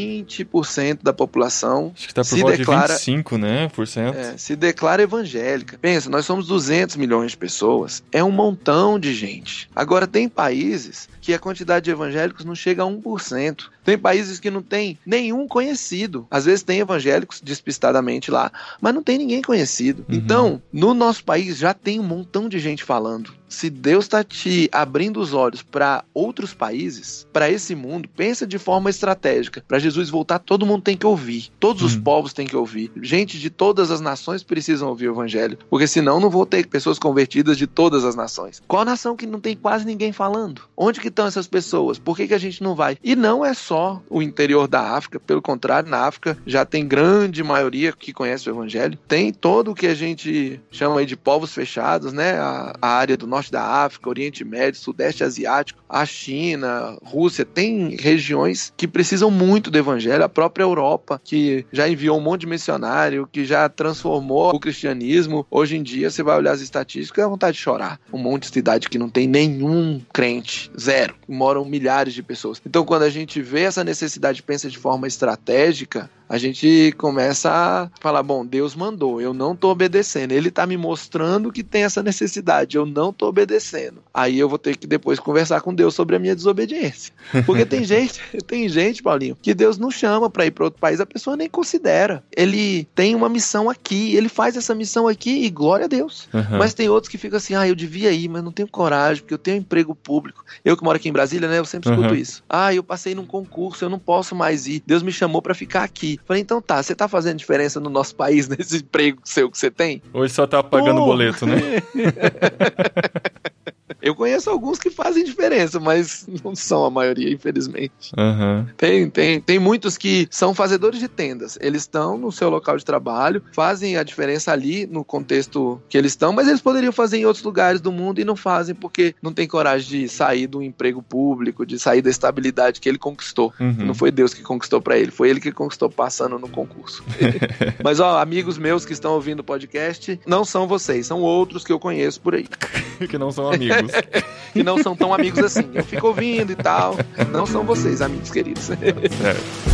da 1.03 1.13
população 1.13 1.91
Acho 1.95 2.07
que 2.07 2.13
tá 2.13 2.21
por 2.21 2.27
se 2.27 2.41
volta 2.41 2.57
declara- 2.57 2.87
de 2.87 2.93
25, 2.93 3.37
né? 3.37 3.69
Por 3.73 3.87
cento. 3.87 4.17
é, 4.17 4.37
se 4.37 4.55
declara 4.55 5.01
evangélica. 5.03 5.77
Pensa, 5.81 6.09
nós 6.09 6.25
somos 6.25 6.47
200 6.47 6.95
milhões 6.95 7.31
de 7.31 7.37
pessoas. 7.37 8.03
É 8.11 8.23
um 8.23 8.31
montão 8.31 8.99
de 8.99 9.13
gente. 9.13 9.69
Agora, 9.75 10.05
tem 10.07 10.27
países 10.29 11.07
que 11.27 11.33
a 11.33 11.39
quantidade 11.39 11.83
de 11.83 11.91
evangélicos 11.91 12.45
não 12.45 12.55
chega 12.55 12.83
a 12.83 12.85
1%. 12.85 13.65
Tem 13.83 13.97
países 13.97 14.39
que 14.39 14.49
não 14.49 14.61
tem 14.61 14.97
nenhum 15.05 15.45
conhecido. 15.45 16.25
Às 16.31 16.45
vezes 16.45 16.63
tem 16.63 16.79
evangélicos 16.79 17.41
despistadamente 17.41 18.31
lá, 18.31 18.49
mas 18.79 18.93
não 18.93 19.03
tem 19.03 19.17
ninguém 19.17 19.41
conhecido. 19.41 20.05
Uhum. 20.07 20.15
Então, 20.15 20.61
no 20.71 20.93
nosso 20.93 21.25
país 21.25 21.57
já 21.57 21.73
tem 21.73 21.99
um 21.99 22.03
montão 22.03 22.47
de 22.47 22.59
gente 22.59 22.81
falando. 22.81 23.33
Se 23.49 23.69
Deus 23.69 24.03
está 24.03 24.25
te 24.25 24.69
abrindo 24.73 25.21
os 25.21 25.33
olhos 25.33 25.63
para 25.63 26.03
outros 26.13 26.53
países, 26.53 27.25
para 27.31 27.49
esse 27.49 27.75
mundo, 27.75 28.09
pensa 28.13 28.45
de 28.45 28.57
forma 28.57 28.89
estratégica. 28.89 29.63
Para 29.65 29.79
Jesus 29.79 30.09
voltar, 30.09 30.39
todo 30.39 30.65
mundo 30.65 30.81
tem 30.81 30.97
que 30.97 31.05
ouvir. 31.05 31.49
Todos 31.57 31.81
os 31.81 31.95
Uhum. 31.95 32.01
povos 32.01 32.33
têm 32.33 32.45
que 32.45 32.57
ouvir. 32.57 32.91
Gente 33.01 33.39
de 33.39 33.49
todas 33.49 33.89
as 33.89 34.01
nações 34.01 34.43
precisam 34.43 34.89
ouvir 34.89 35.07
o 35.07 35.13
evangelho, 35.13 35.57
porque 35.69 35.87
senão 35.87 36.19
não 36.19 36.29
vou 36.29 36.45
ter 36.45 36.67
pessoas 36.67 36.99
convertidas 36.99 37.57
de 37.57 37.67
todas 37.67 38.03
as 38.03 38.15
nações. 38.15 38.61
Qual 38.67 38.83
nação 38.83 39.15
que 39.15 39.25
não 39.25 39.39
tem 39.39 39.55
quase 39.55 39.85
ninguém 39.85 40.11
falando? 40.11 40.63
Onde 40.75 40.99
que 40.99 41.09
estão 41.17 41.25
essas 41.25 41.47
pessoas? 41.47 41.97
Por 41.97 42.15
que, 42.15 42.27
que 42.27 42.33
a 42.33 42.37
gente 42.37 42.61
não 42.61 42.75
vai? 42.75 42.97
E 43.03 43.15
não 43.15 43.43
é 43.43 43.53
só 43.53 44.01
o 44.09 44.21
interior 44.21 44.67
da 44.67 44.91
África, 44.91 45.19
pelo 45.19 45.41
contrário, 45.41 45.89
na 45.89 46.01
África 46.01 46.37
já 46.45 46.63
tem 46.63 46.87
grande 46.87 47.43
maioria 47.43 47.91
que 47.91 48.13
conhece 48.13 48.47
o 48.47 48.53
evangelho. 48.53 48.97
Tem 49.07 49.33
todo 49.33 49.71
o 49.71 49.75
que 49.75 49.87
a 49.87 49.95
gente 49.95 50.61
chama 50.69 51.03
de 51.05 51.17
povos 51.17 51.53
fechados, 51.53 52.13
né? 52.13 52.37
A, 52.37 52.73
a 52.81 52.87
área 52.89 53.17
do 53.17 53.25
norte 53.25 53.51
da 53.51 53.63
África, 53.63 54.09
Oriente 54.09 54.45
Médio, 54.45 54.79
Sudeste 54.79 55.23
Asiático, 55.23 55.81
a 55.89 56.05
China, 56.05 56.97
Rússia, 57.03 57.45
tem 57.45 57.95
regiões 57.95 58.73
que 58.77 58.87
precisam 58.87 59.31
muito 59.31 59.71
do 59.71 59.77
evangelho, 59.77 60.23
a 60.23 60.29
própria 60.29 60.63
Europa, 60.63 61.19
que 61.23 61.65
já 61.71 61.87
enviou 61.87 62.17
um 62.17 62.21
monte 62.21 62.41
de 62.41 62.47
missionário, 62.47 63.27
que 63.31 63.45
já 63.45 63.67
transformou 63.69 64.53
o 64.53 64.59
cristianismo. 64.59 65.45
Hoje 65.49 65.77
em 65.77 65.83
dia, 65.83 66.09
você 66.11 66.21
vai 66.21 66.37
olhar 66.37 66.51
as 66.51 66.61
estatísticas, 66.61 67.23
é 67.23 67.27
vontade 67.27 67.57
de 67.57 67.63
chorar. 67.63 67.99
Um 68.11 68.17
monte 68.17 68.43
de 68.43 68.53
cidade 68.53 68.89
que 68.89 68.99
não 68.99 69.09
tem 69.09 69.27
nenhum 69.27 70.01
crente, 70.13 70.69
zero. 70.79 71.06
Moram 71.27 71.65
milhares 71.65 72.13
de 72.13 72.23
pessoas. 72.23 72.61
Então, 72.65 72.85
quando 72.85 73.03
a 73.03 73.09
gente 73.09 73.41
vê 73.41 73.61
essa 73.61 73.83
necessidade 73.83 74.43
pensa 74.43 74.69
de 74.69 74.77
forma 74.77 75.07
estratégica, 75.07 76.09
a 76.29 76.37
gente 76.37 76.93
começa 76.97 77.49
a 77.51 77.89
falar: 77.99 78.23
bom, 78.23 78.45
Deus 78.45 78.75
mandou, 78.75 79.21
eu 79.21 79.33
não 79.33 79.55
tô 79.55 79.69
obedecendo. 79.69 80.31
Ele 80.31 80.51
tá 80.51 80.65
me 80.65 80.77
mostrando 80.77 81.51
que 81.51 81.63
tem 81.63 81.83
essa 81.83 82.03
necessidade, 82.03 82.77
eu 82.77 82.85
não 82.85 83.13
tô 83.13 83.27
obedecendo. 83.27 84.03
Aí 84.13 84.37
eu 84.37 84.49
vou 84.49 84.57
ter 84.57 84.75
que 84.75 84.87
depois 84.87 85.19
conversar 85.19 85.61
com 85.61 85.73
Deus 85.73 85.93
sobre 85.95 86.15
a 86.15 86.19
minha 86.19 86.35
desobediência. 86.35 87.13
Porque 87.45 87.65
tem 87.65 87.83
gente, 87.85 88.19
tem 88.45 88.67
gente, 88.67 89.01
Paulinho, 89.03 89.37
que 89.41 89.53
Deus 89.53 89.77
não 89.77 89.91
chama 89.91 90.29
para 90.29 90.45
ir 90.45 90.51
para 90.51 90.65
outro 90.65 90.79
país, 90.79 90.99
a 90.99 91.05
pessoa 91.05 91.37
nem 91.37 91.49
considera. 91.49 92.23
Ele 92.35 92.85
tem 92.95 93.15
uma 93.15 93.29
missão 93.29 93.69
aqui, 93.69 94.15
ele 94.15 94.29
faz 94.29 94.57
essa 94.57 94.73
missão 94.75 95.07
aqui 95.07 95.45
e 95.45 95.49
glória 95.49 95.85
a 95.85 95.87
Deus. 95.87 96.27
Aham. 96.33 96.57
Mas 96.57 96.73
tem 96.73 96.89
outros 96.89 97.09
que 97.09 97.17
ficam 97.17 97.37
assim, 97.37 97.55
ah, 97.55 97.67
eu 97.67 97.75
devia 97.75 98.11
ir, 98.11 98.27
mas 98.27 98.43
não 98.43 98.51
tenho 98.51 98.67
coragem, 98.67 99.21
porque 99.23 99.33
eu 99.33 99.37
tenho 99.37 99.57
um 99.57 99.61
emprego 99.61 99.95
público. 99.95 100.43
Eu 100.63 100.75
que 100.75 100.83
moro 100.83 100.97
aqui 100.97 101.09
em 101.09 101.13
Brasília, 101.13 101.47
né, 101.47 101.59
eu 101.59 101.65
sempre 101.65 101.89
escuto 101.89 102.13
Uhum. 102.13 102.19
isso. 102.19 102.43
Ah, 102.49 102.73
eu 102.73 102.83
passei 102.83 103.13
num 103.15 103.25
concurso, 103.25 103.83
eu 103.83 103.89
não 103.89 103.99
posso 103.99 104.35
mais 104.35 104.67
ir. 104.67 104.81
Deus 104.85 105.03
me 105.03 105.11
chamou 105.11 105.41
para 105.41 105.53
ficar 105.53 105.83
aqui. 105.83 106.16
Falei, 106.25 106.41
então 106.41 106.61
tá, 106.61 106.81
você 106.81 106.95
tá 106.95 107.07
fazendo 107.07 107.37
diferença 107.37 107.79
no 107.79 107.89
nosso 107.89 108.15
país 108.15 108.47
nesse 108.47 108.77
emprego 108.83 109.19
seu 109.23 109.49
que 109.49 109.57
você 109.57 109.71
tem? 109.71 110.01
Hoje 110.13 110.33
só 110.33 110.47
tá 110.47 110.63
pagando 110.63 110.99
Pô. 110.99 111.05
boleto, 111.05 111.45
né? 111.45 111.57
Eu 114.01 114.15
conheço 114.15 114.49
alguns 114.49 114.79
que 114.79 114.89
fazem 114.89 115.23
diferença, 115.23 115.79
mas 115.79 116.27
não 116.43 116.55
são 116.55 116.85
a 116.85 116.89
maioria, 116.89 117.31
infelizmente. 117.31 118.11
Aham. 118.17 118.67
Tem, 118.75 119.09
tem, 119.09 119.39
tem 119.39 119.59
muitos 119.59 119.97
que 119.97 120.27
são 120.29 120.53
fazedores 120.53 120.99
de 120.99 121.07
tendas. 121.07 121.57
Eles 121.61 121.83
estão 121.83 122.17
no 122.17 122.31
seu 122.31 122.49
local 122.49 122.77
de 122.77 122.85
trabalho, 122.85 123.41
fazem 123.53 123.97
a 123.97 124.03
diferença 124.03 124.51
ali 124.51 124.85
no 124.85 125.03
contexto 125.03 125.81
que 125.89 125.97
eles 125.97 126.11
estão, 126.11 126.33
mas 126.33 126.47
eles 126.47 126.61
poderiam 126.61 126.91
fazer 126.91 127.17
em 127.17 127.25
outros 127.25 127.43
lugares 127.43 127.79
do 127.79 127.91
mundo 127.91 128.19
e 128.19 128.25
não 128.25 128.35
fazem 128.35 128.75
porque 128.75 129.15
não 129.21 129.33
tem 129.33 129.47
coragem 129.47 130.01
de 130.01 130.09
sair 130.09 130.47
do 130.47 130.61
emprego 130.61 131.01
público, 131.01 131.65
de 131.65 131.79
sair 131.79 132.01
da 132.01 132.09
estabilidade 132.09 132.81
que 132.81 132.89
ele 132.89 132.97
conquistou. 132.97 133.53
Uhum. 133.59 133.85
Não 133.85 133.93
foi 133.93 134.11
Deus 134.11 134.33
que 134.33 134.41
conquistou 134.41 134.81
pra 134.81 134.97
ele, 134.97 135.11
foi 135.11 135.29
ele 135.29 135.39
que 135.39 135.51
conquistou 135.51 135.89
passando 135.89 136.37
no 136.37 136.49
concurso. 136.49 137.03
mas 137.83 137.99
ó, 137.99 138.19
amigos 138.19 138.57
meus 138.57 138.85
que 138.85 138.93
estão 138.93 139.13
ouvindo 139.13 139.39
o 139.39 139.43
podcast, 139.43 140.19
não 140.25 140.43
são 140.43 140.67
vocês, 140.67 141.07
são 141.07 141.21
outros 141.21 141.63
que 141.63 141.71
eu 141.71 141.79
conheço 141.79 142.21
por 142.21 142.35
aí, 142.35 142.47
que 143.09 143.17
não 143.17 143.31
são 143.31 143.51
amigos. 143.51 143.76
que 144.53 144.63
não 144.63 144.77
são 144.81 144.95
tão 144.95 145.13
amigos 145.13 145.39
assim. 145.39 145.69
Eu 145.73 145.83
fico 145.83 146.07
ouvindo 146.07 146.51
e 146.51 146.55
tal, 146.55 146.95
não 147.31 147.45
são 147.45 147.63
vocês, 147.63 148.01
amigos 148.01 148.29
queridos. 148.29 148.69
É. 148.71 149.67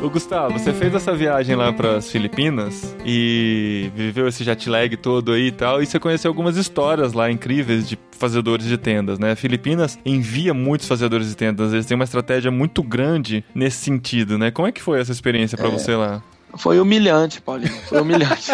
Ô 0.00 0.08
Gustavo, 0.08 0.56
você 0.56 0.72
fez 0.72 0.94
essa 0.94 1.12
viagem 1.12 1.56
lá 1.56 1.72
para 1.72 1.96
as 1.96 2.10
Filipinas 2.10 2.96
e 3.04 3.90
viveu 3.94 4.28
esse 4.28 4.44
jet 4.44 4.70
lag 4.70 4.96
todo 4.96 5.32
aí 5.32 5.48
e 5.48 5.52
tal, 5.52 5.82
e 5.82 5.86
você 5.86 5.98
conheceu 5.98 6.30
algumas 6.30 6.56
histórias 6.56 7.12
lá 7.12 7.30
incríveis 7.30 7.88
de 7.88 7.98
fazedores 8.12 8.64
de 8.64 8.78
tendas, 8.78 9.18
né? 9.18 9.34
Filipinas 9.34 9.98
envia 10.06 10.54
muitos 10.54 10.86
fazedores 10.86 11.28
de 11.28 11.36
tendas, 11.36 11.72
eles 11.72 11.84
têm 11.84 11.96
uma 11.96 12.04
estratégia 12.04 12.50
muito 12.50 12.82
grande 12.82 13.44
nesse 13.54 13.78
sentido, 13.78 14.38
né? 14.38 14.52
Como 14.52 14.68
é 14.68 14.72
que 14.72 14.80
foi 14.80 15.00
essa 15.00 15.12
experiência 15.12 15.58
para 15.58 15.68
você 15.68 15.94
lá? 15.94 16.22
Foi 16.56 16.80
humilhante, 16.80 17.40
Paulinho. 17.40 17.74
Foi 17.88 18.00
humilhante. 18.00 18.50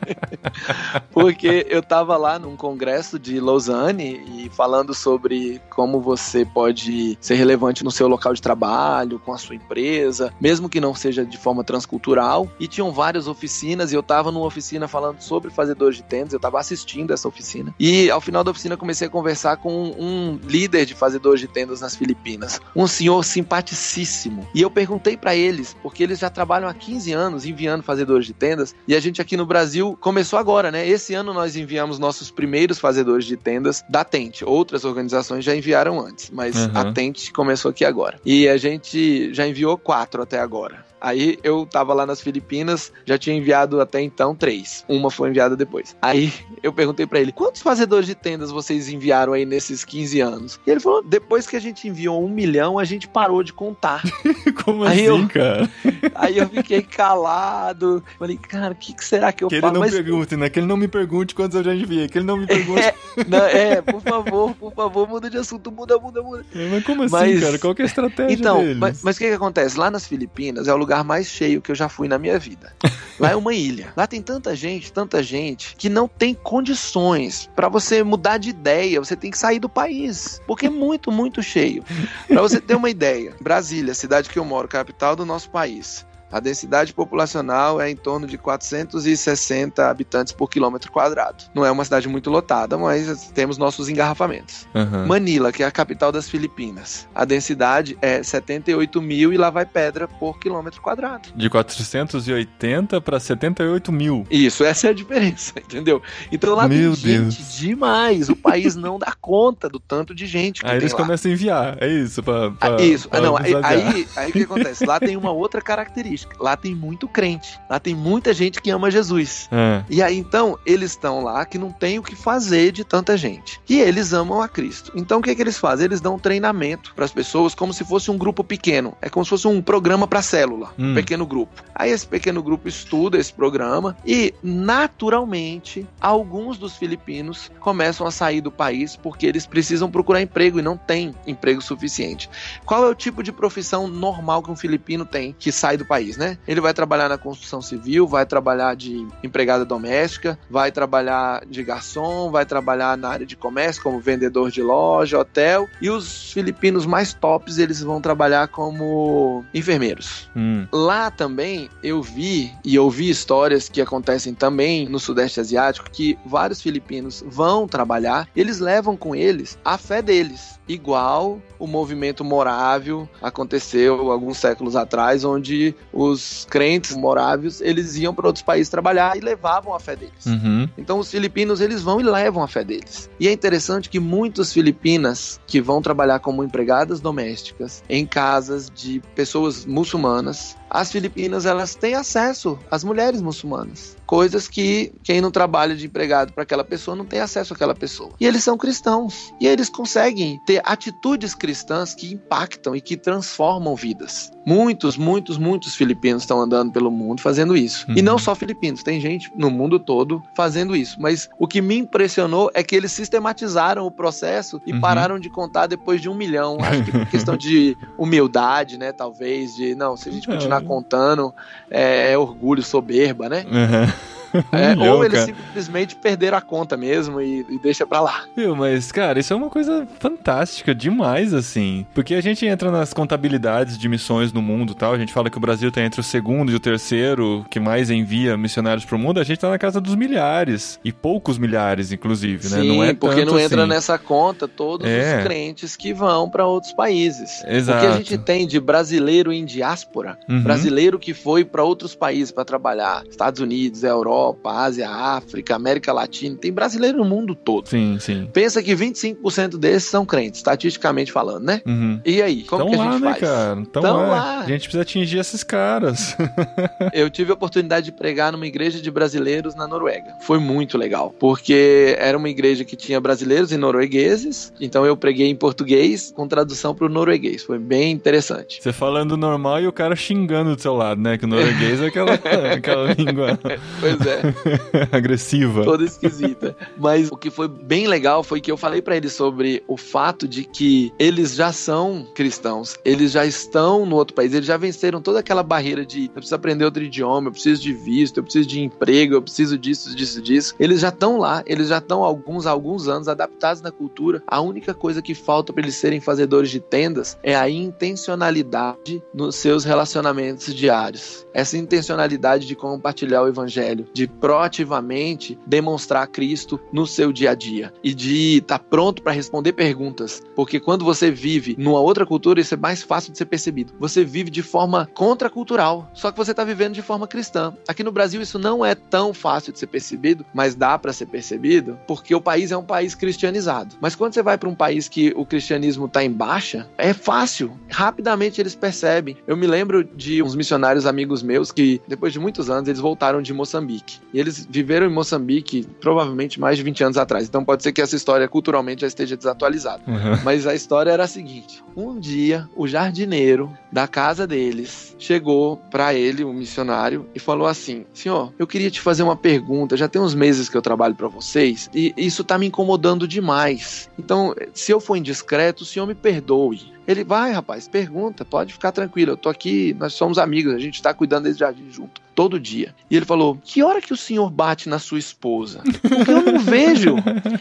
Porque 1.12 1.66
eu 1.68 1.82
tava 1.82 2.16
lá 2.16 2.38
num 2.38 2.56
congresso 2.56 3.18
de 3.18 3.40
Lausanne 3.40 4.22
e 4.26 4.50
falando 4.50 4.94
sobre 4.94 5.60
como 5.70 6.00
você 6.00 6.44
pode 6.44 7.18
ser 7.20 7.34
relevante 7.34 7.84
no 7.84 7.90
seu 7.90 8.08
local 8.08 8.32
de 8.32 8.40
trabalho, 8.40 9.18
com 9.18 9.32
a 9.32 9.38
sua 9.38 9.54
empresa, 9.54 10.32
mesmo 10.40 10.68
que 10.68 10.80
não 10.80 10.94
seja 10.94 11.24
de 11.24 11.36
forma 11.36 11.64
transcultural. 11.64 12.48
E 12.58 12.66
tinham 12.66 12.92
várias 12.92 13.26
oficinas 13.26 13.92
e 13.92 13.94
eu 13.94 14.02
tava 14.02 14.30
numa 14.30 14.46
oficina 14.46 14.86
falando 14.86 15.20
sobre 15.20 15.50
fazedores 15.50 15.96
de 15.96 16.02
tendas, 16.02 16.32
eu 16.32 16.40
tava 16.40 16.58
assistindo 16.58 17.12
essa 17.12 17.28
oficina. 17.28 17.74
E 17.78 18.10
ao 18.10 18.20
final 18.20 18.44
da 18.44 18.50
oficina 18.50 18.76
comecei 18.76 19.06
a 19.06 19.10
conversar 19.10 19.56
com 19.56 19.94
um 19.98 20.38
líder 20.44 20.86
de 20.86 20.94
fazedores 20.94 21.40
de 21.40 21.48
tendas 21.48 21.80
nas 21.80 21.96
Filipinas, 21.96 22.60
um 22.74 22.86
senhor 22.86 23.24
simpaticíssimo. 23.24 24.46
E 24.54 24.62
eu 24.62 24.70
perguntei 24.70 25.16
para 25.16 25.34
eles, 25.34 25.76
porque 25.82 26.02
eles 26.02 26.18
já 26.18 26.30
trabalham 26.30 26.68
há 26.68 26.74
15 26.74 27.09
15 27.10 27.12
anos 27.12 27.44
enviando 27.46 27.82
fazedores 27.82 28.26
de 28.26 28.32
tendas 28.32 28.74
e 28.86 28.94
a 28.94 29.00
gente 29.00 29.20
aqui 29.20 29.36
no 29.36 29.44
Brasil 29.46 29.96
começou 30.00 30.38
agora, 30.38 30.70
né? 30.70 30.86
Esse 30.88 31.14
ano 31.14 31.32
nós 31.34 31.56
enviamos 31.56 31.98
nossos 31.98 32.30
primeiros 32.30 32.78
fazedores 32.78 33.24
de 33.24 33.36
tendas 33.36 33.84
da 33.88 34.04
Tente. 34.04 34.44
Outras 34.44 34.84
organizações 34.84 35.44
já 35.44 35.54
enviaram 35.54 36.00
antes, 36.00 36.30
mas 36.30 36.56
Uhum. 36.56 36.70
a 36.74 36.92
Tente 36.92 37.32
começou 37.32 37.70
aqui 37.70 37.84
agora. 37.84 38.20
E 38.24 38.48
a 38.48 38.56
gente 38.56 39.32
já 39.32 39.46
enviou 39.46 39.76
quatro 39.76 40.22
até 40.22 40.38
agora. 40.38 40.84
Aí 41.00 41.38
eu 41.42 41.64
tava 41.66 41.94
lá 41.94 42.04
nas 42.04 42.20
Filipinas, 42.20 42.92
já 43.06 43.16
tinha 43.16 43.34
enviado 43.36 43.80
até 43.80 44.00
então 44.00 44.34
três. 44.34 44.84
Uma 44.88 45.10
foi 45.10 45.30
enviada 45.30 45.56
depois. 45.56 45.96
Aí 46.02 46.32
eu 46.62 46.72
perguntei 46.72 47.06
pra 47.06 47.20
ele: 47.20 47.32
quantos 47.32 47.62
fazedores 47.62 48.06
de 48.06 48.14
tendas 48.14 48.50
vocês 48.50 48.88
enviaram 48.88 49.32
aí 49.32 49.44
nesses 49.46 49.84
15 49.84 50.20
anos? 50.20 50.60
E 50.66 50.70
ele 50.70 50.80
falou: 50.80 51.02
depois 51.02 51.46
que 51.46 51.56
a 51.56 51.60
gente 51.60 51.88
enviou 51.88 52.22
um 52.24 52.28
milhão, 52.28 52.78
a 52.78 52.84
gente 52.84 53.08
parou 53.08 53.42
de 53.42 53.52
contar. 53.52 54.02
Como 54.64 54.84
Aí 54.84 55.06
assim, 55.06 55.22
eu- 55.22 55.28
cara? 55.28 55.70
aí 56.14 56.38
eu 56.38 56.48
fiquei 56.48 56.82
calado. 56.82 58.02
Falei, 58.18 58.36
cara, 58.36 58.72
o 58.72 58.76
que, 58.76 58.92
que 58.94 59.04
será 59.04 59.32
que 59.32 59.42
eu 59.44 59.48
Que 59.48 59.54
ele 59.56 59.60
falo? 59.62 59.74
não 59.74 59.80
Mas- 59.80 59.92
pergunte, 59.92 60.36
né? 60.36 60.48
Que 60.50 60.58
ele 60.60 60.66
não 60.66 60.76
me 60.76 60.88
pergunte 60.88 61.34
quantos 61.34 61.56
eu 61.56 61.64
já 61.64 61.74
enviei. 61.74 62.08
Que 62.08 62.18
ele 62.18 62.26
não 62.26 62.36
me 62.36 62.46
pergunte. 62.48 62.80
É, 62.82 62.94
não, 63.26 63.38
é, 63.44 63.80
por 63.82 64.00
favor, 64.02 64.54
por 64.54 64.72
favor, 64.74 65.08
muda 65.08 65.30
de 65.30 65.38
assunto, 65.38 65.70
muda, 65.72 65.98
muda, 65.98 66.22
muda. 66.22 66.44
Mas 66.70 66.84
como 66.84 67.02
assim, 67.04 67.12
Mas- 67.12 67.40
cara? 67.40 67.58
Qual 67.58 67.74
que 67.74 67.82
é 67.82 67.84
a 67.84 67.88
estratégia 67.88 68.34
Então, 68.34 68.58
deles? 68.58 68.76
mas, 68.76 69.02
mas 69.02 69.16
o 69.16 69.18
que, 69.18 69.28
que 69.28 69.34
acontece? 69.34 69.78
Lá 69.78 69.90
nas 69.90 70.06
Filipinas 70.06 70.68
é 70.68 70.74
o 70.74 70.76
lugar 70.76 70.89
mais 71.04 71.26
cheio 71.26 71.62
que 71.62 71.70
eu 71.70 71.74
já 71.74 71.88
fui 71.88 72.08
na 72.08 72.18
minha 72.18 72.38
vida. 72.38 72.72
Lá 73.18 73.30
é 73.30 73.36
uma 73.36 73.54
ilha. 73.54 73.92
Lá 73.96 74.06
tem 74.06 74.22
tanta 74.22 74.54
gente, 74.56 74.92
tanta 74.92 75.22
gente, 75.22 75.76
que 75.76 75.88
não 75.88 76.08
tem 76.08 76.34
condições 76.34 77.48
pra 77.54 77.68
você 77.68 78.02
mudar 78.02 78.38
de 78.38 78.50
ideia. 78.50 78.98
Você 78.98 79.14
tem 79.14 79.30
que 79.30 79.38
sair 79.38 79.58
do 79.58 79.68
país. 79.68 80.40
Porque 80.46 80.66
é 80.66 80.70
muito, 80.70 81.12
muito 81.12 81.42
cheio. 81.42 81.84
Pra 82.26 82.40
você 82.40 82.60
ter 82.60 82.74
uma 82.74 82.90
ideia, 82.90 83.34
Brasília, 83.40 83.94
cidade 83.94 84.30
que 84.30 84.38
eu 84.38 84.44
moro, 84.44 84.66
capital 84.68 85.14
do 85.14 85.26
nosso 85.26 85.50
país. 85.50 86.06
A 86.30 86.40
densidade 86.40 86.92
populacional 86.92 87.80
é 87.80 87.90
em 87.90 87.96
torno 87.96 88.26
de 88.26 88.38
460 88.38 89.88
habitantes 89.90 90.32
por 90.32 90.48
quilômetro 90.48 90.90
quadrado. 90.92 91.44
Não 91.54 91.64
é 91.64 91.70
uma 91.70 91.84
cidade 91.84 92.08
muito 92.08 92.30
lotada, 92.30 92.76
mas 92.78 93.30
temos 93.34 93.58
nossos 93.58 93.88
engarrafamentos. 93.88 94.66
Aham. 94.74 95.06
Manila, 95.06 95.52
que 95.52 95.62
é 95.62 95.66
a 95.66 95.70
capital 95.70 96.12
das 96.12 96.28
Filipinas. 96.28 97.08
A 97.14 97.24
densidade 97.24 97.96
é 98.00 98.22
78 98.22 99.00
mil 99.02 99.32
e 99.32 99.36
lá 99.36 99.50
vai 99.50 99.66
pedra 99.66 100.06
por 100.06 100.38
quilômetro 100.38 100.80
quadrado. 100.80 101.28
De 101.34 101.48
480 101.50 103.00
pra 103.00 103.18
78 103.20 103.90
mil. 103.92 104.26
Isso, 104.30 104.64
essa 104.64 104.88
é 104.88 104.90
a 104.90 104.92
diferença, 104.94 105.52
entendeu? 105.58 106.02
Então 106.30 106.54
lá 106.54 106.68
Meu 106.68 106.92
tem 106.92 106.94
gente 106.94 107.38
Deus. 107.42 107.56
demais. 107.56 108.28
O 108.28 108.36
país 108.36 108.76
não 108.76 108.98
dá 108.98 109.12
conta 109.20 109.68
do 109.68 109.78
tanto 109.80 110.14
de 110.14 110.26
gente 110.26 110.60
que 110.62 110.66
Aí 110.70 110.76
eles 110.76 110.92
lá. 110.92 110.98
começam 110.98 111.30
a 111.30 111.34
enviar. 111.34 111.76
É 111.80 111.88
isso, 111.88 112.22
pra. 112.22 112.50
pra 112.50 112.76
Ah, 112.76 112.82
Isso, 112.82 113.08
pra 113.08 113.18
ah, 113.18 113.22
não, 113.22 113.36
aí, 113.36 113.54
aí, 113.62 114.08
aí 114.16 114.30
o 114.30 114.32
que 114.32 114.42
acontece? 114.42 114.84
Lá 114.84 114.98
tem 115.00 115.16
uma 115.16 115.30
outra 115.32 115.60
característica. 115.60 116.19
Lá 116.38 116.56
tem 116.56 116.74
muito 116.74 117.06
crente. 117.08 117.58
Lá 117.68 117.78
tem 117.78 117.94
muita 117.94 118.32
gente 118.34 118.60
que 118.60 118.70
ama 118.70 118.90
Jesus. 118.90 119.48
Ah, 119.52 119.84
E 119.88 120.02
aí, 120.02 120.16
então, 120.18 120.58
eles 120.66 120.90
estão 120.92 121.22
lá 121.22 121.44
que 121.44 121.58
não 121.58 121.72
tem 121.72 121.98
o 121.98 122.02
que 122.02 122.14
fazer 122.16 122.72
de 122.72 122.84
tanta 122.84 123.16
gente. 123.16 123.60
E 123.68 123.78
eles 123.80 124.12
amam 124.12 124.40
a 124.42 124.48
Cristo. 124.48 124.92
Então, 124.94 125.18
o 125.20 125.22
que, 125.22 125.34
que 125.34 125.42
eles 125.42 125.58
fazem? 125.58 125.84
Eles 125.86 126.00
dão 126.00 126.14
um 126.14 126.18
treinamento 126.18 126.94
para 126.94 127.04
as 127.04 127.12
pessoas 127.12 127.54
como 127.54 127.72
se 127.72 127.84
fosse 127.84 128.10
um 128.10 128.18
grupo 128.18 128.42
pequeno. 128.44 128.96
É 129.00 129.08
como 129.08 129.24
se 129.24 129.30
fosse 129.30 129.46
um 129.48 129.60
programa 129.62 130.06
para 130.06 130.22
célula, 130.22 130.72
Hum. 130.78 130.92
um 130.92 130.94
pequeno 130.94 131.26
grupo. 131.26 131.62
Aí, 131.74 131.90
esse 131.90 132.06
pequeno 132.06 132.42
grupo 132.42 132.68
estuda 132.68 133.18
esse 133.18 133.32
programa 133.32 133.96
e, 134.06 134.34
naturalmente, 134.42 135.86
alguns 136.00 136.58
dos 136.58 136.76
filipinos 136.76 137.50
começam 137.60 138.06
a 138.06 138.10
sair 138.10 138.40
do 138.40 138.50
país 138.50 138.96
porque 138.96 139.26
eles 139.26 139.46
precisam 139.46 139.90
procurar 139.90 140.20
emprego 140.20 140.58
e 140.58 140.62
não 140.62 140.76
têm 140.76 141.14
emprego 141.26 141.60
suficiente. 141.62 142.28
Qual 142.64 142.84
é 142.84 142.88
o 142.88 142.94
tipo 142.94 143.22
de 143.22 143.32
profissão 143.32 143.86
normal 143.88 144.42
que 144.42 144.50
um 144.50 144.56
filipino 144.56 145.04
tem 145.04 145.34
que 145.38 145.50
sai 145.52 145.76
do 145.76 145.84
país, 145.84 146.09
né? 146.16 146.38
Ele 146.46 146.60
vai 146.60 146.74
trabalhar 146.74 147.08
na 147.08 147.18
construção 147.18 147.60
civil, 147.60 148.06
vai 148.06 148.26
trabalhar 148.26 148.74
de 148.74 149.06
empregada 149.22 149.64
doméstica, 149.64 150.38
vai 150.48 150.72
trabalhar 150.72 151.44
de 151.46 151.62
garçom, 151.62 152.30
vai 152.30 152.44
trabalhar 152.44 152.96
na 152.96 153.08
área 153.08 153.26
de 153.26 153.36
comércio 153.36 153.82
como 153.82 154.00
vendedor 154.00 154.50
de 154.50 154.62
loja, 154.62 155.18
hotel, 155.18 155.68
e 155.80 155.90
os 155.90 156.32
filipinos 156.32 156.86
mais 156.86 157.12
tops 157.12 157.58
eles 157.58 157.82
vão 157.82 158.00
trabalhar 158.00 158.48
como 158.48 159.44
enfermeiros. 159.54 160.30
hum. 160.36 160.66
Lá 160.72 161.10
também 161.10 161.68
eu 161.82 162.02
vi 162.02 162.52
e 162.64 162.78
ouvi 162.78 163.10
histórias 163.10 163.68
que 163.68 163.80
acontecem 163.80 164.34
também 164.34 164.88
no 164.88 164.98
Sudeste 164.98 165.40
Asiático 165.40 165.90
que 165.90 166.18
vários 166.24 166.60
filipinos 166.60 167.24
vão 167.26 167.66
trabalhar, 167.66 168.28
eles 168.34 168.58
levam 168.58 168.96
com 168.96 169.14
eles 169.14 169.58
a 169.64 169.76
fé 169.78 170.02
deles, 170.02 170.58
igual 170.68 171.40
o 171.58 171.66
movimento 171.66 172.24
morável 172.24 173.08
aconteceu 173.20 174.10
alguns 174.10 174.38
séculos 174.38 174.76
atrás, 174.76 175.24
onde 175.24 175.74
os 176.02 176.46
crentes 176.48 176.96
morávios 176.96 177.60
eles 177.60 177.96
iam 177.96 178.14
para 178.14 178.26
outros 178.26 178.42
países 178.42 178.70
trabalhar 178.70 179.16
e 179.16 179.20
levavam 179.20 179.74
a 179.74 179.80
fé 179.80 179.94
deles. 179.94 180.26
Uhum. 180.26 180.68
Então 180.78 180.98
os 180.98 181.10
filipinos 181.10 181.60
eles 181.60 181.82
vão 181.82 182.00
e 182.00 182.02
levam 182.02 182.42
a 182.42 182.48
fé 182.48 182.64
deles. 182.64 183.10
E 183.18 183.28
é 183.28 183.32
interessante 183.32 183.88
que 183.88 184.00
muitas 184.00 184.52
filipinas 184.52 185.40
que 185.46 185.60
vão 185.60 185.82
trabalhar 185.82 186.20
como 186.20 186.42
empregadas 186.42 187.00
domésticas 187.00 187.82
em 187.88 188.06
casas 188.06 188.70
de 188.74 189.02
pessoas 189.14 189.66
muçulmanas, 189.66 190.56
as 190.70 190.90
filipinas 190.92 191.44
elas 191.46 191.74
têm 191.74 191.94
acesso 191.94 192.58
às 192.70 192.84
mulheres 192.84 193.20
muçulmanas, 193.20 193.96
coisas 194.06 194.48
que 194.48 194.92
quem 195.02 195.20
não 195.20 195.30
trabalha 195.30 195.74
de 195.74 195.86
empregado 195.86 196.32
para 196.32 196.42
aquela 196.44 196.64
pessoa 196.64 196.96
não 196.96 197.04
tem 197.04 197.20
acesso 197.20 197.52
àquela 197.52 197.74
pessoa. 197.74 198.12
E 198.20 198.26
eles 198.26 198.42
são 198.44 198.56
cristãos 198.56 199.32
e 199.40 199.46
eles 199.46 199.68
conseguem 199.68 200.40
ter 200.46 200.60
atitudes 200.64 201.34
cristãs 201.34 201.94
que 201.94 202.12
impactam 202.12 202.74
e 202.76 202.80
que 202.80 202.96
transformam 202.96 203.74
vidas. 203.74 204.30
Muitos, 204.46 204.96
muitos, 204.96 205.36
muitos 205.38 205.74
filipinos 205.74 206.22
estão 206.22 206.40
andando 206.40 206.72
pelo 206.72 206.90
mundo 206.90 207.20
fazendo 207.20 207.56
isso. 207.56 207.84
E 207.90 207.98
Uhum. 207.98 208.02
não 208.04 208.18
só 208.18 208.34
filipinos, 208.34 208.82
tem 208.82 209.00
gente 209.00 209.30
no 209.36 209.50
mundo 209.50 209.78
todo 209.78 210.22
fazendo 210.34 210.74
isso. 210.74 210.96
Mas 211.00 211.28
o 211.38 211.46
que 211.46 211.60
me 211.60 211.76
impressionou 211.76 212.50
é 212.54 212.62
que 212.62 212.74
eles 212.74 212.92
sistematizaram 212.92 213.86
o 213.86 213.90
processo 213.90 214.60
e 214.66 214.72
Uhum. 214.72 214.80
pararam 214.80 215.18
de 215.20 215.28
contar 215.30 215.66
depois 215.66 216.00
de 216.00 216.08
um 216.08 216.14
milhão. 216.14 216.58
Acho 216.60 216.84
que 216.84 216.92
por 216.92 217.06
questão 217.06 217.36
de 217.36 217.76
humildade, 217.98 218.78
né? 218.78 218.92
Talvez, 218.92 219.54
de 219.54 219.74
não, 219.74 219.96
se 219.96 220.08
a 220.08 220.12
gente 220.12 220.26
continuar 220.26 220.59
É. 220.60 220.64
contando, 220.64 221.34
é, 221.70 222.12
é 222.12 222.18
orgulho, 222.18 222.62
soberba, 222.62 223.28
né? 223.28 223.44
Uhum. 223.46 224.19
É, 224.52 224.74
milhão, 224.74 224.96
ou 224.96 225.04
eles 225.04 225.20
cara. 225.24 225.26
simplesmente 225.34 225.96
perderam 225.96 226.38
a 226.38 226.40
conta 226.40 226.76
mesmo 226.76 227.20
e, 227.20 227.44
e 227.48 227.58
deixa 227.58 227.86
pra 227.86 228.00
lá. 228.00 228.24
Viu, 228.36 228.54
mas, 228.56 228.90
cara, 228.92 229.18
isso 229.18 229.32
é 229.32 229.36
uma 229.36 229.48
coisa 229.50 229.86
fantástica 229.98 230.74
demais, 230.74 231.32
assim. 231.34 231.86
Porque 231.94 232.14
a 232.14 232.20
gente 232.20 232.44
entra 232.46 232.70
nas 232.70 232.92
contabilidades 232.92 233.78
de 233.78 233.88
missões 233.88 234.32
no 234.32 234.42
mundo 234.42 234.72
e 234.72 234.74
tal. 234.76 234.92
A 234.92 234.98
gente 234.98 235.12
fala 235.12 235.30
que 235.30 235.36
o 235.36 235.40
Brasil 235.40 235.70
tá 235.70 235.80
entre 235.82 236.00
o 236.00 236.04
segundo 236.04 236.50
e 236.50 236.54
o 236.54 236.60
terceiro 236.60 237.44
que 237.50 237.58
mais 237.60 237.90
envia 237.90 238.36
missionários 238.36 238.84
pro 238.84 238.98
mundo. 238.98 239.20
A 239.20 239.24
gente 239.24 239.38
tá 239.38 239.48
na 239.50 239.58
casa 239.58 239.80
dos 239.80 239.94
milhares. 239.94 240.78
E 240.84 240.92
poucos 240.92 241.38
milhares, 241.38 241.92
inclusive, 241.92 242.48
né? 242.48 242.60
Sim, 242.62 242.68
não 242.68 242.84
é 242.84 242.92
porque 242.94 243.24
não 243.24 243.38
entra 243.38 243.62
assim. 243.62 243.70
nessa 243.70 243.98
conta 243.98 244.46
todos 244.48 244.86
É. 244.88 245.18
os 245.18 245.24
crentes 245.24 245.76
que 245.76 245.92
vão 245.92 246.28
pra 246.28 246.46
outros 246.46 246.72
países. 246.72 247.42
Exato. 247.46 247.78
O 247.78 247.80
que 247.88 247.94
a 247.94 247.96
gente 247.96 248.18
tem 248.18 248.46
de 248.46 248.60
brasileiro 248.60 249.32
em 249.32 249.44
diáspora, 249.44 250.18
Uhum. 250.28 250.42
brasileiro 250.42 250.98
que 250.98 251.14
foi 251.14 251.44
para 251.44 251.62
outros 251.64 251.94
países 251.94 252.30
para 252.32 252.44
trabalhar, 252.44 253.02
Estados 253.08 253.40
Unidos, 253.40 253.82
Europa, 253.84 254.19
Ásia, 254.44 254.88
África, 254.88 255.54
América 255.54 255.92
Latina, 255.92 256.36
tem 256.36 256.52
brasileiro 256.52 256.98
no 256.98 257.04
mundo 257.04 257.34
todo. 257.34 257.68
Sim, 257.68 257.98
sim. 258.00 258.28
Pensa 258.32 258.62
que 258.62 258.74
25% 258.74 259.56
desses 259.58 259.88
são 259.88 260.04
crentes, 260.04 260.38
estatisticamente 260.40 261.12
falando, 261.12 261.44
né? 261.44 261.60
Uhum. 261.66 262.00
E 262.04 262.20
aí, 262.22 262.42
como 262.44 262.64
Tão 262.64 262.70
que 262.70 262.76
a 262.76 262.78
lá, 262.78 262.92
gente 262.92 263.02
né, 263.02 263.08
faz? 263.10 263.20
cara? 263.20 263.54
Tão, 263.72 263.82
Tão 263.82 263.96
lá. 263.96 264.06
lá. 264.08 264.40
A 264.40 264.46
gente 264.46 264.62
precisa 264.62 264.82
atingir 264.82 265.18
esses 265.18 265.42
caras. 265.42 266.16
Eu 266.92 267.08
tive 267.10 267.30
a 267.30 267.34
oportunidade 267.34 267.86
de 267.86 267.92
pregar 267.92 268.32
numa 268.32 268.46
igreja 268.46 268.80
de 268.80 268.90
brasileiros 268.90 269.54
na 269.54 269.66
Noruega. 269.66 270.14
Foi 270.22 270.38
muito 270.38 270.76
legal, 270.76 271.14
porque 271.18 271.96
era 271.98 272.16
uma 272.16 272.28
igreja 272.28 272.64
que 272.64 272.76
tinha 272.76 273.00
brasileiros 273.00 273.52
e 273.52 273.56
noruegueses, 273.56 274.52
então 274.60 274.84
eu 274.84 274.96
preguei 274.96 275.28
em 275.28 275.36
português 275.36 276.12
com 276.14 276.26
tradução 276.26 276.74
para 276.74 276.86
o 276.86 276.88
norueguês. 276.88 277.42
Foi 277.42 277.58
bem 277.58 277.92
interessante. 277.92 278.60
Você 278.62 278.72
falando 278.72 279.16
normal 279.16 279.60
e 279.60 279.66
o 279.66 279.72
cara 279.72 279.94
xingando 279.96 280.54
do 280.54 280.60
seu 280.60 280.74
lado, 280.74 281.00
né? 281.00 281.16
Que 281.18 281.24
o 281.24 281.28
norueguês 281.28 281.80
é 281.80 281.86
aquela, 281.86 282.14
aquela 282.54 282.92
língua 282.92 283.38
Pois 283.80 284.06
é. 284.06 284.09
agressiva. 284.92 285.64
toda 285.64 285.84
esquisita. 285.84 286.56
Mas 286.76 287.10
o 287.10 287.16
que 287.16 287.30
foi 287.30 287.48
bem 287.48 287.86
legal 287.86 288.22
foi 288.22 288.40
que 288.40 288.50
eu 288.50 288.56
falei 288.56 288.82
pra 288.82 288.96
eles 288.96 289.12
sobre 289.12 289.62
o 289.66 289.76
fato 289.76 290.26
de 290.26 290.44
que 290.44 290.92
eles 290.98 291.34
já 291.34 291.52
são 291.52 292.06
cristãos, 292.14 292.76
eles 292.84 293.12
já 293.12 293.24
estão 293.24 293.86
no 293.86 293.96
outro 293.96 294.14
país, 294.14 294.34
eles 294.34 294.46
já 294.46 294.56
venceram 294.56 295.00
toda 295.00 295.20
aquela 295.20 295.42
barreira 295.42 295.84
de 295.84 296.04
eu 296.06 296.14
preciso 296.14 296.34
aprender 296.34 296.64
outro 296.64 296.82
idioma, 296.82 297.28
eu 297.28 297.32
preciso 297.32 297.62
de 297.62 297.72
visto, 297.72 298.18
eu 298.18 298.22
preciso 298.22 298.48
de 298.48 298.60
emprego, 298.60 299.14
eu 299.14 299.22
preciso 299.22 299.58
disso, 299.58 299.94
disso, 299.94 300.20
disso. 300.20 300.54
Eles 300.58 300.80
já 300.80 300.88
estão 300.88 301.18
lá, 301.18 301.42
eles 301.46 301.68
já 301.68 301.78
estão 301.78 302.04
há 302.04 302.06
alguns 302.06 302.46
alguns 302.46 302.88
anos 302.88 303.08
adaptados 303.08 303.62
na 303.62 303.70
cultura. 303.70 304.22
A 304.26 304.40
única 304.40 304.74
coisa 304.74 305.02
que 305.02 305.14
falta 305.14 305.52
para 305.52 305.62
eles 305.62 305.76
serem 305.76 306.00
fazedores 306.00 306.50
de 306.50 306.60
tendas 306.60 307.18
é 307.22 307.36
a 307.36 307.48
intencionalidade 307.48 309.02
nos 309.12 309.36
seus 309.36 309.64
relacionamentos 309.64 310.54
diários. 310.54 311.26
Essa 311.32 311.56
intencionalidade 311.56 312.46
de 312.46 312.54
compartilhar 312.54 313.22
o 313.22 313.28
evangelho, 313.28 313.86
de 313.92 313.99
proativamente 314.06 315.38
demonstrar 315.46 316.06
Cristo 316.06 316.60
no 316.72 316.86
seu 316.86 317.12
dia 317.12 317.30
a 317.30 317.34
dia 317.34 317.72
e 317.82 317.94
de 317.94 318.38
estar 318.38 318.58
tá 318.58 318.64
pronto 318.64 319.02
para 319.02 319.12
responder 319.12 319.52
perguntas, 319.52 320.22
porque 320.34 320.60
quando 320.60 320.84
você 320.84 321.10
vive 321.10 321.56
numa 321.58 321.80
outra 321.80 322.06
cultura, 322.06 322.40
isso 322.40 322.54
é 322.54 322.56
mais 322.56 322.82
fácil 322.82 323.12
de 323.12 323.18
ser 323.18 323.26
percebido. 323.26 323.72
Você 323.78 324.04
vive 324.04 324.30
de 324.30 324.42
forma 324.42 324.88
contracultural, 324.94 325.90
só 325.94 326.10
que 326.10 326.16
você 326.16 326.30
está 326.30 326.44
vivendo 326.44 326.74
de 326.74 326.82
forma 326.82 327.06
cristã. 327.06 327.54
Aqui 327.68 327.82
no 327.82 327.92
Brasil 327.92 328.20
isso 328.20 328.38
não 328.38 328.64
é 328.64 328.74
tão 328.74 329.12
fácil 329.12 329.52
de 329.52 329.58
ser 329.58 329.66
percebido, 329.66 330.24
mas 330.34 330.54
dá 330.54 330.78
para 330.78 330.92
ser 330.92 331.06
percebido, 331.06 331.78
porque 331.86 332.14
o 332.14 332.20
país 332.20 332.50
é 332.50 332.56
um 332.56 332.64
país 332.64 332.94
cristianizado. 332.94 333.76
Mas 333.80 333.94
quando 333.94 334.14
você 334.14 334.22
vai 334.22 334.38
para 334.38 334.48
um 334.48 334.54
país 334.54 334.88
que 334.88 335.12
o 335.16 335.24
cristianismo 335.24 335.86
está 335.86 336.04
em 336.04 336.10
baixa, 336.10 336.68
é 336.76 336.92
fácil, 336.92 337.58
rapidamente 337.68 338.40
eles 338.40 338.54
percebem. 338.54 339.16
Eu 339.26 339.36
me 339.36 339.46
lembro 339.46 339.82
de 339.84 340.22
uns 340.22 340.34
missionários 340.34 340.86
amigos 340.86 341.22
meus 341.22 341.50
que 341.52 341.80
depois 341.86 342.12
de 342.12 342.18
muitos 342.18 342.50
anos 342.50 342.68
eles 342.68 342.80
voltaram 342.80 343.22
de 343.22 343.32
Moçambique. 343.32 343.89
E 344.12 344.20
eles 344.20 344.46
viveram 344.48 344.86
em 344.86 344.92
Moçambique 344.92 345.66
provavelmente 345.80 346.38
mais 346.38 346.56
de 346.56 346.62
20 346.62 346.84
anos 346.84 346.98
atrás. 346.98 347.26
Então 347.26 347.44
pode 347.44 347.62
ser 347.62 347.72
que 347.72 347.80
essa 347.80 347.96
história 347.96 348.28
culturalmente 348.28 348.82
já 348.82 348.86
esteja 348.86 349.16
desatualizada. 349.16 349.82
Uhum. 349.86 350.18
Mas 350.22 350.46
a 350.46 350.54
história 350.54 350.90
era 350.90 351.04
a 351.04 351.08
seguinte: 351.08 351.62
um 351.76 351.98
dia 351.98 352.48
o 352.56 352.66
jardineiro 352.66 353.50
da 353.72 353.88
casa 353.88 354.26
deles 354.26 354.94
chegou 354.98 355.56
para 355.70 355.94
ele, 355.94 356.24
o 356.24 356.32
missionário, 356.32 357.06
e 357.14 357.18
falou 357.18 357.46
assim: 357.46 357.84
Senhor, 357.94 358.32
eu 358.38 358.46
queria 358.46 358.70
te 358.70 358.80
fazer 358.80 359.02
uma 359.02 359.16
pergunta. 359.16 359.76
Já 359.76 359.88
tem 359.88 360.00
uns 360.00 360.14
meses 360.14 360.48
que 360.48 360.56
eu 360.56 360.62
trabalho 360.62 360.94
para 360.94 361.08
vocês 361.08 361.70
e 361.74 361.94
isso 361.96 362.24
tá 362.24 362.38
me 362.38 362.46
incomodando 362.46 363.06
demais. 363.08 363.88
Então, 363.98 364.34
se 364.52 364.72
eu 364.72 364.80
for 364.80 364.96
indiscreto, 364.96 365.62
o 365.62 365.66
senhor 365.66 365.86
me 365.86 365.94
perdoe. 365.94 366.72
Ele 366.86 367.04
vai, 367.04 367.32
rapaz, 367.32 367.68
pergunta, 367.68 368.24
pode 368.24 368.52
ficar 368.52 368.72
tranquilo. 368.72 369.12
Eu 369.12 369.16
tô 369.16 369.28
aqui, 369.28 369.74
nós 369.78 369.92
somos 369.94 370.18
amigos, 370.18 370.54
a 370.54 370.58
gente 370.58 370.82
tá 370.82 370.92
cuidando 370.92 371.24
desse 371.24 371.38
jardim 371.38 371.70
junto 371.70 372.00
todo 372.14 372.38
dia. 372.38 372.74
E 372.90 372.96
ele 372.96 373.06
falou: 373.06 373.38
Que 373.42 373.62
hora 373.62 373.80
que 373.80 373.92
o 373.92 373.96
senhor 373.96 374.28
bate 374.30 374.68
na 374.68 374.78
sua 374.78 374.98
esposa? 374.98 375.62
Porque 375.80 376.10
eu 376.10 376.22
não 376.22 376.38
vejo. 376.44 376.96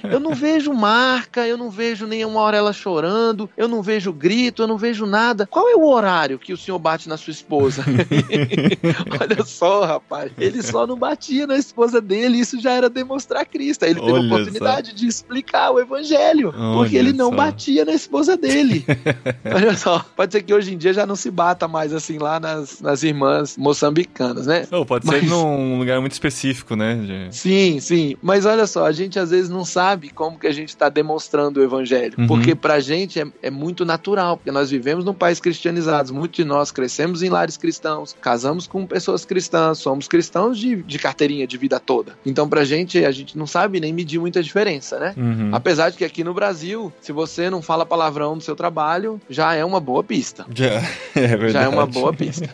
Eu 0.10 0.20
não 0.20 0.34
vejo 0.34 0.74
marca, 0.74 1.46
eu 1.46 1.58
não 1.58 1.70
vejo 1.70 2.06
nenhuma 2.08 2.40
hora 2.40 2.58
ela 2.58 2.72
chorando, 2.72 3.50
eu 3.58 3.68
não 3.68 3.82
vejo 3.82 4.14
grito, 4.14 4.62
eu 4.62 4.68
não 4.68 4.78
vejo 4.78 5.06
nada. 5.06 5.46
Qual 5.48 5.68
é 5.70 5.76
o 5.76 5.86
horário 5.86 6.40
que 6.40 6.54
o 6.54 6.58
senhor 6.58 6.80
bate 6.80 7.10
na 7.10 7.18
sua 7.18 7.32
esposa? 7.32 7.84
Olha 9.20 9.44
só, 9.44 9.84
rapaz. 9.86 10.32
Ele 10.38 10.62
só 10.62 10.86
não 10.88 10.96
batia 10.98 11.46
na 11.46 11.58
esposa 11.58 12.00
dele, 12.00 12.40
isso 12.40 12.60
já 12.60 12.72
era 12.72 12.90
demonstrar 12.90 13.46
Cristo. 13.46 13.84
Aí 13.84 13.92
ele 13.92 14.00
teve 14.02 14.18
a 14.18 14.22
oportunidade 14.22 14.92
só. 14.92 14.96
de 14.96 15.08
explicar 15.08 15.72
o 15.72 15.80
evangelho, 15.80 16.54
Olha 16.56 16.78
porque 16.78 16.96
ele 16.96 17.14
não 17.14 17.30
só. 17.30 17.36
batia 17.36 17.84
na 17.86 17.94
esposa 17.94 18.38
dele. 18.38 18.86
Olha 19.54 19.76
só, 19.76 20.06
pode 20.16 20.32
ser 20.32 20.42
que 20.44 20.54
hoje 20.54 20.74
em 20.74 20.78
dia 20.78 20.94
já 20.94 21.06
não 21.06 21.16
se 21.16 21.30
bata 21.32 21.68
mais 21.68 21.94
assim 21.94 22.18
lá 22.18 22.40
nas, 22.40 22.82
nas 22.82 23.04
irmãs 23.04 23.58
moçambicanas, 23.58 24.48
né? 24.48 24.68
Oh, 24.72 24.86
pode 24.86 25.06
mas... 25.06 25.22
ser 25.22 25.28
num 25.28 25.78
lugar 25.80 26.00
muito 26.00 26.14
específico, 26.14 26.76
né? 26.76 26.96
De... 26.96 27.36
Sim, 27.36 27.80
sim. 27.80 28.16
Mas 28.22 28.46
olha 28.46 28.66
só, 28.68 28.86
a 28.86 28.92
gente 28.92 29.20
às 29.20 29.32
vezes 29.32 29.50
não 29.50 29.66
sabe 29.66 30.10
como 30.10 30.40
que 30.40 30.48
a 30.48 30.52
gente 30.52 30.70
está 30.70 30.90
demonstrando 30.90 31.60
o 31.60 31.64
evangelho. 31.64 32.16
Uhum. 32.18 32.28
Porque 32.28 32.56
pra 32.56 32.80
gente 32.80 33.20
é, 33.20 33.28
é, 33.42 33.50
muito 33.50 33.86
natural, 33.86 34.38
porque 34.38 34.52
nós 34.52 34.70
vivemos 34.70 35.06
num 35.06 35.14
país 35.14 35.40
cristianizado. 35.40 36.14
Muitos 36.14 36.38
de 36.38 36.46
nós 36.46 36.72
crescemos 36.72 37.24
em 37.24 37.30
lares 37.30 37.58
cristãos, 37.58 38.16
casamos 38.22 38.68
com 38.68 38.86
pessoas 38.86 39.26
cristãs, 39.26 39.80
somos 39.80 40.08
cristãos 40.08 40.58
de, 40.58 40.78
de 40.84 41.00
carteirinha 41.00 41.46
de 41.46 41.58
vida 41.58 41.80
toda. 41.80 42.18
Então 42.26 42.48
pra 42.48 42.64
gente, 42.64 43.04
a 43.06 43.12
gente 43.12 43.38
não 43.38 43.48
sabe 43.48 43.80
nem 43.80 43.94
medir 43.94 44.20
muita 44.20 44.42
diferença, 44.42 45.00
né? 45.00 45.14
Uhum. 45.18 45.50
Apesar 45.52 45.90
de 45.90 45.98
que 45.98 46.06
aqui 46.06 46.24
no 46.24 46.34
Brasil, 46.34 46.92
se 47.02 47.12
você 47.12 47.50
não 47.50 47.62
fala 47.62 47.86
palavrão 47.86 48.36
no 48.36 48.42
seu 48.42 48.56
trabalho, 48.56 49.19
já 49.30 49.54
é 49.54 49.64
uma 49.64 49.80
boa 49.80 50.04
pista. 50.04 50.46
Já, 50.54 50.82
é 51.16 51.28
verdade. 51.28 51.54
Já 51.54 51.62
é 51.64 51.68
uma 51.68 51.86
boa 51.86 52.14
pista. 52.14 52.50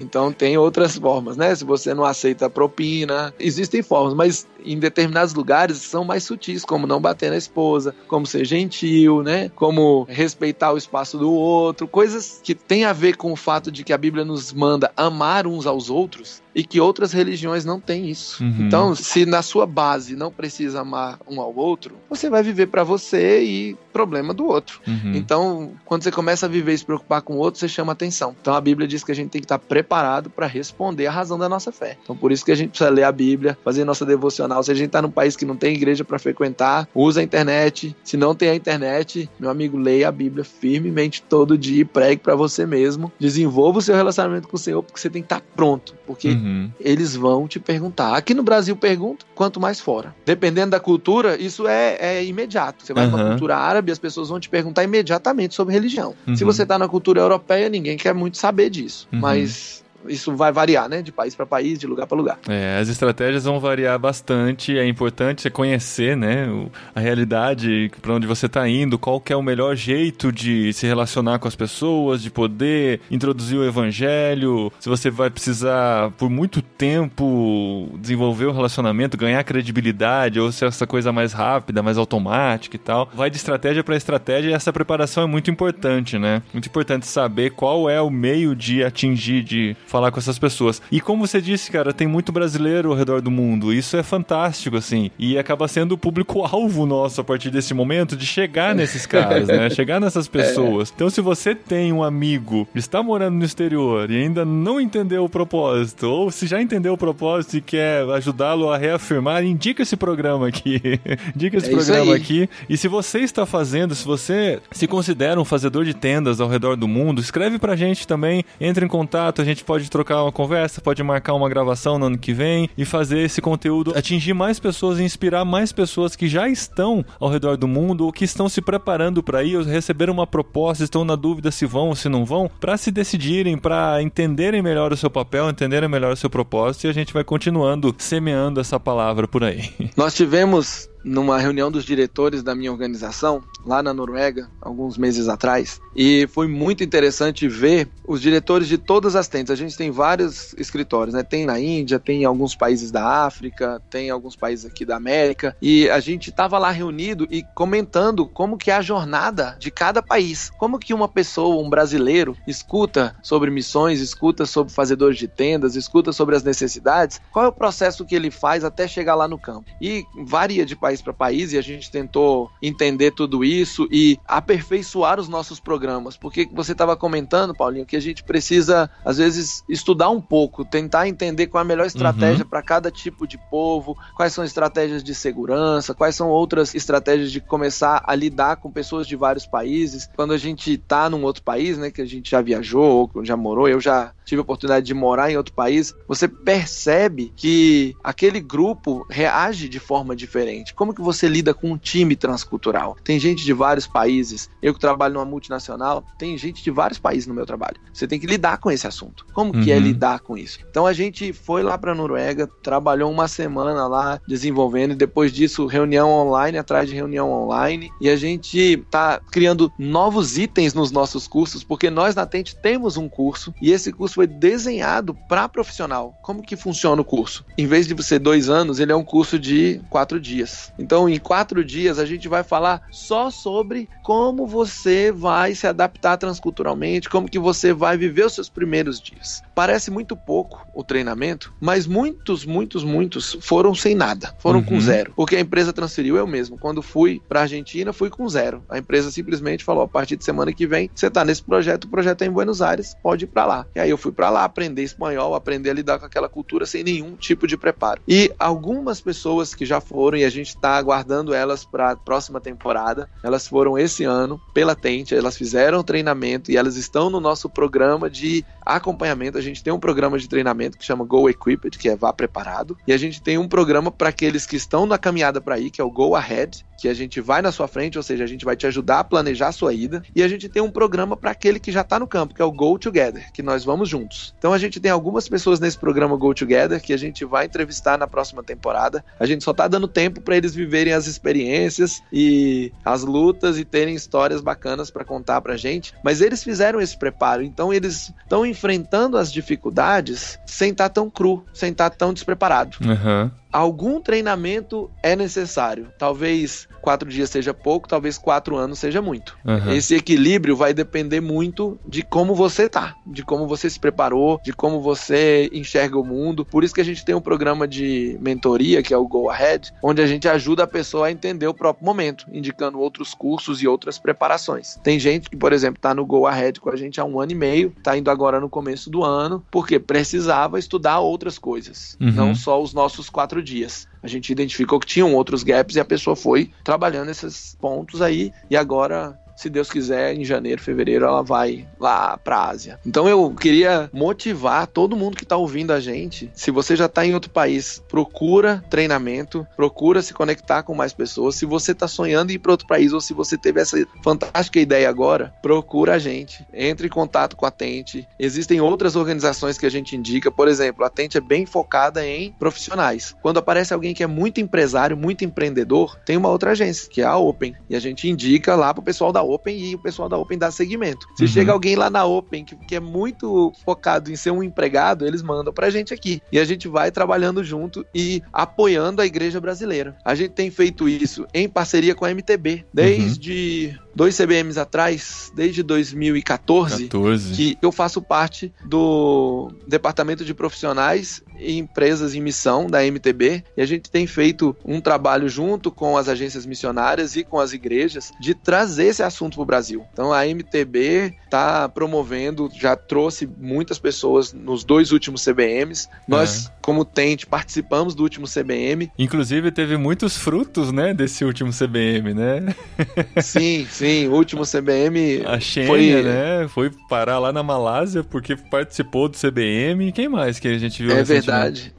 Então 0.00 0.32
tem 0.32 0.56
outras 0.56 0.96
formas, 0.96 1.36
né? 1.36 1.54
se 1.54 1.64
você 1.64 1.94
não 1.94 2.04
aceita 2.04 2.50
propina. 2.50 3.32
Existem 3.38 3.82
formas, 3.82 4.14
mas 4.14 4.46
em 4.64 4.78
determinados 4.78 5.34
lugares 5.34 5.78
são 5.78 6.04
mais 6.04 6.24
sutis, 6.24 6.64
como 6.64 6.86
não 6.86 7.00
bater 7.00 7.30
na 7.30 7.36
esposa, 7.36 7.94
como 8.08 8.26
ser 8.26 8.44
gentil, 8.44 9.22
né? 9.22 9.50
Como 9.54 10.04
respeitar 10.08 10.72
o 10.72 10.78
espaço 10.78 11.18
do 11.18 11.32
outro, 11.32 11.86
coisas 11.86 12.40
que 12.42 12.54
têm 12.54 12.84
a 12.84 12.92
ver 12.92 13.16
com 13.16 13.32
o 13.32 13.36
fato 13.36 13.70
de 13.70 13.84
que 13.84 13.92
a 13.92 13.98
Bíblia 13.98 14.24
nos 14.24 14.52
manda 14.52 14.92
amar 14.96 15.46
uns 15.46 15.66
aos 15.66 15.90
outros 15.90 16.42
e 16.54 16.64
que 16.64 16.80
outras 16.80 17.12
religiões 17.12 17.64
não 17.64 17.80
têm 17.80 18.08
isso. 18.08 18.42
Uhum. 18.42 18.66
Então, 18.66 18.94
se 18.94 19.24
na 19.24 19.42
sua 19.42 19.66
base 19.66 20.16
não 20.16 20.30
precisa 20.30 20.80
amar 20.80 21.18
um 21.28 21.40
ao 21.40 21.54
outro, 21.54 21.96
você 22.08 22.28
vai 22.28 22.42
viver 22.42 22.66
para 22.66 22.84
você 22.84 23.42
e 23.42 23.76
problema 23.92 24.32
do 24.32 24.46
outro. 24.46 24.80
Uhum. 24.86 25.12
Então, 25.14 25.72
quando 25.84 26.02
você 26.02 26.10
começa 26.10 26.46
a 26.46 26.48
viver 26.48 26.74
e 26.74 26.78
se 26.78 26.84
preocupar 26.84 27.22
com 27.22 27.34
o 27.34 27.38
outro, 27.38 27.60
você 27.60 27.68
chama 27.68 27.92
atenção. 27.92 28.34
Então, 28.40 28.54
a 28.54 28.60
Bíblia 28.60 28.86
diz 28.86 29.04
que 29.04 29.12
a 29.12 29.14
gente 29.14 29.30
tem 29.30 29.40
que 29.40 29.44
estar 29.44 29.58
preparado 29.58 30.30
para 30.30 30.46
responder 30.46 31.06
a 31.06 31.10
razão 31.10 31.38
da 31.38 31.48
nossa 31.48 31.72
fé. 31.72 31.96
Então, 32.02 32.16
por 32.16 32.32
isso 32.32 32.44
que 32.44 32.52
a 32.52 32.54
gente 32.54 32.70
precisa 32.70 32.90
ler 32.90 33.04
a 33.04 33.12
Bíblia, 33.12 33.58
fazer 33.64 33.84
nossa 33.84 34.06
devocional. 34.06 34.62
Se 34.62 34.70
a 34.70 34.74
gente 34.74 34.86
está 34.86 35.02
num 35.02 35.10
país 35.10 35.36
que 35.36 35.44
não 35.44 35.56
tem 35.56 35.74
igreja 35.74 36.04
para 36.04 36.18
frequentar, 36.18 36.88
usa 36.94 37.20
a 37.20 37.22
internet. 37.22 37.94
Se 38.04 38.16
não 38.16 38.34
tem 38.34 38.48
a 38.48 38.54
internet, 38.54 39.28
meu 39.38 39.50
amigo, 39.50 39.76
leia 39.76 40.08
a 40.08 40.12
Bíblia 40.12 40.44
firmemente 40.44 41.22
todo 41.22 41.58
dia 41.58 41.82
e 41.82 41.84
pregue 41.84 42.22
para 42.22 42.34
você 42.34 42.66
mesmo. 42.66 43.12
Desenvolva 43.18 43.78
o 43.78 43.82
seu 43.82 43.94
relacionamento 43.94 44.48
com 44.48 44.56
o 44.56 44.58
Senhor, 44.58 44.82
porque 44.82 45.00
você 45.00 45.10
tem 45.10 45.22
que 45.22 45.26
estar 45.26 45.40
pronto. 45.54 45.94
Porque 46.06 46.28
uhum. 46.28 46.39
Eles 46.78 47.14
vão 47.14 47.46
te 47.46 47.58
perguntar. 47.58 48.16
Aqui 48.16 48.34
no 48.34 48.42
Brasil 48.42 48.76
pergunta, 48.76 49.24
quanto 49.34 49.60
mais 49.60 49.80
fora. 49.80 50.14
Dependendo 50.24 50.70
da 50.70 50.80
cultura, 50.80 51.40
isso 51.40 51.66
é, 51.66 51.96
é 52.00 52.24
imediato. 52.24 52.84
Você 52.84 52.92
vai 52.92 53.06
uhum. 53.06 53.12
para 53.12 53.28
cultura 53.28 53.56
árabe, 53.56 53.92
as 53.92 53.98
pessoas 53.98 54.28
vão 54.28 54.40
te 54.40 54.48
perguntar 54.48 54.84
imediatamente 54.84 55.54
sobre 55.54 55.74
religião. 55.74 56.14
Uhum. 56.26 56.36
Se 56.36 56.44
você 56.44 56.62
está 56.62 56.78
na 56.78 56.88
cultura 56.88 57.20
europeia, 57.20 57.68
ninguém 57.68 57.96
quer 57.96 58.14
muito 58.14 58.38
saber 58.38 58.70
disso. 58.70 59.08
Uhum. 59.12 59.20
Mas 59.20 59.84
isso 60.06 60.34
vai 60.34 60.52
variar, 60.52 60.88
né? 60.88 61.02
De 61.02 61.12
país 61.12 61.34
para 61.34 61.46
país, 61.46 61.78
de 61.78 61.86
lugar 61.86 62.06
para 62.06 62.16
lugar. 62.16 62.38
É, 62.48 62.78
as 62.80 62.88
estratégias 62.88 63.44
vão 63.44 63.60
variar 63.60 63.98
bastante. 63.98 64.78
É 64.78 64.86
importante 64.86 65.42
você 65.42 65.50
conhecer, 65.50 66.16
né? 66.16 66.46
A 66.94 67.00
realidade, 67.00 67.90
para 68.00 68.14
onde 68.14 68.26
você 68.26 68.46
está 68.46 68.68
indo, 68.68 68.98
qual 68.98 69.20
que 69.20 69.32
é 69.32 69.36
o 69.36 69.42
melhor 69.42 69.74
jeito 69.76 70.32
de 70.32 70.72
se 70.72 70.86
relacionar 70.86 71.38
com 71.38 71.48
as 71.48 71.56
pessoas, 71.56 72.22
de 72.22 72.30
poder 72.30 73.00
introduzir 73.10 73.58
o 73.58 73.64
evangelho. 73.64 74.72
Se 74.78 74.88
você 74.88 75.10
vai 75.10 75.30
precisar, 75.30 76.10
por 76.12 76.30
muito 76.30 76.62
tempo, 76.62 77.90
desenvolver 77.98 78.46
o 78.46 78.52
relacionamento, 78.52 79.16
ganhar 79.16 79.42
credibilidade, 79.44 80.40
ou 80.40 80.50
se 80.52 80.64
essa 80.64 80.86
coisa 80.86 81.12
mais 81.12 81.32
rápida, 81.32 81.82
mais 81.82 81.98
automática 81.98 82.76
e 82.76 82.78
tal. 82.78 83.08
Vai 83.14 83.30
de 83.30 83.36
estratégia 83.36 83.82
para 83.82 83.96
estratégia 83.96 84.50
e 84.50 84.52
essa 84.52 84.72
preparação 84.72 85.22
é 85.24 85.26
muito 85.26 85.50
importante, 85.50 86.18
né? 86.18 86.42
Muito 86.52 86.66
importante 86.66 87.06
saber 87.06 87.50
qual 87.50 87.88
é 87.88 88.00
o 88.00 88.10
meio 88.10 88.54
de 88.54 88.82
atingir, 88.82 89.42
de 89.42 89.76
falar 89.90 90.12
com 90.12 90.20
essas 90.20 90.38
pessoas. 90.38 90.80
E 90.90 91.00
como 91.00 91.26
você 91.26 91.40
disse, 91.40 91.70
cara, 91.70 91.92
tem 91.92 92.06
muito 92.06 92.30
brasileiro 92.30 92.90
ao 92.90 92.96
redor 92.96 93.20
do 93.20 93.30
mundo. 93.30 93.72
Isso 93.72 93.96
é 93.96 94.02
fantástico, 94.02 94.76
assim. 94.76 95.10
E 95.18 95.36
acaba 95.36 95.66
sendo 95.66 95.92
o 95.92 95.98
público-alvo 95.98 96.86
nosso 96.86 97.20
a 97.20 97.24
partir 97.24 97.50
desse 97.50 97.74
momento 97.74 98.16
de 98.16 98.24
chegar 98.24 98.74
nesses 98.74 99.04
caras, 99.04 99.48
né? 99.48 99.68
Chegar 99.80 100.00
nessas 100.00 100.26
é. 100.26 100.30
pessoas. 100.30 100.92
Então, 100.94 101.10
se 101.10 101.20
você 101.20 101.54
tem 101.54 101.92
um 101.92 102.02
amigo 102.02 102.68
que 102.72 102.78
está 102.78 103.02
morando 103.02 103.36
no 103.36 103.44
exterior 103.44 104.10
e 104.10 104.22
ainda 104.22 104.44
não 104.44 104.80
entendeu 104.80 105.24
o 105.24 105.28
propósito, 105.28 106.06
ou 106.06 106.30
se 106.30 106.46
já 106.46 106.62
entendeu 106.62 106.92
o 106.92 106.98
propósito 106.98 107.56
e 107.56 107.60
quer 107.60 108.08
ajudá-lo 108.10 108.70
a 108.70 108.76
reafirmar, 108.76 109.42
indica 109.44 109.82
esse 109.82 109.96
programa 109.96 110.48
aqui. 110.48 110.80
indica 111.34 111.56
esse 111.56 111.68
é 111.68 111.74
programa 111.74 112.14
aqui. 112.14 112.48
E 112.68 112.76
se 112.76 112.86
você 112.86 113.20
está 113.20 113.44
fazendo, 113.44 113.94
se 113.94 114.04
você 114.04 114.60
se 114.70 114.86
considera 114.86 115.40
um 115.40 115.44
fazedor 115.44 115.84
de 115.84 115.94
tendas 115.94 116.40
ao 116.40 116.48
redor 116.48 116.76
do 116.76 116.86
mundo, 116.86 117.20
escreve 117.20 117.58
pra 117.58 117.74
gente 117.74 118.06
também, 118.06 118.44
entre 118.60 118.84
em 118.84 118.88
contato, 118.88 119.42
a 119.42 119.44
gente 119.44 119.64
pode 119.64 119.79
pode 119.80 119.90
trocar 119.90 120.22
uma 120.22 120.32
conversa, 120.32 120.80
pode 120.80 121.02
marcar 121.02 121.34
uma 121.34 121.48
gravação 121.48 121.98
no 121.98 122.06
ano 122.06 122.18
que 122.18 122.32
vem 122.34 122.68
e 122.76 122.84
fazer 122.84 123.20
esse 123.20 123.40
conteúdo 123.40 123.92
atingir 123.96 124.34
mais 124.34 124.60
pessoas 124.60 124.98
e 124.98 125.02
inspirar 125.02 125.44
mais 125.44 125.72
pessoas 125.72 126.14
que 126.14 126.28
já 126.28 126.48
estão 126.48 127.04
ao 127.18 127.30
redor 127.30 127.56
do 127.56 127.66
mundo 127.66 128.04
ou 128.04 128.12
que 128.12 128.24
estão 128.24 128.48
se 128.48 128.60
preparando 128.60 129.22
para 129.22 129.42
ir, 129.42 129.56
ou 129.56 129.64
receberam 129.64 130.12
uma 130.12 130.26
proposta, 130.26 130.84
estão 130.84 131.04
na 131.04 131.16
dúvida 131.16 131.50
se 131.50 131.64
vão 131.64 131.88
ou 131.88 131.96
se 131.96 132.08
não 132.08 132.24
vão, 132.24 132.50
para 132.60 132.76
se 132.76 132.90
decidirem, 132.90 133.56
para 133.56 134.02
entenderem 134.02 134.60
melhor 134.60 134.92
o 134.92 134.96
seu 134.96 135.10
papel, 135.10 135.48
entenderem 135.48 135.88
melhor 135.88 136.12
o 136.12 136.16
seu 136.16 136.28
propósito 136.28 136.86
e 136.86 136.90
a 136.90 136.92
gente 136.92 137.12
vai 137.12 137.24
continuando 137.24 137.94
semeando 137.98 138.60
essa 138.60 138.78
palavra 138.78 139.26
por 139.26 139.44
aí. 139.44 139.70
Nós 139.96 140.14
tivemos 140.14 140.90
numa 141.02 141.38
reunião 141.38 141.70
dos 141.70 141.84
diretores 141.84 142.42
da 142.42 142.54
minha 142.54 142.70
organização, 142.70 143.42
lá 143.64 143.82
na 143.82 143.92
Noruega, 143.92 144.50
alguns 144.60 144.96
meses 144.96 145.28
atrás, 145.28 145.80
e 145.94 146.26
foi 146.28 146.46
muito 146.46 146.82
interessante 146.82 147.48
ver 147.48 147.88
os 148.06 148.20
diretores 148.20 148.66
de 148.66 148.78
todas 148.78 149.14
as 149.14 149.28
tentes. 149.28 149.50
A 149.50 149.56
gente 149.56 149.76
tem 149.76 149.90
vários 149.90 150.54
escritórios, 150.54 151.14
né? 151.14 151.22
Tem 151.22 151.44
na 151.46 151.60
Índia, 151.60 151.98
tem 151.98 152.22
em 152.22 152.24
alguns 152.24 152.54
países 152.54 152.90
da 152.90 153.24
África, 153.24 153.80
tem 153.90 154.10
alguns 154.10 154.34
países 154.34 154.64
aqui 154.64 154.84
da 154.84 154.96
América, 154.96 155.56
e 155.60 155.88
a 155.90 156.00
gente 156.00 156.30
estava 156.30 156.58
lá 156.58 156.70
reunido 156.70 157.26
e 157.30 157.44
comentando 157.54 158.26
como 158.26 158.56
que 158.56 158.70
é 158.70 158.74
a 158.74 158.82
jornada 158.82 159.56
de 159.58 159.70
cada 159.70 160.02
país. 160.02 160.50
Como 160.58 160.78
que 160.78 160.94
uma 160.94 161.08
pessoa, 161.08 161.62
um 161.62 161.70
brasileiro, 161.70 162.36
escuta 162.46 163.16
sobre 163.22 163.50
missões, 163.50 164.00
escuta 164.00 164.46
sobre 164.46 164.72
fazedores 164.72 165.18
de 165.18 165.28
tendas, 165.28 165.76
escuta 165.76 166.12
sobre 166.12 166.34
as 166.34 166.42
necessidades, 166.42 167.20
qual 167.32 167.44
é 167.44 167.48
o 167.48 167.52
processo 167.52 168.04
que 168.04 168.14
ele 168.14 168.30
faz 168.30 168.64
até 168.64 168.88
chegar 168.88 169.14
lá 169.14 169.28
no 169.28 169.38
campo. 169.38 169.70
E 169.80 170.04
varia 170.24 170.64
de 170.64 170.74
país 170.74 171.02
para 171.02 171.12
país 171.12 171.52
e 171.52 171.58
a 171.58 171.62
gente 171.62 171.90
tentou 171.90 172.50
entender 172.62 173.12
tudo 173.12 173.44
isso 173.44 173.49
e 173.90 174.18
aperfeiçoar 174.26 175.18
os 175.18 175.28
nossos 175.28 175.60
programas. 175.60 176.16
Porque 176.16 176.48
você 176.52 176.72
estava 176.72 176.96
comentando, 176.96 177.54
Paulinho, 177.54 177.86
que 177.86 177.96
a 177.96 178.00
gente 178.00 178.22
precisa, 178.22 178.90
às 179.04 179.18
vezes, 179.18 179.64
estudar 179.68 180.10
um 180.10 180.20
pouco, 180.20 180.64
tentar 180.64 181.08
entender 181.08 181.46
qual 181.46 181.60
é 181.60 181.64
a 181.64 181.68
melhor 181.68 181.86
estratégia 181.86 182.44
uhum. 182.44 182.50
para 182.50 182.62
cada 182.62 182.90
tipo 182.90 183.26
de 183.26 183.38
povo, 183.50 183.96
quais 184.16 184.32
são 184.32 184.44
estratégias 184.44 185.02
de 185.02 185.14
segurança, 185.14 185.94
quais 185.94 186.14
são 186.14 186.28
outras 186.28 186.74
estratégias 186.74 187.32
de 187.32 187.40
começar 187.40 188.02
a 188.06 188.14
lidar 188.14 188.56
com 188.56 188.70
pessoas 188.70 189.06
de 189.06 189.16
vários 189.16 189.46
países. 189.46 190.08
Quando 190.14 190.32
a 190.32 190.38
gente 190.38 190.74
está 190.74 191.08
num 191.08 191.22
outro 191.22 191.42
país, 191.42 191.78
né, 191.78 191.90
que 191.90 192.00
a 192.00 192.06
gente 192.06 192.30
já 192.30 192.40
viajou 192.40 193.10
ou 193.14 193.24
já 193.24 193.36
morou, 193.36 193.68
eu 193.68 193.80
já 193.80 194.12
tive 194.24 194.40
a 194.40 194.42
oportunidade 194.42 194.86
de 194.86 194.94
morar 194.94 195.30
em 195.30 195.36
outro 195.36 195.52
país, 195.52 195.92
você 196.06 196.28
percebe 196.28 197.32
que 197.34 197.94
aquele 198.02 198.40
grupo 198.40 199.04
reage 199.10 199.68
de 199.68 199.80
forma 199.80 200.14
diferente. 200.14 200.72
Como 200.72 200.94
que 200.94 201.00
você 201.00 201.28
lida 201.28 201.52
com 201.52 201.72
um 201.72 201.78
time 201.78 202.14
transcultural? 202.14 202.96
Tem 203.02 203.18
gente 203.18 203.39
de 203.42 203.52
vários 203.52 203.86
países. 203.86 204.48
Eu 204.62 204.74
que 204.74 204.80
trabalho 204.80 205.14
numa 205.14 205.24
multinacional, 205.24 206.04
tem 206.18 206.36
gente 206.36 206.62
de 206.62 206.70
vários 206.70 206.98
países 206.98 207.26
no 207.26 207.34
meu 207.34 207.46
trabalho. 207.46 207.76
Você 207.92 208.06
tem 208.06 208.18
que 208.18 208.26
lidar 208.26 208.58
com 208.58 208.70
esse 208.70 208.86
assunto. 208.86 209.26
Como 209.32 209.52
que 209.52 209.72
é 209.72 209.76
uhum. 209.76 209.82
lidar 209.82 210.20
com 210.20 210.36
isso? 210.36 210.58
Então 210.70 210.86
a 210.86 210.92
gente 210.92 211.32
foi 211.32 211.62
lá 211.62 211.76
para 211.76 211.94
Noruega, 211.94 212.48
trabalhou 212.62 213.10
uma 213.10 213.28
semana 213.28 213.86
lá 213.86 214.20
desenvolvendo 214.26 214.92
e 214.92 214.96
depois 214.96 215.32
disso 215.32 215.66
reunião 215.66 216.10
online 216.10 216.58
atrás 216.58 216.88
de 216.88 216.94
reunião 216.94 217.30
online 217.30 217.90
e 218.00 218.08
a 218.08 218.16
gente 218.16 218.84
tá 218.90 219.20
criando 219.30 219.72
novos 219.78 220.38
itens 220.38 220.74
nos 220.74 220.90
nossos 220.90 221.26
cursos 221.26 221.64
porque 221.64 221.90
nós 221.90 222.14
na 222.14 222.26
Tente 222.26 222.56
temos 222.56 222.96
um 222.96 223.08
curso 223.08 223.54
e 223.60 223.72
esse 223.72 223.92
curso 223.92 224.16
foi 224.16 224.26
desenhado 224.26 225.14
para 225.28 225.48
profissional. 225.48 226.14
Como 226.22 226.42
que 226.42 226.56
funciona 226.56 227.00
o 227.00 227.04
curso? 227.04 227.44
Em 227.56 227.66
vez 227.66 227.86
de 227.86 227.94
você 227.94 228.18
dois 228.18 228.48
anos, 228.48 228.80
ele 228.80 228.92
é 228.92 228.96
um 228.96 229.04
curso 229.04 229.38
de 229.38 229.80
quatro 229.88 230.20
dias. 230.20 230.72
Então, 230.78 231.08
em 231.08 231.18
quatro 231.18 231.64
dias, 231.64 231.98
a 231.98 232.04
gente 232.04 232.28
vai 232.28 232.42
falar 232.42 232.82
só 232.90 233.29
sobre 233.30 233.88
como 234.02 234.46
você 234.46 235.10
vai 235.10 235.54
se 235.54 235.66
adaptar 235.66 236.18
transculturalmente, 236.18 237.08
como 237.08 237.28
que 237.30 237.38
você 237.38 237.72
vai 237.72 237.96
viver 237.96 238.26
os 238.26 238.34
seus 238.34 238.48
primeiros 238.48 239.00
dias. 239.00 239.42
Parece 239.54 239.90
muito 239.90 240.14
pouco 240.14 240.66
o 240.74 240.84
treinamento, 240.84 241.52
mas 241.60 241.86
muitos, 241.86 242.44
muitos, 242.44 242.84
muitos 242.84 243.38
foram 243.40 243.74
sem 243.74 243.94
nada, 243.94 244.34
foram 244.38 244.60
uhum. 244.60 244.66
com 244.66 244.80
zero, 244.80 245.12
porque 245.16 245.36
a 245.36 245.40
empresa 245.40 245.72
transferiu 245.72 246.16
eu 246.16 246.26
mesmo. 246.26 246.58
Quando 246.58 246.82
fui 246.82 247.20
para 247.28 247.40
a 247.40 247.42
Argentina, 247.42 247.92
fui 247.92 248.10
com 248.10 248.28
zero. 248.28 248.62
A 248.68 248.78
empresa 248.78 249.10
simplesmente 249.10 249.64
falou: 249.64 249.82
a 249.82 249.88
partir 249.88 250.16
de 250.16 250.24
semana 250.24 250.52
que 250.52 250.66
vem, 250.66 250.90
você 250.94 251.06
está 251.06 251.24
nesse 251.24 251.42
projeto, 251.42 251.84
o 251.84 251.88
projeto 251.88 252.22
é 252.22 252.26
em 252.26 252.30
Buenos 252.30 252.60
Aires, 252.60 252.94
pode 253.02 253.24
ir 253.24 253.28
para 253.28 253.46
lá. 253.46 253.66
E 253.74 253.80
aí 253.80 253.88
eu 253.88 253.96
fui 253.96 254.10
fui 254.10 254.12
para 254.12 254.28
lá 254.28 254.44
aprender 254.44 254.82
espanhol, 254.82 255.34
aprender 255.34 255.70
a 255.70 255.74
lidar 255.74 255.98
com 255.98 256.06
aquela 256.06 256.28
cultura 256.28 256.66
sem 256.66 256.82
nenhum 256.82 257.14
tipo 257.14 257.46
de 257.46 257.56
preparo. 257.56 258.02
E 258.06 258.32
algumas 258.38 259.00
pessoas 259.00 259.54
que 259.54 259.64
já 259.64 259.80
foram 259.80 260.18
e 260.18 260.24
a 260.24 260.30
gente 260.30 260.48
está 260.48 260.76
aguardando 260.76 261.32
elas 261.32 261.64
para 261.64 261.92
a 261.92 261.96
próxima 261.96 262.40
temporada, 262.40 263.08
elas 263.22 263.46
foram 263.46 263.78
esse 263.78 264.04
ano 264.04 264.40
pela 264.52 264.74
Tente, 264.74 265.14
elas 265.14 265.36
fizeram 265.36 265.82
treinamento 265.82 266.50
e 266.50 266.56
elas 266.56 266.76
estão 266.76 267.10
no 267.10 267.20
nosso 267.20 267.48
programa 267.48 268.08
de 268.08 268.44
acompanhamento. 268.64 269.38
A 269.38 269.42
gente 269.42 269.62
tem 269.62 269.72
um 269.72 269.80
programa 269.80 270.18
de 270.18 270.28
treinamento 270.28 270.78
que 270.78 270.84
chama 270.84 271.04
Go 271.04 271.28
Equipped, 271.28 271.78
que 271.78 271.88
é 271.88 271.96
vá 271.96 272.12
preparado, 272.12 272.76
e 272.86 272.92
a 272.92 272.96
gente 272.96 273.20
tem 273.22 273.38
um 273.38 273.48
programa 273.48 273.90
para 273.90 274.08
aqueles 274.08 274.46
que 274.46 274.56
estão 274.56 274.86
na 274.86 274.98
caminhada 274.98 275.40
para 275.40 275.58
ir, 275.58 275.70
que 275.70 275.80
é 275.80 275.84
o 275.84 275.90
Go 275.90 276.14
Ahead, 276.14 276.64
que 276.80 276.88
a 276.88 276.94
gente 276.94 277.20
vai 277.20 277.42
na 277.42 277.52
sua 277.52 277.68
frente, 277.68 277.98
ou 277.98 278.02
seja, 278.02 278.24
a 278.24 278.26
gente 278.26 278.44
vai 278.44 278.56
te 278.56 278.66
ajudar 278.66 279.00
a 279.00 279.04
planejar 279.04 279.48
a 279.48 279.52
sua 279.52 279.74
ida, 279.74 280.02
e 280.16 280.22
a 280.22 280.28
gente 280.28 280.48
tem 280.48 280.62
um 280.62 280.70
programa 280.70 281.16
para 281.16 281.30
aquele 281.30 281.60
que 281.60 281.70
já 281.70 281.82
está 281.82 281.98
no 281.98 282.06
campo, 282.06 282.34
que 282.34 282.40
é 282.40 282.44
o 282.44 282.50
Go 282.50 282.78
Together, 282.78 283.30
que 283.32 283.42
nós 283.42 283.64
vamos 283.64 283.88
juntos. 283.88 284.34
Então 284.38 284.52
a 284.52 284.58
gente 284.58 284.80
tem 284.80 284.90
algumas 284.90 285.28
pessoas 285.28 285.60
nesse 285.60 285.78
programa 285.78 286.16
Go 286.16 286.32
Together 286.32 286.80
que 286.80 286.92
a 286.92 286.96
gente 286.96 287.24
vai 287.24 287.44
entrevistar 287.44 287.98
na 287.98 288.06
próxima 288.06 288.42
temporada. 288.42 289.04
A 289.18 289.26
gente 289.26 289.44
só 289.44 289.50
está 289.50 289.68
dando 289.68 289.86
tempo 289.86 290.20
para 290.22 290.36
eles 290.36 290.54
viverem 290.54 290.94
as 290.94 291.06
experiências 291.06 292.02
e 292.10 292.72
as 292.84 293.02
lutas 293.10 293.58
e 293.58 293.64
terem 293.64 293.94
histórias 293.94 294.40
bacanas 294.40 294.90
para 294.90 295.04
contar 295.04 295.40
pra 295.40 295.56
gente, 295.56 295.92
mas 296.04 296.20
eles 296.20 296.42
fizeram 296.42 296.80
esse 296.80 296.96
preparo, 296.96 297.42
então 297.42 297.72
eles 297.72 298.12
estão 298.22 298.46
enfrentando 298.46 299.16
as 299.16 299.32
dificuldades 299.32 300.38
sem 300.46 300.70
estar 300.70 300.88
tá 300.88 300.94
tão 300.94 301.10
cru, 301.10 301.44
sem 301.52 301.72
estar 301.72 301.90
tá 301.90 301.96
tão 301.96 302.12
despreparado. 302.12 302.76
Uhum 302.80 303.30
algum 303.52 304.00
treinamento 304.00 304.90
é 305.02 305.16
necessário. 305.16 305.88
Talvez 305.98 306.68
quatro 306.80 307.08
dias 307.08 307.30
seja 307.30 307.52
pouco, 307.52 307.88
talvez 307.88 308.16
quatro 308.16 308.56
anos 308.56 308.78
seja 308.78 309.02
muito. 309.02 309.36
Uhum. 309.44 309.72
Esse 309.72 309.94
equilíbrio 309.94 310.56
vai 310.56 310.72
depender 310.72 311.20
muito 311.20 311.78
de 311.86 312.02
como 312.02 312.34
você 312.34 312.68
tá, 312.68 312.96
de 313.06 313.22
como 313.22 313.46
você 313.46 313.68
se 313.68 313.78
preparou, 313.78 314.40
de 314.42 314.52
como 314.52 314.80
você 314.80 315.50
enxerga 315.52 315.98
o 315.98 316.04
mundo. 316.04 316.44
Por 316.44 316.64
isso 316.64 316.74
que 316.74 316.80
a 316.80 316.84
gente 316.84 317.04
tem 317.04 317.14
um 317.14 317.20
programa 317.20 317.68
de 317.68 318.16
mentoria, 318.20 318.82
que 318.82 318.94
é 318.94 318.96
o 318.96 319.06
Go 319.06 319.28
Ahead, 319.28 319.72
onde 319.82 320.00
a 320.00 320.06
gente 320.06 320.28
ajuda 320.28 320.64
a 320.64 320.66
pessoa 320.66 321.08
a 321.08 321.12
entender 321.12 321.46
o 321.46 321.54
próprio 321.54 321.84
momento, 321.84 322.26
indicando 322.32 322.80
outros 322.80 323.14
cursos 323.14 323.62
e 323.62 323.68
outras 323.68 323.98
preparações. 323.98 324.78
Tem 324.82 324.98
gente 324.98 325.28
que, 325.28 325.36
por 325.36 325.52
exemplo, 325.52 325.78
está 325.78 325.94
no 325.94 326.06
Go 326.06 326.26
Ahead 326.26 326.60
com 326.60 326.70
a 326.70 326.76
gente 326.76 327.00
há 327.00 327.04
um 327.04 327.20
ano 327.20 327.32
e 327.32 327.34
meio, 327.34 327.72
está 327.76 327.96
indo 327.96 328.10
agora 328.10 328.40
no 328.40 328.48
começo 328.48 328.88
do 328.90 329.04
ano, 329.04 329.44
porque 329.50 329.78
precisava 329.78 330.58
estudar 330.58 331.00
outras 331.00 331.38
coisas, 331.38 331.96
uhum. 332.00 332.10
não 332.12 332.34
só 332.34 332.60
os 332.60 332.72
nossos 332.72 333.10
quatro 333.10 333.39
quatro 333.40 333.42
dias. 333.42 333.88
A 334.02 334.08
gente 334.08 334.30
identificou 334.30 334.78
que 334.78 334.86
tinham 334.86 335.14
outros 335.14 335.42
gaps 335.42 335.76
e 335.76 335.80
a 335.80 335.84
pessoa 335.84 336.14
foi 336.14 336.50
trabalhando 336.62 337.10
esses 337.10 337.56
pontos 337.60 338.00
aí 338.00 338.32
e 338.48 338.56
agora 338.56 339.18
se 339.40 339.48
Deus 339.48 339.70
quiser, 339.70 340.14
em 340.14 340.22
janeiro, 340.22 340.60
fevereiro, 340.60 341.06
ela 341.06 341.22
vai 341.22 341.66
lá 341.78 342.18
para 342.18 342.36
a 342.36 342.50
Ásia. 342.50 342.78
Então 342.84 343.08
eu 343.08 343.30
queria 343.30 343.88
motivar 343.90 344.66
todo 344.66 344.94
mundo 344.94 345.16
que 345.16 345.22
está 345.22 345.34
ouvindo 345.34 345.72
a 345.72 345.80
gente. 345.80 346.30
Se 346.34 346.50
você 346.50 346.76
já 346.76 346.84
está 346.84 347.06
em 347.06 347.14
outro 347.14 347.30
país, 347.30 347.82
procura 347.88 348.62
treinamento, 348.68 349.46
procura 349.56 350.02
se 350.02 350.12
conectar 350.12 350.62
com 350.62 350.74
mais 350.74 350.92
pessoas. 350.92 351.36
Se 351.36 351.46
você 351.46 351.72
está 351.72 351.88
sonhando 351.88 352.30
em 352.30 352.34
ir 352.34 352.38
para 352.38 352.52
outro 352.52 352.66
país 352.66 352.92
ou 352.92 353.00
se 353.00 353.14
você 353.14 353.38
teve 353.38 353.62
essa 353.62 353.78
fantástica 354.04 354.60
ideia 354.60 354.90
agora, 354.90 355.32
procura 355.40 355.94
a 355.94 355.98
gente. 355.98 356.46
Entre 356.52 356.88
em 356.88 356.90
contato 356.90 357.34
com 357.34 357.46
a 357.46 357.50
Tente. 357.50 358.06
Existem 358.18 358.60
outras 358.60 358.94
organizações 358.94 359.56
que 359.56 359.64
a 359.64 359.70
gente 359.70 359.96
indica. 359.96 360.30
Por 360.30 360.48
exemplo, 360.48 360.84
a 360.84 360.90
Tente 360.90 361.16
é 361.16 361.20
bem 361.20 361.46
focada 361.46 362.06
em 362.06 362.32
profissionais. 362.32 363.16
Quando 363.22 363.38
aparece 363.38 363.72
alguém 363.72 363.94
que 363.94 364.02
é 364.02 364.06
muito 364.06 364.38
empresário, 364.38 364.98
muito 364.98 365.24
empreendedor, 365.24 365.98
tem 366.04 366.18
uma 366.18 366.28
outra 366.28 366.50
agência, 366.50 366.90
que 366.90 367.00
é 367.00 367.06
a 367.06 367.16
Open. 367.16 367.54
E 367.70 367.74
a 367.74 367.80
gente 367.80 368.06
indica 368.06 368.54
lá 368.54 368.74
para 368.74 368.82
o 368.82 368.84
pessoal 368.84 369.10
da 369.10 369.29
Open 369.30 369.56
e 369.56 369.74
o 369.74 369.78
pessoal 369.78 370.08
da 370.08 370.16
Open 370.16 370.38
dá 370.38 370.50
segmento. 370.50 371.06
Se 371.16 371.24
uhum. 371.24 371.28
chega 371.28 371.52
alguém 371.52 371.76
lá 371.76 371.88
na 371.88 372.04
Open 372.04 372.44
que, 372.44 372.56
que, 372.56 372.76
é 372.76 372.80
muito 372.80 373.52
focado 373.64 374.10
em 374.10 374.16
ser 374.16 374.30
um 374.30 374.42
empregado, 374.42 375.06
eles 375.06 375.22
mandam 375.22 375.52
pra 375.52 375.70
gente 375.70 375.94
aqui. 375.94 376.20
E 376.32 376.38
a 376.38 376.44
gente 376.44 376.68
vai 376.68 376.90
trabalhando 376.90 377.42
junto 377.42 377.84
e 377.94 378.22
apoiando 378.32 379.02
a 379.02 379.06
igreja 379.06 379.40
brasileira. 379.40 379.96
A 380.04 380.14
gente 380.14 380.32
tem 380.32 380.50
feito 380.50 380.88
isso 380.88 381.26
em 381.32 381.48
parceria 381.48 381.94
com 381.94 382.04
a 382.04 382.10
MTB 382.10 382.64
desde. 382.72 383.76
Uhum 383.78 383.90
dois 383.94 384.16
CBMs 384.16 384.58
atrás, 384.58 385.32
desde 385.34 385.62
2014, 385.62 386.84
14. 386.84 387.34
que 387.34 387.58
eu 387.60 387.72
faço 387.72 388.00
parte 388.00 388.52
do 388.64 389.52
departamento 389.66 390.24
de 390.24 390.32
profissionais 390.32 391.22
e 391.40 391.58
empresas 391.58 392.14
em 392.14 392.20
missão 392.20 392.66
da 392.66 392.84
MTB 392.84 393.44
e 393.56 393.62
a 393.62 393.66
gente 393.66 393.90
tem 393.90 394.06
feito 394.06 394.56
um 394.64 394.80
trabalho 394.80 395.28
junto 395.28 395.70
com 395.70 395.96
as 395.96 396.08
agências 396.08 396.46
missionárias 396.46 397.16
e 397.16 397.24
com 397.24 397.38
as 397.38 397.52
igrejas 397.52 398.12
de 398.20 398.34
trazer 398.34 398.86
esse 398.86 399.02
assunto 399.02 399.34
para 399.34 399.42
o 399.42 399.46
Brasil. 399.46 399.84
Então 399.92 400.12
a 400.12 400.26
MTB 400.26 401.14
está 401.24 401.68
promovendo, 401.68 402.50
já 402.52 402.74
trouxe 402.74 403.28
muitas 403.38 403.78
pessoas 403.78 404.32
nos 404.32 404.64
dois 404.64 404.90
últimos 404.90 405.24
CBMs. 405.24 405.88
Nós, 406.06 406.46
é. 406.46 406.50
como 406.60 406.84
Tente, 406.84 407.26
participamos 407.26 407.94
do 407.94 408.02
último 408.02 408.26
CBM. 408.26 408.90
Inclusive 408.98 409.50
teve 409.52 409.76
muitos 409.76 410.16
frutos, 410.16 410.72
né, 410.72 410.92
desse 410.92 411.24
último 411.24 411.50
CBM, 411.52 412.14
né? 412.14 412.54
sim, 413.22 413.66
sim. 413.70 414.08
O 414.08 414.14
último 414.14 414.42
CBM 414.44 415.22
a 415.24 415.38
Xenia, 415.38 415.66
foi, 415.66 416.02
né? 416.02 416.48
Foi 416.48 416.70
parar 416.88 417.18
lá 417.18 417.32
na 417.32 417.42
Malásia 417.42 418.02
porque 418.02 418.36
participou 418.36 419.08
do 419.08 419.16
CBM. 419.16 419.92
Quem 419.92 420.08
mais 420.08 420.38
que 420.38 420.48
a 420.48 420.58
gente 420.58 420.82
viu? 420.82 420.92
É 420.92 421.04
verdade, 421.04 421.29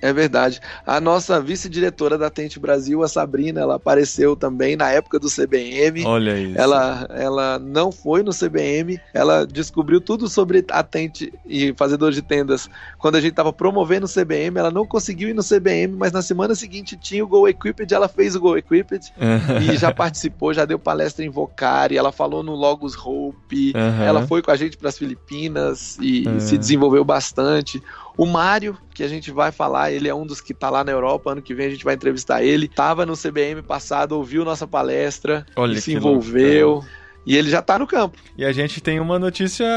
é 0.01 0.13
verdade. 0.13 0.59
A 0.85 0.99
nossa 0.99 1.39
vice-diretora 1.41 2.17
da 2.17 2.29
Tente 2.29 2.59
Brasil, 2.59 3.03
a 3.03 3.07
Sabrina, 3.07 3.61
ela 3.61 3.75
apareceu 3.75 4.35
também 4.35 4.75
na 4.75 4.89
época 4.89 5.19
do 5.19 5.27
CBM. 5.27 6.05
Olha 6.05 6.37
isso. 6.37 6.59
Ela, 6.59 7.07
ela 7.11 7.59
não 7.59 7.91
foi 7.91 8.23
no 8.23 8.31
CBM, 8.31 8.99
ela 9.13 9.45
descobriu 9.45 9.99
tudo 10.01 10.27
sobre 10.27 10.65
a 10.69 10.83
Tente 10.83 11.33
e 11.45 11.73
fazedor 11.75 12.11
de 12.11 12.21
tendas 12.21 12.69
quando 12.97 13.15
a 13.15 13.21
gente 13.21 13.31
estava 13.31 13.51
promovendo 13.51 14.05
o 14.05 14.09
CBM. 14.09 14.57
Ela 14.57 14.71
não 14.71 14.85
conseguiu 14.85 15.29
ir 15.29 15.33
no 15.33 15.43
CBM, 15.43 15.95
mas 15.95 16.11
na 16.11 16.21
semana 16.21 16.55
seguinte 16.55 16.95
tinha 16.95 17.23
o 17.23 17.27
Go 17.27 17.47
Equipped, 17.47 17.93
ela 17.93 18.07
fez 18.07 18.35
o 18.35 18.39
Go 18.39 18.57
Equipped 18.57 19.11
e 19.61 19.77
já 19.77 19.93
participou, 19.93 20.53
já 20.53 20.65
deu 20.65 20.79
palestra 20.79 21.25
em 21.25 21.29
Vocari, 21.29 21.97
ela 21.97 22.11
falou 22.11 22.43
no 22.43 22.55
Logos 22.55 22.95
Hope, 22.95 23.73
uhum. 23.75 24.03
ela 24.03 24.25
foi 24.27 24.41
com 24.41 24.51
a 24.51 24.55
gente 24.55 24.77
para 24.77 24.89
as 24.89 24.97
Filipinas 24.97 25.97
e, 25.99 26.27
uhum. 26.27 26.39
se 26.39 26.57
desenvolveu 26.57 27.03
bastante. 27.03 27.81
O 28.21 28.25
Mário, 28.27 28.77
que 28.93 29.01
a 29.03 29.07
gente 29.07 29.31
vai 29.31 29.51
falar, 29.51 29.91
ele 29.91 30.07
é 30.07 30.13
um 30.13 30.27
dos 30.27 30.39
que 30.39 30.53
tá 30.53 30.69
lá 30.69 30.83
na 30.83 30.91
Europa, 30.91 31.31
ano 31.31 31.41
que 31.41 31.55
vem 31.55 31.65
a 31.65 31.69
gente 31.71 31.83
vai 31.83 31.95
entrevistar 31.95 32.43
ele. 32.43 32.67
Tava 32.67 33.03
no 33.03 33.17
CBM 33.17 33.63
passado, 33.63 34.11
ouviu 34.11 34.45
nossa 34.45 34.67
palestra, 34.67 35.43
Olha 35.55 35.81
se 35.81 35.93
envolveu. 35.93 36.85
E 37.25 37.37
ele 37.37 37.49
já 37.49 37.61
tá 37.61 37.77
no 37.77 37.87
campo. 37.87 38.17
E 38.37 38.45
a 38.45 38.51
gente 38.51 38.81
tem 38.81 38.99
uma 38.99 39.19
notícia, 39.19 39.67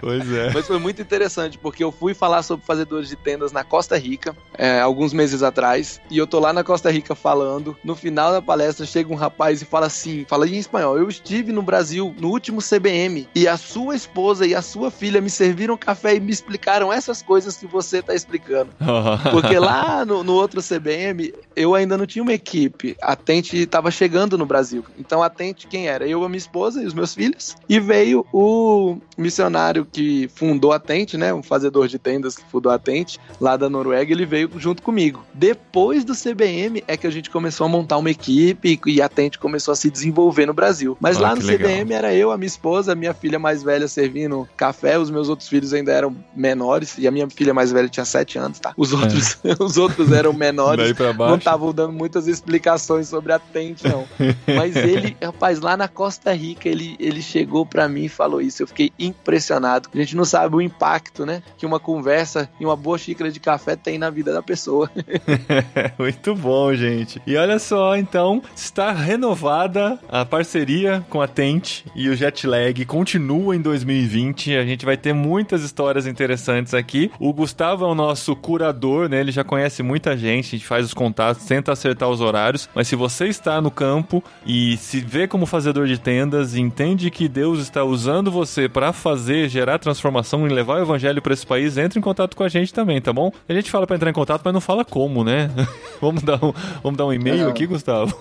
Pois 0.00 0.30
é. 0.32 0.50
Mas 0.52 0.66
foi 0.66 0.78
muito 0.78 1.02
interessante, 1.02 1.58
porque 1.58 1.84
eu 1.84 1.92
fui 1.92 2.14
falar 2.14 2.42
sobre 2.42 2.64
fazedores 2.64 3.08
de 3.08 3.16
tendas 3.16 3.52
na 3.52 3.62
Costa 3.62 3.96
Rica, 3.98 4.34
é, 4.56 4.80
alguns 4.80 5.12
meses 5.12 5.42
atrás, 5.42 6.00
e 6.10 6.18
eu 6.18 6.26
tô 6.26 6.38
lá 6.38 6.52
na 6.52 6.64
Costa 6.64 6.90
Rica 6.90 7.14
falando. 7.14 7.76
No 7.84 7.94
final 7.94 8.32
da 8.32 8.42
palestra 8.42 8.86
chega 8.86 9.12
um 9.12 9.16
rapaz 9.16 9.62
e 9.62 9.64
fala 9.64 9.86
assim: 9.86 10.24
fala 10.28 10.48
em 10.48 10.56
espanhol, 10.56 10.96
eu 10.98 11.08
estive 11.08 11.52
no 11.52 11.62
Brasil 11.62 12.14
no 12.18 12.28
último 12.28 12.60
CBM, 12.60 13.28
e 13.34 13.46
a 13.46 13.56
sua 13.56 13.94
esposa 13.94 14.46
e 14.46 14.54
a 14.54 14.62
sua 14.62 14.90
filha 14.90 15.20
me 15.20 15.30
serviram 15.30 15.76
café 15.76 16.14
e 16.14 16.20
me 16.20 16.32
explicaram 16.32 16.92
essas 16.92 17.22
coisas 17.22 17.56
que 17.56 17.66
você 17.66 18.02
tá 18.02 18.14
explicando. 18.14 18.70
Porque 19.30 19.58
lá 19.58 20.04
no, 20.04 20.22
no 20.22 20.34
outro 20.34 20.62
CBM, 20.62 21.32
eu 21.54 21.74
ainda 21.74 21.96
não 21.96 22.06
tinha 22.06 22.22
uma 22.22 22.32
equipe. 22.32 22.96
A 23.02 23.14
Tente 23.14 23.56
estava 23.56 23.90
chegando 23.90 24.38
no 24.38 24.46
Brasil. 24.46 24.84
Então 24.98 25.22
a 25.22 25.30
Tente, 25.30 25.66
quem 25.66 25.88
era? 25.88 26.06
Eu, 26.06 26.24
a 26.24 26.28
minha 26.28 26.38
esposa 26.38 26.82
e 26.82 26.86
os 26.86 26.94
meus 26.94 27.14
filhos. 27.14 27.56
E 27.68 27.78
veio 27.78 28.26
o 28.32 28.98
missionário 29.16 29.86
que 29.92 30.28
fundou 30.34 30.72
a 30.72 30.78
Tente, 30.78 31.16
né? 31.16 31.32
Um 31.32 31.42
fazedor 31.42 31.88
de 31.88 31.98
tendas 31.98 32.36
que 32.36 32.44
fundou 32.50 32.70
a 32.72 32.78
Tente, 32.78 33.18
lá 33.40 33.56
da 33.56 33.68
Noruega, 33.68 34.12
ele 34.12 34.26
veio 34.26 34.50
junto 34.56 34.82
comigo. 34.82 35.24
Depois 35.34 36.04
do 36.04 36.14
CBM 36.14 36.82
é 36.86 36.96
que 36.96 37.06
a 37.06 37.10
gente 37.10 37.30
começou 37.30 37.64
a 37.64 37.68
montar 37.68 37.96
uma 37.98 38.10
equipe 38.10 38.80
e 38.86 39.02
a 39.02 39.08
Tente 39.08 39.38
começou 39.38 39.72
a 39.72 39.76
se 39.76 39.90
desenvolver 39.90 40.46
no 40.46 40.54
Brasil. 40.54 40.96
Mas 41.00 41.16
Ah, 41.16 41.20
lá 41.20 41.34
no. 41.34 41.40
CBM 41.40 41.92
era 41.92 42.14
eu, 42.14 42.30
a 42.30 42.36
minha 42.36 42.46
esposa, 42.46 42.92
a 42.92 42.94
minha 42.94 43.14
filha 43.14 43.38
mais 43.38 43.62
velha 43.62 43.88
servindo 43.88 44.48
café, 44.56 44.98
os 44.98 45.10
meus 45.10 45.28
outros 45.28 45.48
filhos 45.48 45.72
ainda 45.72 45.92
eram 45.92 46.14
menores, 46.34 46.96
e 46.98 47.06
a 47.06 47.10
minha 47.10 47.28
filha 47.28 47.52
mais 47.52 47.72
velha 47.72 47.88
tinha 47.88 48.04
7 48.04 48.38
anos, 48.38 48.58
tá? 48.58 48.72
Os 48.76 48.92
outros, 48.92 49.38
os 49.58 49.76
outros 49.76 50.12
eram 50.12 50.32
menores 50.32 50.94
não 51.18 51.36
estavam 51.36 51.72
dando 51.72 51.92
muitas 51.92 52.26
explicações 52.26 53.08
sobre 53.08 53.32
a 53.32 53.38
Tente, 53.38 53.86
não. 53.88 54.06
Mas 54.56 54.76
ele, 54.76 55.16
rapaz, 55.22 55.60
lá 55.60 55.76
na 55.76 55.88
Costa 55.88 56.32
Rica, 56.32 56.68
ele, 56.68 56.96
ele 56.98 57.22
chegou 57.22 57.64
pra 57.66 57.88
mim 57.88 58.04
e 58.04 58.08
falou 58.08 58.40
isso. 58.40 58.62
Eu 58.62 58.66
fiquei 58.66 58.92
impressionado. 58.98 59.79
A 59.92 59.96
gente 59.96 60.16
não 60.16 60.24
sabe 60.24 60.56
o 60.56 60.60
impacto, 60.60 61.24
né? 61.24 61.42
Que 61.56 61.66
uma 61.66 61.80
conversa 61.80 62.48
e 62.58 62.64
uma 62.64 62.76
boa 62.76 62.98
xícara 62.98 63.30
de 63.30 63.40
café 63.40 63.76
tem 63.76 63.98
na 63.98 64.10
vida 64.10 64.32
da 64.32 64.42
pessoa. 64.42 64.90
Muito 65.98 66.34
bom, 66.34 66.74
gente. 66.74 67.20
E 67.26 67.36
olha 67.36 67.58
só, 67.58 67.96
então, 67.96 68.42
está 68.54 68.92
renovada 68.92 69.98
a 70.08 70.24
parceria 70.24 71.04
com 71.08 71.20
a 71.20 71.28
Tente 71.28 71.84
e 71.94 72.08
o 72.08 72.16
Jetlag 72.16 72.84
continua 72.84 73.54
em 73.56 73.60
2020. 73.60 74.56
A 74.56 74.64
gente 74.64 74.84
vai 74.84 74.96
ter 74.96 75.12
muitas 75.12 75.62
histórias 75.62 76.06
interessantes 76.06 76.74
aqui. 76.74 77.10
O 77.18 77.32
Gustavo 77.32 77.84
é 77.84 77.88
o 77.88 77.94
nosso 77.94 78.34
curador, 78.36 79.08
né? 79.08 79.20
Ele 79.20 79.32
já 79.32 79.44
conhece 79.44 79.82
muita 79.82 80.16
gente, 80.16 80.46
a 80.48 80.58
gente 80.58 80.66
faz 80.66 80.84
os 80.86 80.94
contatos, 80.94 81.44
tenta 81.44 81.72
acertar 81.72 82.08
os 82.08 82.20
horários. 82.20 82.68
Mas 82.74 82.88
se 82.88 82.96
você 82.96 83.26
está 83.26 83.60
no 83.60 83.70
campo 83.70 84.22
e 84.46 84.76
se 84.76 85.00
vê 85.00 85.26
como 85.26 85.46
fazedor 85.46 85.86
de 85.86 85.98
tendas 85.98 86.54
entende 86.54 87.10
que 87.10 87.28
Deus 87.28 87.60
está 87.60 87.84
usando 87.84 88.30
você 88.30 88.68
para 88.68 88.92
fazer, 88.92 89.48
gerar 89.48 89.69
transformação 89.78 90.46
e 90.46 90.50
levar 90.50 90.78
o 90.78 90.82
evangelho 90.82 91.22
para 91.22 91.32
esse 91.32 91.46
país, 91.46 91.78
entre 91.78 91.98
em 91.98 92.02
contato 92.02 92.36
com 92.36 92.42
a 92.42 92.48
gente 92.48 92.72
também, 92.74 93.00
tá 93.00 93.12
bom? 93.12 93.30
A 93.48 93.52
gente 93.52 93.70
fala 93.70 93.86
para 93.86 93.94
entrar 93.96 94.10
em 94.10 94.14
contato, 94.14 94.42
mas 94.44 94.52
não 94.54 94.60
fala 94.60 94.84
como, 94.84 95.22
né? 95.24 95.50
vamos 96.00 96.22
dar 96.22 96.42
um, 96.44 96.52
vamos 96.82 96.96
dar 96.98 97.06
um 97.06 97.12
e-mail 97.12 97.44
Não. 97.44 97.50
aqui, 97.50 97.66
Gustavo. 97.66 98.14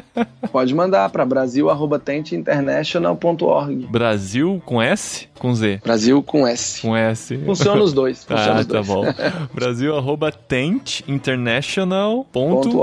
Pode 0.52 0.74
mandar 0.74 1.08
para 1.10 1.24
brasil.tenteinternational.org. 1.24 3.86
Brasil 3.90 4.60
com 4.64 4.80
S? 4.82 5.28
Com 5.38 5.54
Z? 5.54 5.80
Brasil 5.84 6.22
com 6.22 6.46
S. 6.46 6.82
Com 6.82 6.96
S. 6.96 7.36
Funciona 7.44 7.82
os 7.82 7.92
dois. 7.92 8.24
Funciona 8.28 8.58
Ah, 8.58 8.60
os 8.60 8.66
tá 8.66 8.74
dois. 8.74 8.86
bom. 8.86 9.04
Brasil 9.54 9.96
arroba 9.96 10.30
tentinternational.org 10.32 12.26
Ponto 12.32 12.78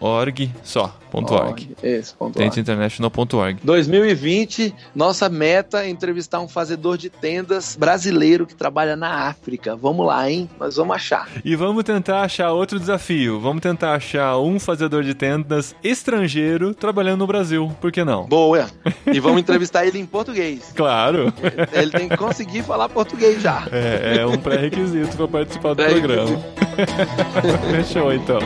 org. 0.00 0.50
só. 0.62 0.94
Ponto 1.12 1.34
org. 1.34 1.68
Esse, 1.82 2.14
ponto 2.14 2.38
org. 2.38 2.48
Tentinternational.org. 2.48 3.58
2020, 3.62 4.74
nossa 4.94 5.28
meta 5.28 5.84
é 5.84 5.90
entrevistar 5.90 6.40
um 6.40 6.48
fazedor 6.48 6.96
de 6.96 7.10
tendas 7.10 7.76
brasileiro 7.76 8.46
que 8.46 8.54
trabalha 8.54 8.96
na 8.96 9.28
África. 9.28 9.76
Vamos 9.76 10.06
lá, 10.06 10.30
hein? 10.30 10.48
Nós 10.58 10.76
vamos 10.76 10.96
achar. 10.96 11.28
E 11.44 11.54
vamos 11.54 11.84
tentar 11.84 12.22
achar 12.22 12.52
outro 12.52 12.80
desafio. 12.80 13.38
Vamos 13.38 13.60
tentar 13.60 13.92
achar 13.92 14.38
um 14.38 14.58
fazedor 14.58 15.02
de 15.02 15.12
tendas 15.12 15.76
estrangeiro 15.84 16.72
trabalhando 16.74 17.18
no 17.18 17.26
Brasil. 17.26 17.70
Por 17.78 17.92
que 17.92 18.02
não? 18.04 18.24
Boa. 18.24 18.70
E 19.06 19.20
vamos 19.20 19.42
entrevistar 19.42 19.84
ele 19.84 19.98
em 19.98 20.06
português. 20.06 20.72
Claro. 20.74 21.30
Ele 21.74 21.90
tem 21.90 22.08
que 22.08 22.16
conseguir 22.16 22.62
falar 22.62 22.88
português 22.88 23.42
já. 23.42 23.68
É, 23.70 24.20
é 24.20 24.26
um 24.26 24.38
pré-requisito 24.38 25.14
para 25.14 25.28
participar 25.28 25.74
do 25.74 25.84
programa. 25.84 26.42
Fechou 27.70 28.14
então. 28.14 28.40